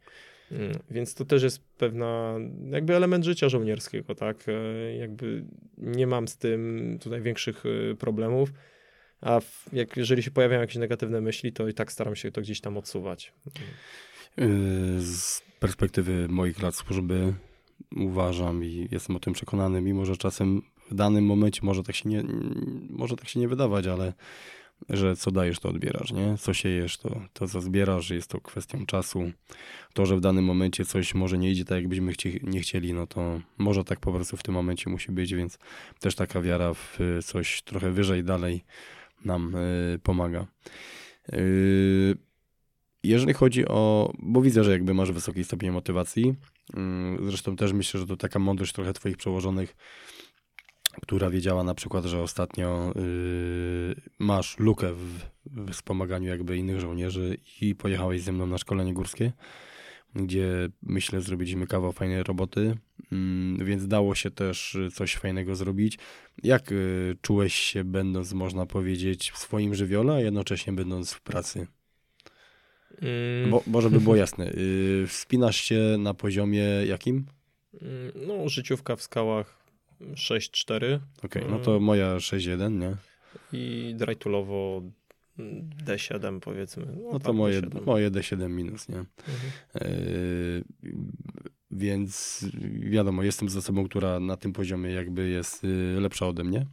Mm, 0.52 0.78
więc 0.90 1.14
to 1.14 1.24
też 1.24 1.42
jest 1.42 1.60
pewna, 1.78 2.38
jakby 2.70 2.96
element 2.96 3.24
życia 3.24 3.48
żołnierskiego, 3.48 4.14
tak? 4.14 4.36
E, 4.48 4.96
jakby 4.96 5.44
nie 5.78 6.06
mam 6.06 6.28
z 6.28 6.36
tym 6.36 6.98
tutaj 7.02 7.22
większych 7.22 7.62
e, 7.66 7.94
problemów, 7.94 8.52
a 9.20 9.40
jak, 9.72 9.96
jeżeli 9.96 10.22
się 10.22 10.30
pojawiają 10.30 10.60
jakieś 10.60 10.76
negatywne 10.76 11.20
myśli, 11.20 11.52
to 11.52 11.68
i 11.68 11.74
tak 11.74 11.92
staram 11.92 12.16
się 12.16 12.32
to 12.32 12.40
gdzieś 12.40 12.60
tam 12.60 12.76
odsuwać. 12.76 13.32
E, 14.38 14.44
z 15.00 15.42
perspektywy 15.62 16.28
moich 16.28 16.62
lat 16.62 16.74
służby 16.74 17.34
uważam 17.96 18.64
i 18.64 18.88
jestem 18.90 19.16
o 19.16 19.20
tym 19.20 19.32
przekonany, 19.32 19.80
mimo 19.80 20.04
że 20.04 20.16
czasem 20.16 20.62
w 20.90 20.94
danym 20.94 21.24
momencie 21.24 21.60
może 21.62 21.82
tak 21.82 21.96
się 21.96 22.08
nie, 22.08 22.24
może 22.90 23.16
tak 23.16 23.28
się 23.28 23.40
nie 23.40 23.48
wydawać, 23.48 23.86
ale 23.86 24.12
że 24.88 25.16
co 25.16 25.30
dajesz, 25.30 25.58
to 25.58 25.68
odbierasz, 25.68 26.12
nie? 26.12 26.36
Co 26.38 26.54
siejesz, 26.54 26.98
to, 26.98 27.20
to 27.32 27.48
co 27.48 27.60
zbierasz, 27.60 28.10
jest 28.10 28.30
to 28.30 28.40
kwestią 28.40 28.86
czasu. 28.86 29.32
To, 29.92 30.06
że 30.06 30.16
w 30.16 30.20
danym 30.20 30.44
momencie 30.44 30.84
coś 30.84 31.14
może 31.14 31.38
nie 31.38 31.50
idzie 31.50 31.64
tak, 31.64 31.78
jakbyśmy 31.78 32.12
chci 32.12 32.40
nie 32.42 32.60
chcieli, 32.60 32.92
no 32.92 33.06
to 33.06 33.40
może 33.58 33.84
tak 33.84 34.00
po 34.00 34.12
prostu 34.12 34.36
w 34.36 34.42
tym 34.42 34.54
momencie 34.54 34.90
musi 34.90 35.12
być, 35.12 35.34
więc 35.34 35.58
też 36.00 36.14
taka 36.14 36.40
wiara 36.40 36.74
w 36.74 36.98
coś 37.24 37.62
trochę 37.62 37.90
wyżej, 37.90 38.24
dalej 38.24 38.64
nam 39.24 39.54
y, 39.56 39.98
pomaga. 40.02 40.46
Y, 41.32 42.16
jeżeli 43.02 43.32
chodzi 43.32 43.68
o, 43.68 44.12
bo 44.18 44.42
widzę, 44.42 44.64
że 44.64 44.72
jakby 44.72 44.94
masz 44.94 45.12
wysoki 45.12 45.44
stopień 45.44 45.70
motywacji, 45.70 46.34
y, 46.70 46.76
zresztą 47.26 47.56
też 47.56 47.72
myślę, 47.72 48.00
że 48.00 48.06
to 48.06 48.16
taka 48.16 48.38
mądrość 48.38 48.72
trochę 48.72 48.92
twoich 48.92 49.16
przełożonych, 49.16 49.76
która 51.02 51.30
wiedziała 51.30 51.64
na 51.64 51.74
przykład, 51.74 52.04
że 52.04 52.22
ostatnio 52.22 52.92
yy, 52.96 53.94
masz 54.18 54.58
lukę 54.58 54.94
w, 54.94 55.18
w 55.46 55.70
wspomaganiu 55.70 56.28
jakby 56.28 56.56
innych 56.56 56.80
żołnierzy 56.80 57.36
i 57.60 57.74
pojechałeś 57.74 58.22
ze 58.22 58.32
mną 58.32 58.46
na 58.46 58.58
szkolenie 58.58 58.94
górskie, 58.94 59.32
gdzie 60.14 60.68
myślę 60.82 61.20
zrobiliśmy 61.20 61.66
kawał 61.66 61.92
fajnej 61.92 62.22
roboty, 62.22 62.76
yy, 63.10 63.64
więc 63.64 63.86
dało 63.86 64.14
się 64.14 64.30
też 64.30 64.78
coś 64.94 65.16
fajnego 65.16 65.56
zrobić. 65.56 65.98
Jak 66.42 66.70
yy, 66.70 67.16
czułeś 67.22 67.54
się 67.54 67.84
będąc, 67.84 68.32
można 68.32 68.66
powiedzieć, 68.66 69.30
w 69.30 69.38
swoim 69.38 69.74
żywiole, 69.74 70.14
a 70.14 70.20
jednocześnie 70.20 70.72
będąc 70.72 71.12
w 71.12 71.20
pracy? 71.20 71.66
Mm. 73.00 73.50
Bo, 73.50 73.62
bo 73.66 73.80
żeby 73.80 74.00
było 74.00 74.16
jasne, 74.16 74.44
yy, 74.44 75.06
wspinasz 75.06 75.56
się 75.56 75.96
na 75.98 76.14
poziomie 76.14 76.64
jakim? 76.86 77.26
Mm, 77.82 78.12
no, 78.26 78.48
życiówka 78.48 78.96
w 78.96 79.02
skałach 79.02 79.58
6-4. 80.00 80.76
Okej, 80.76 81.42
okay, 81.42 81.44
no 81.50 81.58
to 81.58 81.80
moja 81.80 82.16
6-1, 82.16 82.78
nie? 82.78 82.96
I 83.52 83.94
drajtulowo 83.96 84.82
D7 85.84 86.40
powiedzmy. 86.40 86.86
No, 86.86 87.10
no 87.12 87.18
to 87.18 87.32
moje 87.32 87.62
D7. 87.62 87.86
moje 87.86 88.10
D7 88.10 88.50
minus, 88.50 88.88
nie? 88.88 88.98
Mhm. 88.98 89.10
Yy, 89.74 90.64
więc 91.70 92.44
wiadomo, 92.80 93.22
jestem 93.22 93.48
z 93.48 93.56
osobą, 93.56 93.88
która 93.88 94.20
na 94.20 94.36
tym 94.36 94.52
poziomie 94.52 94.90
jakby 94.90 95.28
jest 95.28 95.66
lepsza 96.00 96.26
ode 96.26 96.44
mnie. 96.44 96.66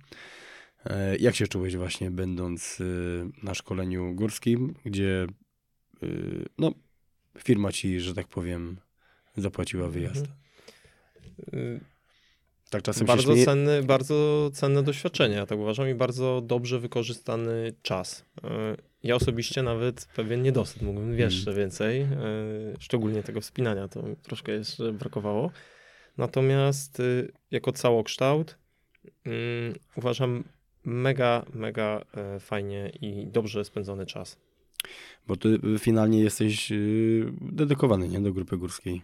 Jak 1.20 1.36
się 1.36 1.47
czułeś 1.47 1.76
właśnie 1.76 2.11
będąc 2.11 2.78
na 3.43 3.53
szkoleniu 3.53 4.15
górskim, 4.15 4.74
gdzie 4.86 5.28
no, 6.58 6.72
firma 7.38 7.72
ci, 7.72 8.00
że 8.00 8.14
tak 8.14 8.28
powiem, 8.28 8.78
zapłaciła 9.38 9.88
wyjazd? 9.88 10.26
Mhm. 11.54 11.80
Tak 12.70 12.82
czasem 12.82 13.08
bardzo 13.08 13.36
się 13.36 13.45
cenny, 13.45 13.84
Bardzo 13.84 14.50
cenne 14.54 14.84
doświadczenie, 14.84 15.36
ja 15.36 15.45
tak 15.45 15.60
uważam, 15.60 15.89
i 15.89 15.93
bardzo 15.93 16.41
dobrze 16.41 16.80
wykorzystany 16.80 17.74
czas. 17.82 18.26
E, 18.43 18.78
ja 19.04 19.16
osobiście 19.16 19.64
nawet 19.64 20.08
pewien 20.16 20.41
niedosyt 20.41 20.82
mógłbym 20.82 21.20
jeszcze 21.20 21.45
hmm. 21.45 21.58
więcej, 21.58 22.08
szczególnie 22.80 23.24
tego 23.24 23.41
wspinania, 23.41 23.88
to 23.88 24.04
troszkę 24.24 24.52
jeszcze 24.52 24.93
brakowało. 24.93 25.52
Natomiast 26.18 27.02
jako 27.52 27.72
całokształt 27.72 28.58
mm, 29.26 29.76
uważam 29.95 30.43
mega, 30.86 31.45
mega 31.54 32.06
fajnie 32.39 32.91
i 33.02 33.28
dobrze 33.28 33.66
spędzony 33.66 34.06
czas. 34.06 34.38
Bo 35.28 35.36
ty 35.36 35.60
finalnie 35.80 36.20
jesteś 36.20 36.72
y, 36.72 37.34
dedykowany, 37.42 38.10
nie? 38.10 38.20
Do 38.20 38.34
grupy 38.34 38.58
górskiej. 38.58 39.02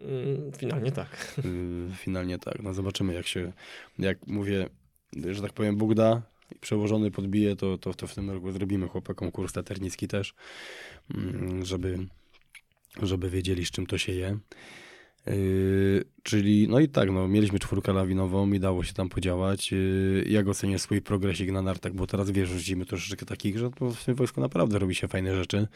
Mm, 0.00 0.52
finalnie 0.52 0.92
tak. 0.92 1.34
Y, 1.44 1.96
finalnie 1.96 2.38
tak. 2.38 2.62
No 2.62 2.74
zobaczymy, 2.74 3.14
jak 3.14 3.26
się, 3.26 3.52
jak 3.98 4.26
mówię, 4.26 4.68
że 5.30 5.42
tak 5.42 5.52
powiem, 5.52 5.76
Bóg 5.76 5.94
da 5.94 6.22
i 6.52 6.58
przełożony 6.58 7.10
podbije, 7.10 7.56
to, 7.56 7.78
to, 7.78 7.94
to 7.94 8.06
w 8.06 8.14
tym 8.14 8.30
roku 8.30 8.52
zrobimy 8.52 8.88
chłopakom 8.88 9.30
kurs 9.30 9.52
taternicki 9.52 10.08
też, 10.08 10.34
mm, 11.14 11.64
żeby, 11.64 11.98
żeby 13.02 13.30
wiedzieli, 13.30 13.66
z 13.66 13.70
czym 13.70 13.86
to 13.86 13.98
się 13.98 14.12
je. 14.12 14.38
Yy, 15.26 16.04
czyli, 16.22 16.68
no 16.68 16.80
i 16.80 16.88
tak, 16.88 17.10
no, 17.10 17.28
mieliśmy 17.28 17.58
czwórkę 17.58 17.92
lawinową 17.92 18.52
i 18.52 18.60
dało 18.60 18.84
się 18.84 18.92
tam 18.92 19.08
podziałać. 19.08 19.72
Yy, 19.72 20.24
jak 20.28 20.48
ocenię 20.48 20.78
swój 20.78 21.02
progresik 21.02 21.52
na 21.52 21.62
nartach, 21.62 21.92
bo 21.92 22.06
teraz 22.06 22.30
wiesz, 22.30 22.48
rzucimy 22.48 22.86
troszeczkę 22.86 23.26
takich, 23.26 23.58
że 23.58 23.70
w 23.80 24.04
tym 24.04 24.14
wojsku 24.14 24.40
naprawdę 24.40 24.78
robi 24.78 24.94
się 24.94 25.08
fajne 25.08 25.36
rzeczy. 25.36 25.66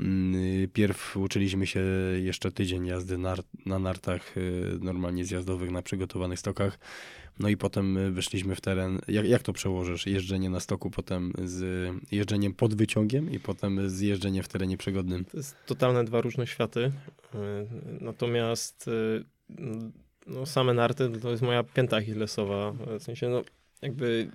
Yy, 0.00 0.68
pierw 0.68 1.16
uczyliśmy 1.16 1.66
się 1.66 1.80
jeszcze 2.22 2.52
tydzień 2.52 2.86
jazdy 2.86 3.18
nar 3.18 3.42
na 3.66 3.78
nartach 3.78 4.36
yy, 4.36 4.78
normalnie 4.80 5.24
zjazdowych 5.24 5.70
na 5.70 5.82
przygotowanych 5.82 6.38
stokach. 6.38 6.78
No 7.38 7.48
i 7.48 7.56
potem 7.56 7.96
y, 7.96 8.10
wyszliśmy 8.10 8.54
w 8.54 8.60
teren. 8.60 9.00
Jak, 9.08 9.26
jak 9.26 9.42
to 9.42 9.52
przełożysz? 9.52 10.06
Jeżdżenie 10.06 10.50
na 10.50 10.60
stoku, 10.60 10.90
potem 10.90 11.32
z 11.44 11.90
jeżdżeniem 12.12 12.54
pod 12.54 12.74
wyciągiem 12.74 13.30
i 13.30 13.40
potem 13.40 13.90
z 13.90 14.00
jeżdżeniem 14.00 14.42
w 14.42 14.48
terenie 14.48 14.76
przygodnym. 14.76 15.24
To 15.24 15.36
jest 15.36 15.56
totalne 15.66 16.04
dwa 16.04 16.20
różne 16.20 16.46
światy. 16.46 16.80
Y, 16.80 16.90
natomiast 18.00 18.88
y, 18.88 19.24
no, 20.26 20.46
same 20.46 20.74
narty 20.74 21.10
to 21.22 21.30
jest 21.30 21.42
moja 21.42 21.62
pięta 21.62 21.96
achillesowa. 21.96 22.72
W 22.72 23.02
sensie, 23.02 23.28
no, 23.28 23.42
jakby 23.82 24.30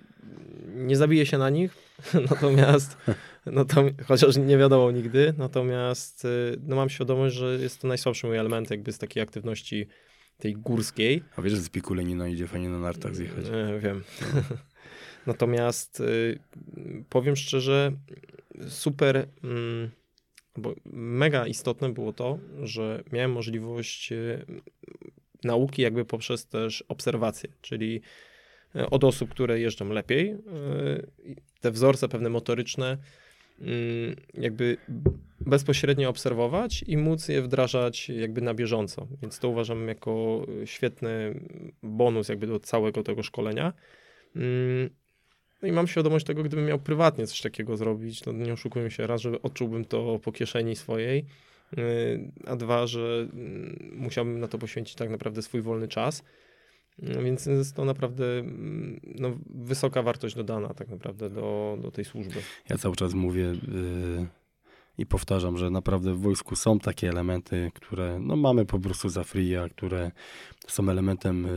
nie 0.74 0.96
zabiję 0.96 1.26
się 1.26 1.38
na 1.38 1.50
nich, 1.50 1.74
natomiast, 2.30 2.96
no 3.46 3.64
to, 3.64 3.84
chociaż 4.06 4.36
nie 4.36 4.58
wiadomo 4.58 4.90
nigdy, 4.90 5.34
natomiast 5.38 6.26
no, 6.66 6.76
mam 6.76 6.90
świadomość, 6.90 7.36
że 7.36 7.58
jest 7.60 7.80
to 7.80 7.88
najsłabszy 7.88 8.26
mój 8.26 8.36
element 8.36 8.70
jakby 8.70 8.92
z 8.92 8.98
takiej 8.98 9.22
aktywności 9.22 9.86
tej 10.42 10.54
górskiej. 10.54 11.22
A 11.36 11.42
wiesz, 11.42 11.52
że 11.52 11.60
z 11.60 11.68
Pikulenina 11.68 12.28
idzie 12.28 12.46
fajnie 12.46 12.68
na 12.68 12.78
nartach 12.78 13.16
zjechać. 13.16 13.44
E, 13.46 13.78
wiem. 13.78 14.02
No. 14.34 14.42
Natomiast 15.32 16.00
y, 16.00 16.38
powiem 17.08 17.36
szczerze, 17.36 17.92
super, 18.68 19.28
mm, 19.44 19.90
bo 20.56 20.74
mega 20.92 21.46
istotne 21.46 21.92
było 21.92 22.12
to, 22.12 22.38
że 22.62 23.02
miałem 23.12 23.32
możliwość 23.32 24.12
y, 24.12 24.46
nauki 25.44 25.82
jakby 25.82 26.04
poprzez 26.04 26.46
też 26.46 26.84
obserwacje, 26.88 27.50
czyli 27.60 28.00
e, 28.74 28.90
od 28.90 29.04
osób, 29.04 29.30
które 29.30 29.60
jeżdżą 29.60 29.88
lepiej, 29.88 30.30
y, 30.30 30.36
te 31.60 31.70
wzorce 31.70 32.08
pewne 32.08 32.30
motoryczne, 32.30 32.98
jakby 34.34 34.76
bezpośrednio 35.40 36.08
obserwować 36.08 36.84
i 36.86 36.96
móc 36.96 37.28
je 37.28 37.42
wdrażać 37.42 38.08
jakby 38.08 38.40
na 38.40 38.54
bieżąco. 38.54 39.06
Więc 39.22 39.38
to 39.38 39.48
uważam 39.48 39.88
jako 39.88 40.46
świetny 40.64 41.40
bonus 41.82 42.28
jakby 42.28 42.46
do 42.46 42.60
całego 42.60 43.02
tego 43.02 43.22
szkolenia. 43.22 43.72
Mm, 44.36 44.90
no 45.62 45.68
i 45.68 45.72
mam 45.72 45.86
świadomość 45.86 46.26
tego, 46.26 46.42
gdybym 46.42 46.66
miał 46.66 46.78
prywatnie 46.78 47.26
coś 47.26 47.40
takiego 47.40 47.76
zrobić, 47.76 48.20
to 48.20 48.32
nie 48.32 48.52
oszukujmy 48.52 48.90
się, 48.90 49.06
raz, 49.06 49.20
że 49.20 49.42
odczułbym 49.42 49.84
to 49.84 50.18
po 50.18 50.32
kieszeni 50.32 50.76
swojej, 50.76 51.26
y, 51.78 52.30
a 52.46 52.56
dwa, 52.56 52.86
że 52.86 53.28
mm, 53.32 53.92
musiałbym 53.96 54.40
na 54.40 54.48
to 54.48 54.58
poświęcić 54.58 54.94
tak 54.94 55.10
naprawdę 55.10 55.42
swój 55.42 55.62
wolny 55.62 55.88
czas. 55.88 56.24
No 56.98 57.22
więc 57.22 57.46
jest 57.46 57.76
to 57.76 57.84
naprawdę 57.84 58.38
mm, 58.38 59.00
no, 59.18 59.30
wysoka 59.50 60.02
wartość 60.02 60.34
dodana 60.34 60.74
tak 60.74 60.88
naprawdę 60.88 61.30
do, 61.30 61.78
do 61.82 61.90
tej 61.90 62.04
służby. 62.04 62.42
Ja 62.68 62.78
cały 62.78 62.96
czas 62.96 63.14
mówię, 63.14 63.42
yy 63.42 64.26
i 64.98 65.06
powtarzam, 65.06 65.58
że 65.58 65.70
naprawdę 65.70 66.14
w 66.14 66.20
wojsku 66.20 66.56
są 66.56 66.78
takie 66.78 67.08
elementy, 67.08 67.70
które 67.74 68.18
no, 68.20 68.36
mamy 68.36 68.64
po 68.66 68.78
prostu 68.78 69.08
za 69.08 69.24
free, 69.24 69.56
a 69.56 69.68
które 69.68 70.10
są 70.66 70.88
elementem 70.88 71.46
y, 71.46 71.48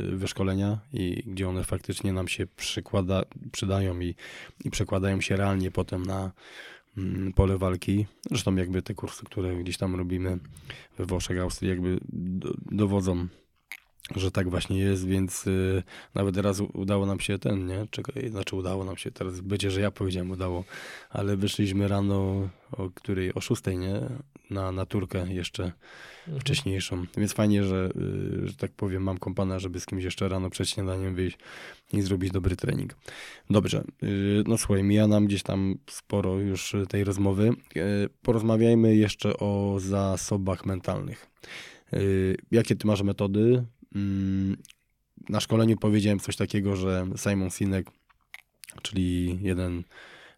y, 0.00 0.16
wyszkolenia 0.16 0.78
i 0.92 1.22
gdzie 1.26 1.48
one 1.48 1.64
faktycznie 1.64 2.12
nam 2.12 2.28
się 2.28 2.46
przykłada, 2.46 3.22
przydają 3.52 4.00
i, 4.00 4.14
i 4.64 4.70
przekładają 4.70 5.20
się 5.20 5.36
realnie 5.36 5.70
potem 5.70 6.02
na 6.02 6.32
mm, 6.98 7.32
pole 7.32 7.58
walki. 7.58 8.06
Zresztą 8.30 8.56
jakby 8.56 8.82
te 8.82 8.94
kursy, 8.94 9.24
które 9.24 9.56
gdzieś 9.56 9.76
tam 9.76 9.96
robimy 9.96 10.38
we 10.98 11.04
Włoszech, 11.04 11.38
Austrii, 11.38 11.70
jakby 11.70 11.98
do, 12.12 12.54
dowodzą 12.70 13.26
że 14.16 14.30
tak 14.30 14.50
właśnie 14.50 14.78
jest, 14.78 15.06
więc 15.06 15.46
y, 15.46 15.82
nawet 16.14 16.36
raz 16.36 16.60
udało 16.60 17.06
nam 17.06 17.20
się 17.20 17.38
ten, 17.38 17.66
nie? 17.66 17.86
Czekaj, 17.90 18.28
znaczy 18.28 18.56
udało 18.56 18.84
nam 18.84 18.96
się, 18.96 19.10
teraz 19.10 19.40
będzie, 19.40 19.70
że 19.70 19.80
ja 19.80 19.90
powiedziałem 19.90 20.30
udało, 20.30 20.64
ale 21.10 21.36
wyszliśmy 21.36 21.88
rano 21.88 22.48
o 22.72 22.90
której, 22.90 23.34
o 23.34 23.40
szóstej, 23.40 23.78
nie? 23.78 24.00
Na, 24.50 24.72
na 24.72 24.86
turkę 24.86 25.32
jeszcze 25.32 25.62
mhm. 25.62 26.40
wcześniejszą, 26.40 27.06
więc 27.16 27.32
fajnie, 27.32 27.64
że, 27.64 27.90
y, 28.44 28.48
że 28.48 28.54
tak 28.54 28.72
powiem, 28.72 29.02
mam 29.02 29.18
kompana, 29.18 29.58
żeby 29.58 29.80
z 29.80 29.86
kimś 29.86 30.04
jeszcze 30.04 30.28
rano 30.28 30.50
przed 30.50 30.68
śniadaniem 30.68 31.14
wyjść 31.14 31.38
i 31.92 32.02
zrobić 32.02 32.30
dobry 32.30 32.56
trening. 32.56 32.96
Dobrze, 33.50 33.84
y, 34.02 34.42
no 34.46 34.58
słuchaj, 34.58 34.82
mija 34.82 35.06
nam 35.06 35.26
gdzieś 35.26 35.42
tam 35.42 35.78
sporo 35.90 36.38
już 36.38 36.76
tej 36.88 37.04
rozmowy. 37.04 37.50
Y, 37.76 38.08
porozmawiajmy 38.22 38.96
jeszcze 38.96 39.36
o 39.36 39.76
zasobach 39.80 40.66
mentalnych. 40.66 41.26
Y, 41.92 42.36
jakie 42.50 42.76
ty 42.76 42.86
masz 42.86 43.02
metody? 43.02 43.64
Mm, 43.94 44.56
na 45.28 45.40
szkoleniu 45.40 45.76
powiedziałem 45.76 46.20
coś 46.20 46.36
takiego, 46.36 46.76
że 46.76 47.06
Simon 47.16 47.50
Sinek, 47.50 47.86
czyli 48.82 49.38
jeden 49.42 49.82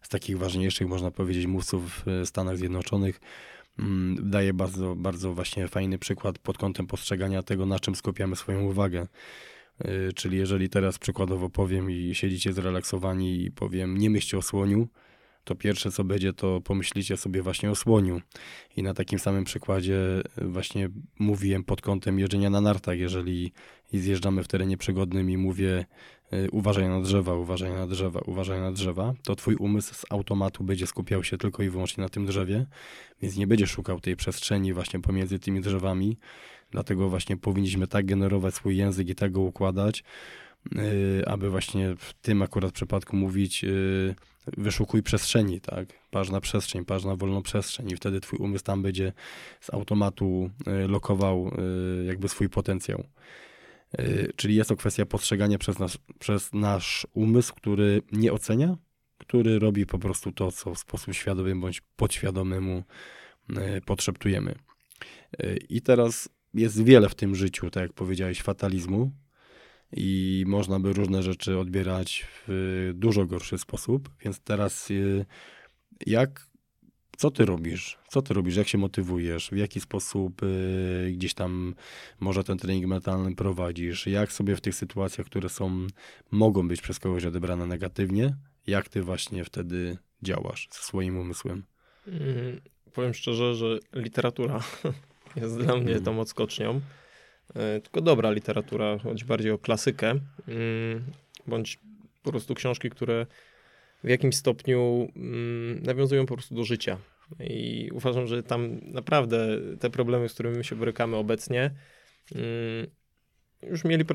z 0.01 0.09
takich 0.09 0.37
ważniejszych, 0.37 0.87
można 0.87 1.11
powiedzieć, 1.11 1.45
mówców 1.45 2.03
w 2.05 2.27
Stanach 2.27 2.57
Zjednoczonych, 2.57 3.21
mm, 3.79 4.29
daje 4.31 4.53
bardzo, 4.53 4.95
bardzo 4.95 5.33
właśnie 5.33 5.67
fajny 5.67 5.97
przykład 5.97 6.39
pod 6.39 6.57
kątem 6.57 6.87
postrzegania 6.87 7.43
tego, 7.43 7.65
na 7.65 7.79
czym 7.79 7.95
skupiamy 7.95 8.35
swoją 8.35 8.61
uwagę. 8.61 9.07
Y, 9.85 10.13
czyli 10.13 10.37
jeżeli 10.37 10.69
teraz 10.69 10.99
przykładowo 10.99 11.49
powiem 11.49 11.91
i 11.91 12.15
siedzicie 12.15 12.53
zrelaksowani 12.53 13.43
i 13.43 13.51
powiem, 13.51 13.97
nie 13.97 14.09
myślcie 14.09 14.37
o 14.37 14.41
słoniu, 14.41 14.87
to 15.43 15.55
pierwsze 15.55 15.91
co 15.91 16.03
będzie, 16.03 16.33
to 16.33 16.61
pomyślicie 16.61 17.17
sobie 17.17 17.41
właśnie 17.41 17.71
o 17.71 17.75
słoniu. 17.75 18.21
I 18.77 18.83
na 18.83 18.93
takim 18.93 19.19
samym 19.19 19.43
przykładzie 19.43 19.97
e, 20.37 20.45
właśnie 20.45 20.89
mówiłem 21.19 21.63
pod 21.63 21.81
kątem 21.81 22.19
jeżdżenia 22.19 22.49
na 22.49 22.61
nartach, 22.61 22.99
jeżeli 22.99 23.51
zjeżdżamy 23.93 24.43
w 24.43 24.47
terenie 24.47 24.77
przygodnym 24.77 25.29
i 25.29 25.37
mówię 25.37 25.85
e, 26.31 26.49
uważaj 26.49 26.89
na 26.89 27.01
drzewa, 27.01 27.33
uważaj 27.33 27.71
na 27.71 27.87
drzewa, 27.87 28.19
uważaj 28.25 28.59
na 28.59 28.71
drzewa, 28.71 29.13
to 29.23 29.35
twój 29.35 29.55
umysł 29.55 29.93
z 29.93 30.05
automatu 30.09 30.63
będzie 30.63 30.87
skupiał 30.87 31.23
się 31.23 31.37
tylko 31.37 31.63
i 31.63 31.69
wyłącznie 31.69 32.01
na 32.01 32.09
tym 32.09 32.25
drzewie, 32.25 32.65
więc 33.21 33.37
nie 33.37 33.47
będzie 33.47 33.67
szukał 33.67 33.99
tej 33.99 34.15
przestrzeni 34.15 34.73
właśnie 34.73 34.99
pomiędzy 34.99 35.39
tymi 35.39 35.61
drzewami, 35.61 36.17
dlatego 36.71 37.09
właśnie 37.09 37.37
powinniśmy 37.37 37.87
tak 37.87 38.05
generować 38.05 38.55
swój 38.55 38.77
język 38.77 39.09
i 39.09 39.15
tak 39.15 39.31
go 39.31 39.41
układać, 39.41 40.03
Y, 40.75 41.23
aby 41.27 41.49
właśnie 41.49 41.95
w 41.95 42.13
tym 42.13 42.41
akurat 42.41 42.71
przypadku 42.71 43.15
mówić 43.15 43.65
wyszukuj 44.57 45.03
przestrzeni, 45.03 45.61
tak? 45.61 45.87
Patrz 46.11 46.29
na 46.29 46.41
przestrzeń, 46.41 46.85
patrz 46.85 47.05
na 47.05 47.15
wolną 47.15 47.41
przestrzeń 47.41 47.91
i 47.91 47.95
wtedy 47.95 48.19
twój 48.19 48.39
umysł 48.39 48.63
tam 48.63 48.81
będzie 48.81 49.13
z 49.61 49.73
automatu 49.73 50.49
y, 50.83 50.87
lokował 50.87 51.51
jakby 52.05 52.29
swój 52.29 52.49
potencjał. 52.49 53.03
Czyli 54.35 54.55
jest 54.55 54.69
to 54.69 54.75
kwestia 54.75 55.05
postrzegania 55.05 55.57
przez, 55.57 55.79
nas, 55.79 55.97
przez 56.19 56.53
nasz 56.53 57.07
umysł, 57.13 57.53
który 57.53 58.01
nie 58.11 58.33
ocenia, 58.33 58.77
który 59.17 59.59
robi 59.59 59.85
po 59.85 59.99
prostu 59.99 60.31
to, 60.31 60.51
co 60.51 60.73
w 60.73 60.79
sposób 60.79 61.13
świadomy 61.13 61.55
bądź 61.55 61.81
podświadomy 61.95 62.61
mu 62.61 62.83
podszeptujemy. 63.85 64.55
E, 65.39 65.57
I 65.57 65.81
teraz 65.81 66.29
jest 66.53 66.83
wiele 66.83 67.09
w 67.09 67.15
tym 67.15 67.35
życiu, 67.35 67.69
tak 67.69 67.83
jak 67.83 67.93
powiedziałeś, 67.93 68.41
fatalizmu 68.41 69.11
i 69.95 70.43
można 70.47 70.79
by 70.79 70.93
różne 70.93 71.23
rzeczy 71.23 71.57
odbierać 71.57 72.27
w 72.47 72.91
dużo 72.95 73.25
gorszy 73.25 73.57
sposób, 73.57 74.09
więc 74.23 74.39
teraz 74.39 74.89
jak 76.05 76.53
co 77.17 77.31
ty 77.31 77.45
robisz? 77.45 77.97
Co 78.07 78.21
ty 78.21 78.33
robisz? 78.33 78.55
Jak 78.55 78.67
się 78.67 78.77
motywujesz? 78.77 79.49
W 79.49 79.57
jaki 79.57 79.79
sposób 79.79 80.43
y, 80.43 81.11
gdzieś 81.13 81.33
tam 81.33 81.75
może 82.19 82.43
ten 82.43 82.57
trening 82.57 82.85
mentalny 82.85 83.35
prowadzisz? 83.35 84.07
Jak 84.07 84.31
sobie 84.31 84.55
w 84.55 84.61
tych 84.61 84.75
sytuacjach, 84.75 85.27
które 85.27 85.49
są, 85.49 85.87
mogą 86.31 86.67
być 86.67 86.81
przez 86.81 86.99
kogoś 86.99 87.25
odebrane 87.25 87.65
negatywnie, 87.65 88.35
jak 88.67 88.89
ty 88.89 89.01
właśnie 89.01 89.43
wtedy 89.43 89.97
działasz 90.23 90.67
ze 90.71 90.79
swoim 90.79 91.17
umysłem? 91.17 91.63
Mm, 92.07 92.61
powiem 92.93 93.13
szczerze, 93.13 93.55
że 93.55 93.79
literatura 93.93 94.59
jest 95.41 95.57
dla 95.57 95.75
mnie 95.75 95.91
mm. 95.91 96.03
tą 96.03 96.19
odskocznią. 96.19 96.81
Y, 97.49 97.81
tylko 97.81 98.01
dobra 98.01 98.31
literatura, 98.31 98.97
choć 98.97 99.23
bardziej 99.23 99.51
o 99.51 99.57
klasykę, 99.57 100.15
y, 100.15 101.01
bądź 101.47 101.79
po 102.23 102.31
prostu 102.31 102.55
książki, 102.55 102.89
które 102.89 103.25
w 104.03 104.09
jakimś 104.09 104.35
stopniu 104.35 105.07
mm, 105.15 105.83
nawiązują 105.83 106.25
po 106.25 106.33
prostu 106.35 106.55
do 106.55 106.63
życia. 106.63 106.97
I 107.39 107.89
uważam, 107.93 108.27
że 108.27 108.43
tam 108.43 108.79
naprawdę 108.83 109.47
te 109.79 109.89
problemy, 109.89 110.29
z 110.29 110.33
którymi 110.33 110.63
się 110.63 110.75
borykamy 110.75 111.15
obecnie, 111.15 111.71
mm, 112.35 112.87
już 113.69 113.83
mieli 113.83 114.05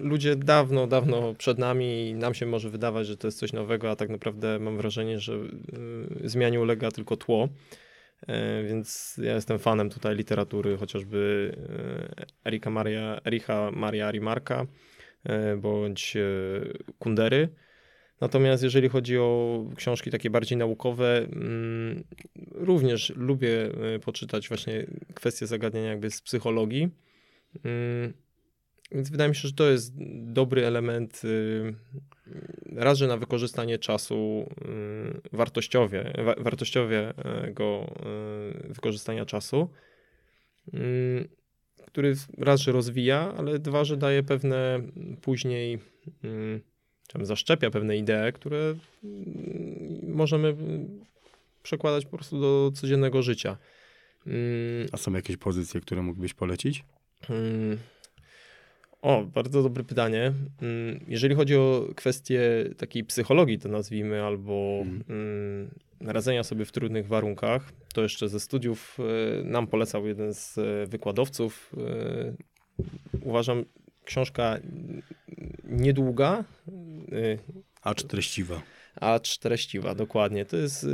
ludzie 0.00 0.36
dawno, 0.36 0.86
dawno 0.86 1.34
przed 1.34 1.58
nami 1.58 2.08
i 2.08 2.14
nam 2.14 2.34
się 2.34 2.46
może 2.46 2.70
wydawać, 2.70 3.06
że 3.06 3.16
to 3.16 3.26
jest 3.28 3.38
coś 3.38 3.52
nowego, 3.52 3.90
a 3.90 3.96
tak 3.96 4.08
naprawdę 4.08 4.58
mam 4.58 4.76
wrażenie, 4.76 5.20
że 5.20 5.38
zmianie 6.24 6.60
ulega 6.60 6.90
tylko 6.90 7.16
tło. 7.16 7.48
E, 8.26 8.62
więc 8.62 9.20
ja 9.22 9.34
jestem 9.34 9.58
fanem 9.58 9.90
tutaj 9.90 10.16
literatury, 10.16 10.76
chociażby 10.76 11.52
e, 12.44 12.48
Erika 12.48 12.70
Maria, 12.70 13.20
Ericha 13.24 13.70
Maria 13.70 14.10
Rimarka 14.10 14.66
e, 15.24 15.56
bądź 15.56 16.16
Kundery. 16.98 17.48
Natomiast 18.20 18.62
jeżeli 18.62 18.88
chodzi 18.88 19.18
o 19.18 19.64
książki 19.76 20.10
takie 20.10 20.30
bardziej 20.30 20.58
naukowe, 20.58 21.18
mm, 21.18 22.04
również 22.50 23.12
lubię 23.16 23.70
poczytać 24.04 24.48
właśnie 24.48 24.86
kwestie 25.14 25.46
zagadnienia 25.46 25.88
jakby 25.90 26.10
z 26.10 26.22
psychologii. 26.22 26.88
Więc 28.92 29.10
wydaje 29.10 29.28
mi 29.28 29.36
się, 29.36 29.48
że 29.48 29.54
to 29.54 29.70
jest 29.70 29.92
dobry 30.22 30.66
element 30.66 31.22
y, 31.24 31.74
raz, 32.72 32.98
że 32.98 33.06
na 33.06 33.16
wykorzystanie 33.16 33.78
czasu 33.78 34.50
y, 35.32 35.36
wartościowie, 35.36 36.12
wartościowego 36.38 37.94
wykorzystania 38.68 39.24
czasu, 39.24 39.70
który 41.86 42.14
raz, 42.38 42.60
że 42.60 42.72
rozwija, 42.72 43.34
ale 43.36 43.58
dwa, 43.58 43.84
że 43.84 43.96
daje 43.96 44.22
pewne 44.22 44.80
później 45.22 45.78
tam 47.08 47.26
zaszczepia 47.26 47.70
pewne 47.70 47.96
idee, 47.96 48.32
które 48.34 48.74
możemy 50.02 50.56
przekładać 51.62 52.04
po 52.04 52.16
prostu 52.16 52.40
do 52.40 52.70
codziennego 52.74 53.22
życia. 53.22 53.56
A 54.92 54.96
są 54.96 55.12
jakieś 55.12 55.36
pozycje, 55.36 55.80
które 55.80 56.02
mógłbyś 56.02 56.34
polecić? 56.34 56.84
Mm. 59.04 59.16
O, 59.16 59.24
bardzo 59.24 59.62
dobre 59.62 59.84
pytanie. 59.84 60.32
Jeżeli 61.08 61.34
chodzi 61.34 61.56
o 61.56 61.88
kwestię 61.96 62.40
takiej 62.76 63.04
psychologii, 63.04 63.58
to 63.58 63.68
nazwijmy, 63.68 64.22
albo 64.22 64.84
hmm. 65.06 65.70
radzenia 66.00 66.44
sobie 66.44 66.64
w 66.64 66.72
trudnych 66.72 67.06
warunkach, 67.06 67.72
to 67.94 68.02
jeszcze 68.02 68.28
ze 68.28 68.40
studiów 68.40 68.98
e, 68.98 69.44
nam 69.44 69.66
polecał 69.66 70.06
jeden 70.06 70.34
z 70.34 70.58
e, 70.58 70.86
wykładowców. 70.86 71.72
E, 71.78 72.34
uważam, 73.22 73.64
książka 74.04 74.58
niedługa. 75.64 76.44
Acz 77.82 78.02
treściwa. 78.02 78.62
Acz 79.00 79.38
treściwa, 79.38 79.94
dokładnie. 79.94 80.44
To 80.44 80.56
jest 80.56 80.86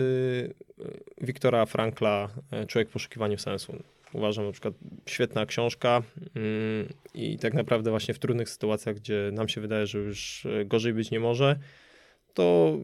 Wiktora 1.21 1.67
Frankla, 1.67 2.29
Człowiek 2.69 2.89
w 2.89 2.93
poszukiwaniu 2.93 3.39
sensu. 3.39 3.83
Uważam 4.13 4.47
na 4.47 4.53
przykład 4.53 4.75
świetna 5.11 5.47
książka 5.47 6.03
i 7.15 7.39
tak 7.39 7.55
naprawdę 7.55 7.91
właśnie 7.91 8.15
w 8.15 8.19
trudnych 8.19 8.51
sytuacjach, 8.51 8.97
gdzie 8.97 9.31
nam 9.33 9.49
się 9.49 9.61
wydaje, 9.61 9.87
że 9.87 9.99
już 9.99 10.47
gorzej 10.67 10.93
być 10.93 11.11
nie 11.11 11.21
może, 11.21 11.59
to 12.35 12.79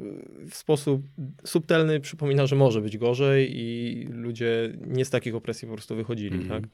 w 0.50 0.54
sposób 0.54 1.02
subtelny 1.44 2.00
przypomina, 2.00 2.46
że 2.46 2.56
może 2.56 2.80
być 2.80 2.98
gorzej 2.98 3.50
i 3.54 4.02
ludzie 4.10 4.72
nie 4.86 5.04
z 5.04 5.10
takich 5.10 5.34
opresji 5.34 5.68
po 5.68 5.74
prostu 5.74 5.96
wychodzili, 5.96 6.36
mm 6.36 6.46
-hmm. 6.46 6.48
tak? 6.48 6.64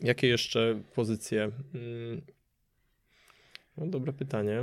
Jakie 0.00 0.26
jeszcze 0.26 0.82
pozycje? 0.94 1.50
No, 3.76 3.86
dobre 3.86 4.12
pytanie. 4.12 4.62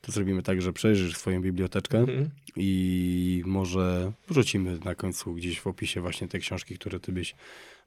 To 0.00 0.12
zrobimy 0.12 0.42
tak, 0.42 0.62
że 0.62 0.72
przejrzysz 0.72 1.16
swoją 1.16 1.42
biblioteczkę 1.42 1.98
mhm. 1.98 2.30
i 2.56 3.42
może 3.46 4.12
wrzucimy 4.28 4.78
na 4.84 4.94
końcu 4.94 5.34
gdzieś 5.34 5.60
w 5.60 5.66
opisie 5.66 6.00
właśnie 6.00 6.28
te 6.28 6.38
książki, 6.38 6.74
które 6.74 7.00
ty 7.00 7.12
byś 7.12 7.34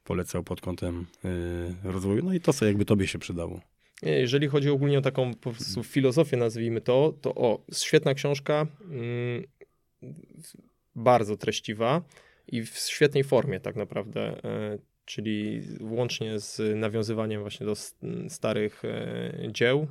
polecał 0.04 0.44
pod 0.44 0.60
kątem 0.60 1.06
yy, 1.24 1.92
rozwoju. 1.92 2.24
No 2.24 2.34
i 2.34 2.40
to, 2.40 2.52
co 2.52 2.66
jakby 2.66 2.84
tobie 2.84 3.06
się 3.06 3.18
przydało. 3.18 3.60
Jeżeli 4.02 4.48
chodzi 4.48 4.70
ogólnie 4.70 4.98
o 4.98 5.02
taką 5.02 5.34
po 5.34 5.52
prostu 5.52 5.82
filozofię, 5.82 6.36
nazwijmy 6.36 6.80
to, 6.80 7.14
to 7.20 7.34
o, 7.34 7.64
świetna 7.72 8.14
książka, 8.14 8.66
yy, 10.02 10.08
bardzo 10.96 11.36
treściwa 11.36 12.02
i 12.48 12.62
w 12.62 12.78
świetnej 12.78 13.24
formie 13.24 13.60
tak 13.60 13.76
naprawdę. 13.76 14.40
Yy, 14.44 14.92
czyli 15.04 15.62
łącznie 15.80 16.38
z 16.38 16.78
nawiązywaniem 16.78 17.40
właśnie 17.40 17.66
do 17.66 17.74
starych 18.28 18.84
e, 18.84 19.32
dzieł, 19.52 19.86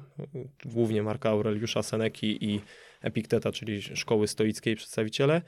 głównie 0.66 1.04
Marka 1.04 1.30
Aureliusza 1.30 1.84
Seneki 1.84 2.46
i 2.46 2.62
Epikteta, 3.02 3.52
czyli 3.52 3.82
szkoły 3.82 4.28
stoickiej 4.28 4.76
przedstawiciele. 4.76 5.42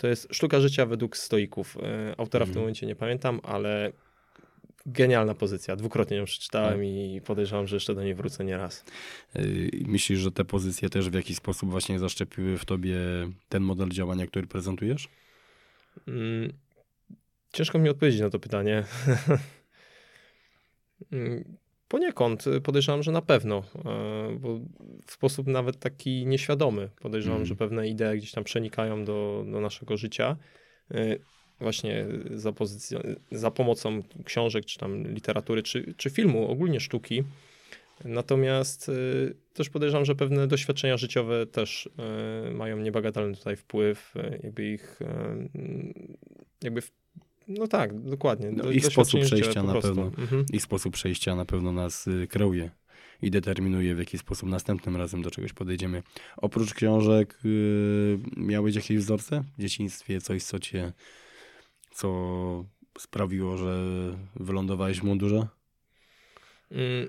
To 0.00 0.08
jest 0.08 0.28
Sztuka 0.30 0.60
życia 0.60 0.86
według 0.86 1.16
stoików. 1.16 1.76
E, 1.76 2.14
autora 2.18 2.44
w 2.44 2.48
tym 2.48 2.52
mhm. 2.52 2.62
momencie 2.62 2.86
nie 2.86 2.96
pamiętam, 2.96 3.40
ale 3.42 3.92
genialna 4.86 5.34
pozycja. 5.34 5.76
Dwukrotnie 5.76 6.16
ją 6.16 6.24
przeczytałem 6.24 6.78
tak. 6.78 6.86
i 6.86 7.20
podejrzewam, 7.24 7.66
że 7.66 7.76
jeszcze 7.76 7.94
do 7.94 8.02
niej 8.02 8.14
wrócę 8.14 8.44
nieraz. 8.44 8.84
E, 9.34 9.42
myślisz, 9.86 10.20
że 10.20 10.32
te 10.32 10.44
pozycje 10.44 10.88
też 10.88 11.10
w 11.10 11.14
jakiś 11.14 11.36
sposób 11.36 11.70
właśnie 11.70 11.98
zaszczepiły 11.98 12.58
w 12.58 12.64
tobie 12.64 12.96
ten 13.48 13.62
model 13.62 13.88
działania, 13.88 14.26
który 14.26 14.46
prezentujesz? 14.46 15.08
Mm, 16.08 16.52
Ciężko 17.52 17.78
mi 17.78 17.88
odpowiedzieć 17.88 18.20
na 18.20 18.30
to 18.30 18.38
pytanie. 18.38 18.84
Poniekąd 21.92 22.44
podejrzewam, 22.62 23.02
że 23.02 23.12
na 23.12 23.22
pewno, 23.22 23.62
e, 23.84 24.38
bo 24.40 24.60
w 25.06 25.12
sposób 25.12 25.46
nawet 25.46 25.78
taki 25.78 26.26
nieświadomy 26.26 26.88
podejrzewam, 27.00 27.36
mm. 27.36 27.46
że 27.46 27.56
pewne 27.56 27.88
idee 27.88 28.16
gdzieś 28.16 28.32
tam 28.32 28.44
przenikają 28.44 29.04
do, 29.04 29.44
do 29.52 29.60
naszego 29.60 29.96
życia. 29.96 30.36
E, 30.90 31.16
właśnie 31.60 32.06
za, 32.30 32.52
za 33.32 33.50
pomocą 33.50 34.02
książek, 34.24 34.64
czy 34.64 34.78
tam 34.78 35.14
literatury, 35.14 35.62
czy, 35.62 35.94
czy 35.96 36.10
filmu, 36.10 36.50
ogólnie 36.50 36.80
sztuki. 36.80 37.22
Natomiast 38.04 38.88
y, 38.88 39.34
też 39.54 39.70
podejrzewam, 39.70 40.04
że 40.04 40.14
pewne 40.14 40.46
doświadczenia 40.46 40.96
życiowe 40.96 41.46
też 41.46 41.90
y, 42.48 42.54
mają 42.54 42.76
niebagatelny 42.76 43.36
tutaj 43.36 43.56
wpływ, 43.56 44.16
y, 44.16 44.40
jakby 44.42 44.64
ich 44.64 44.98
jakby 46.62 46.82
no 47.48 47.68
tak, 47.68 48.00
dokładnie. 48.00 48.50
No, 48.50 48.70
ich 48.70 48.86
sposób 48.86 49.20
przejścia 49.20 49.62
na 49.62 49.80
pewno, 49.80 50.02
mhm. 50.02 50.44
ich 50.52 50.62
sposób 50.62 50.94
przejścia 50.94 51.36
na 51.36 51.44
pewno 51.44 51.72
nas 51.72 52.06
y, 52.06 52.26
kreuje 52.26 52.70
i 53.22 53.30
determinuje, 53.30 53.94
w 53.94 53.98
jaki 53.98 54.18
sposób 54.18 54.48
następnym 54.48 54.96
razem 54.96 55.22
do 55.22 55.30
czegoś 55.30 55.52
podejdziemy. 55.52 56.02
Oprócz 56.36 56.74
książek, 56.74 57.38
y, 57.44 58.18
miałeś 58.36 58.74
jakieś 58.74 58.98
wzorce 58.98 59.44
w 59.58 59.60
dzieciństwie, 59.60 60.20
coś, 60.20 60.42
co 60.42 60.58
cię, 60.58 60.92
co 61.90 62.64
sprawiło, 62.98 63.56
że 63.56 63.76
wylądowałeś 64.36 65.00
w 65.00 65.02
mundurze? 65.02 65.46
Mm, 66.70 67.08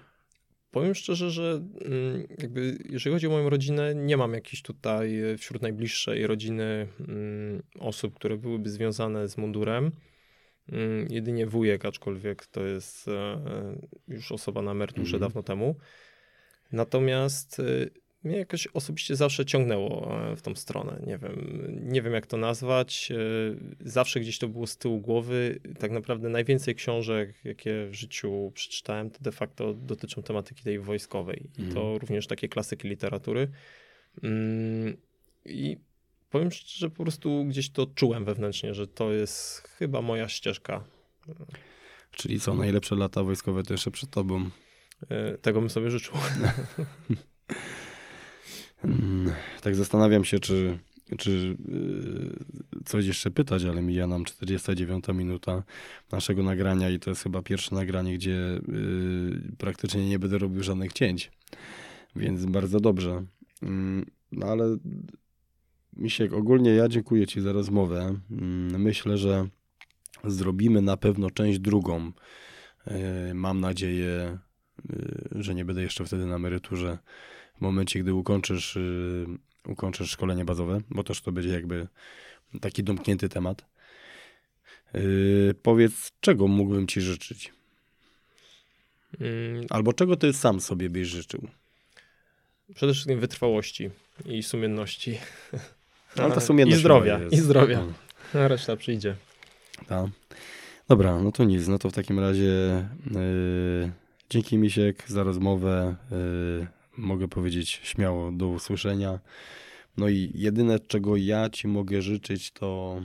powiem 0.71 0.95
szczerze, 0.95 1.31
że 1.31 1.63
mm, 1.85 2.27
jakby 2.37 2.77
jeżeli 2.89 3.13
chodzi 3.13 3.27
o 3.27 3.29
moją 3.29 3.49
rodzinę, 3.49 3.95
nie 3.95 4.17
mam 4.17 4.33
jakiejś 4.33 4.61
tutaj 4.61 5.23
y, 5.23 5.37
wśród 5.37 5.61
najbliższej 5.61 6.27
rodziny 6.27 6.87
mm, 6.99 7.63
osób, 7.79 8.15
które 8.15 8.37
byłyby 8.37 8.69
związane 8.69 9.27
z 9.27 9.37
mundurem. 9.37 9.91
Mm, 10.71 11.07
jedynie 11.09 11.47
wujek, 11.47 11.85
aczkolwiek 11.85 12.45
to 12.45 12.65
jest 12.65 13.07
e, 13.07 13.41
już 14.07 14.31
osoba 14.31 14.61
na 14.61 14.71
emeryturze 14.71 15.17
mm. 15.17 15.27
dawno 15.27 15.43
temu. 15.43 15.75
Natomiast 16.71 17.59
e, 17.59 17.63
mnie 18.23 18.37
jakoś 18.37 18.67
osobiście 18.67 19.15
zawsze 19.15 19.45
ciągnęło 19.45 20.17
e, 20.31 20.35
w 20.35 20.41
tą 20.41 20.55
stronę. 20.55 20.99
Nie 21.07 21.17
wiem, 21.17 21.67
nie 21.81 22.01
wiem 22.01 22.13
jak 22.13 22.27
to 22.27 22.37
nazwać. 22.37 23.11
Zawsze 23.79 24.19
gdzieś 24.19 24.39
to 24.39 24.47
było 24.47 24.67
z 24.67 24.77
tyłu 24.77 24.99
głowy. 24.99 25.59
Tak 25.79 25.91
naprawdę 25.91 26.29
najwięcej 26.29 26.75
książek, 26.75 27.33
jakie 27.43 27.87
w 27.87 27.93
życiu 27.93 28.51
przeczytałem, 28.53 29.09
to 29.09 29.19
de 29.21 29.31
facto 29.31 29.73
dotyczą 29.73 30.23
tematyki 30.23 30.63
tej 30.63 30.79
wojskowej. 30.79 31.49
I 31.57 31.61
to 31.61 31.79
mhm. 31.79 31.97
również 31.97 32.27
takie 32.27 32.49
klasyki 32.49 32.87
literatury. 32.87 33.47
Mm, 34.23 34.97
I 35.45 35.77
powiem 36.33 36.51
szczerze, 36.51 36.89
po 36.89 37.03
prostu 37.03 37.45
gdzieś 37.45 37.69
to 37.69 37.85
czułem 37.85 38.25
wewnętrznie, 38.25 38.73
że 38.73 38.87
to 38.87 39.11
jest 39.11 39.57
chyba 39.61 40.01
moja 40.01 40.29
ścieżka. 40.29 40.83
Czyli 42.11 42.39
co, 42.39 42.53
najlepsze 42.53 42.95
lata 42.95 43.23
wojskowe 43.23 43.63
to 43.63 43.73
jeszcze 43.73 43.91
przed 43.91 44.09
tobą. 44.09 44.49
E, 45.09 45.37
tego 45.37 45.59
bym 45.59 45.69
sobie 45.69 45.91
życzył. 45.91 46.13
Mm, 48.83 49.31
tak 49.61 49.75
zastanawiam 49.75 50.25
się, 50.25 50.39
czy, 50.39 50.79
czy 51.17 51.57
yy, 51.67 52.83
coś 52.85 53.05
jeszcze 53.05 53.31
pytać, 53.31 53.63
ale 53.63 53.81
mija 53.81 54.07
nam 54.07 54.25
49 54.25 55.05
minuta 55.07 55.63
naszego 56.11 56.43
nagrania 56.43 56.89
i 56.89 56.99
to 56.99 57.09
jest 57.09 57.23
chyba 57.23 57.41
pierwsze 57.41 57.75
nagranie, 57.75 58.13
gdzie 58.13 58.59
yy, 58.67 59.41
praktycznie 59.57 60.09
nie 60.09 60.19
będę 60.19 60.37
robił 60.37 60.63
żadnych 60.63 60.93
cięć. 60.93 61.31
Więc 62.15 62.45
bardzo 62.45 62.79
dobrze. 62.79 63.25
Mm, 63.61 64.05
no 64.31 64.45
ale 64.45 64.77
Misiek, 65.97 66.33
ogólnie 66.33 66.71
ja 66.71 66.87
dziękuję 66.87 67.27
Ci 67.27 67.41
za 67.41 67.51
rozmowę. 67.51 68.19
Mm, 68.31 68.81
myślę, 68.81 69.17
że 69.17 69.47
zrobimy 70.23 70.81
na 70.81 70.97
pewno 70.97 71.31
część 71.31 71.59
drugą. 71.59 72.11
Yy, 72.87 73.33
mam 73.33 73.59
nadzieję, 73.59 74.37
yy, 74.89 75.43
że 75.43 75.55
nie 75.55 75.65
będę 75.65 75.81
jeszcze 75.81 76.05
wtedy 76.05 76.25
na 76.25 76.35
emeryturze 76.35 76.97
w 77.57 77.61
momencie, 77.61 77.99
gdy 77.99 78.13
ukończysz, 78.13 78.75
yy, 78.75 79.71
ukończysz 79.71 80.09
szkolenie 80.09 80.45
bazowe, 80.45 80.81
bo 80.89 81.03
też 81.03 81.21
to 81.21 81.31
będzie 81.31 81.49
jakby 81.49 81.87
taki 82.61 82.83
domknięty 82.83 83.29
temat. 83.29 83.65
Yy, 84.93 85.55
powiedz, 85.61 86.11
czego 86.19 86.47
mógłbym 86.47 86.87
ci 86.87 87.01
życzyć? 87.01 87.53
Mm, 89.19 89.65
Albo 89.69 89.93
czego 89.93 90.15
ty 90.15 90.33
sam 90.33 90.61
sobie 90.61 90.89
byś 90.89 91.07
życzył? 91.07 91.47
Przede 92.75 92.93
wszystkim 92.93 93.19
wytrwałości 93.19 93.89
i 94.25 94.43
sumienności. 94.43 95.17
Ale 96.17 96.33
ta 96.33 96.41
sumienność 96.41 96.77
I 96.77 96.79
zdrowia, 96.79 97.19
i 97.31 97.37
zdrowia. 97.37 97.85
No, 98.33 98.39
A 98.39 98.47
reszta 98.47 98.75
przyjdzie. 98.75 99.15
ta. 99.87 100.09
Dobra, 100.87 101.19
no 101.19 101.31
to 101.31 101.43
nic. 101.43 101.67
No 101.67 101.79
to 101.79 101.89
w 101.89 101.93
takim 101.93 102.19
razie 102.19 102.85
yy, 103.11 103.91
dzięki 104.29 104.57
Misiek 104.57 105.03
za 105.07 105.23
rozmowę. 105.23 105.95
Yy, 106.11 106.67
mogę 106.97 107.27
powiedzieć 107.27 107.79
śmiało 107.83 108.31
do 108.31 108.47
usłyszenia. 108.47 109.19
No 109.97 110.09
i 110.09 110.31
jedyne, 110.35 110.79
czego 110.79 111.17
ja 111.17 111.49
ci 111.49 111.67
mogę 111.67 112.01
życzyć, 112.01 112.51
to 112.51 113.01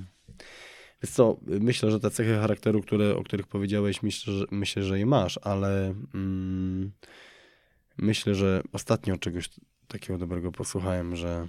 Wiesz 1.03 1.11
co, 1.11 1.37
myślę, 1.47 1.91
że 1.91 2.01
te 2.01 2.11
cechy 2.11 2.35
charakteru, 2.35 2.83
które, 2.83 3.17
o 3.17 3.25
których 3.25 3.47
powiedziałeś, 3.47 4.03
myślę, 4.03 4.33
że, 4.33 4.45
myślę, 4.51 4.83
że 4.83 4.99
je 4.99 5.07
masz, 5.07 5.41
ale 5.43 5.95
mm, 6.15 6.93
myślę, 7.99 8.35
że 8.35 8.63
ostatnio 8.73 9.17
czegoś 9.17 9.49
takiego 9.89 10.19
dobrego 10.19 10.53
posłuchałem, 10.53 11.17
że, 11.17 11.49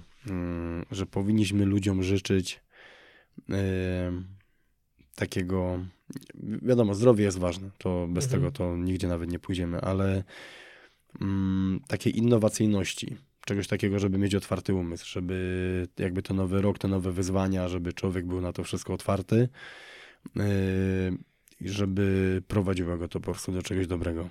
że 0.90 1.06
powinniśmy 1.06 1.64
ludziom 1.64 2.02
życzyć 2.02 2.60
takiego, 5.14 5.78
wiadomo, 6.62 6.94
zdrowie 6.94 7.24
jest 7.24 7.38
ważne, 7.38 7.70
to 7.78 8.06
bez 8.10 8.24
Mhm. 8.24 8.40
tego 8.42 8.52
to 8.52 8.76
nigdzie 8.76 9.08
nawet 9.08 9.30
nie 9.30 9.38
pójdziemy, 9.38 9.80
ale 9.80 10.24
mm, 11.20 11.80
takiej 11.88 12.18
innowacyjności, 12.18 13.16
czegoś 13.46 13.68
takiego, 13.68 13.98
żeby 13.98 14.18
mieć 14.18 14.34
otwarty 14.34 14.74
umysł, 14.74 15.06
żeby 15.08 15.88
jakby 15.98 16.22
to 16.22 16.34
nowy 16.34 16.62
rok, 16.62 16.78
te 16.78 16.88
nowe 16.88 17.12
wyzwania, 17.12 17.68
żeby 17.68 17.92
człowiek 17.92 18.26
był 18.26 18.40
na 18.40 18.52
to 18.52 18.64
wszystko 18.64 18.92
otwarty 18.94 19.48
yy, 20.36 20.44
i 21.60 21.68
żeby 21.68 22.42
prowadziło 22.48 22.96
go 22.96 23.08
to 23.08 23.20
po 23.20 23.24
prostu 23.24 23.52
do 23.52 23.62
czegoś 23.62 23.86
dobrego. 23.86 24.28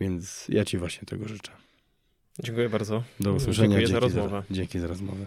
Więc 0.00 0.46
ja 0.48 0.64
ci 0.64 0.78
właśnie 0.78 1.06
tego 1.06 1.28
życzę. 1.28 1.52
Dziękuję 2.44 2.68
bardzo. 2.68 3.02
Do 3.20 3.32
usłyszenia. 3.32 3.68
Dziękuję 3.68 3.86
Dzięki 3.86 3.92
za 3.92 4.00
rozmowę. 4.00 4.42
Za, 4.50 4.54
dzięki 4.54 4.78
za 4.80 4.86
rozmowę. 4.86 5.26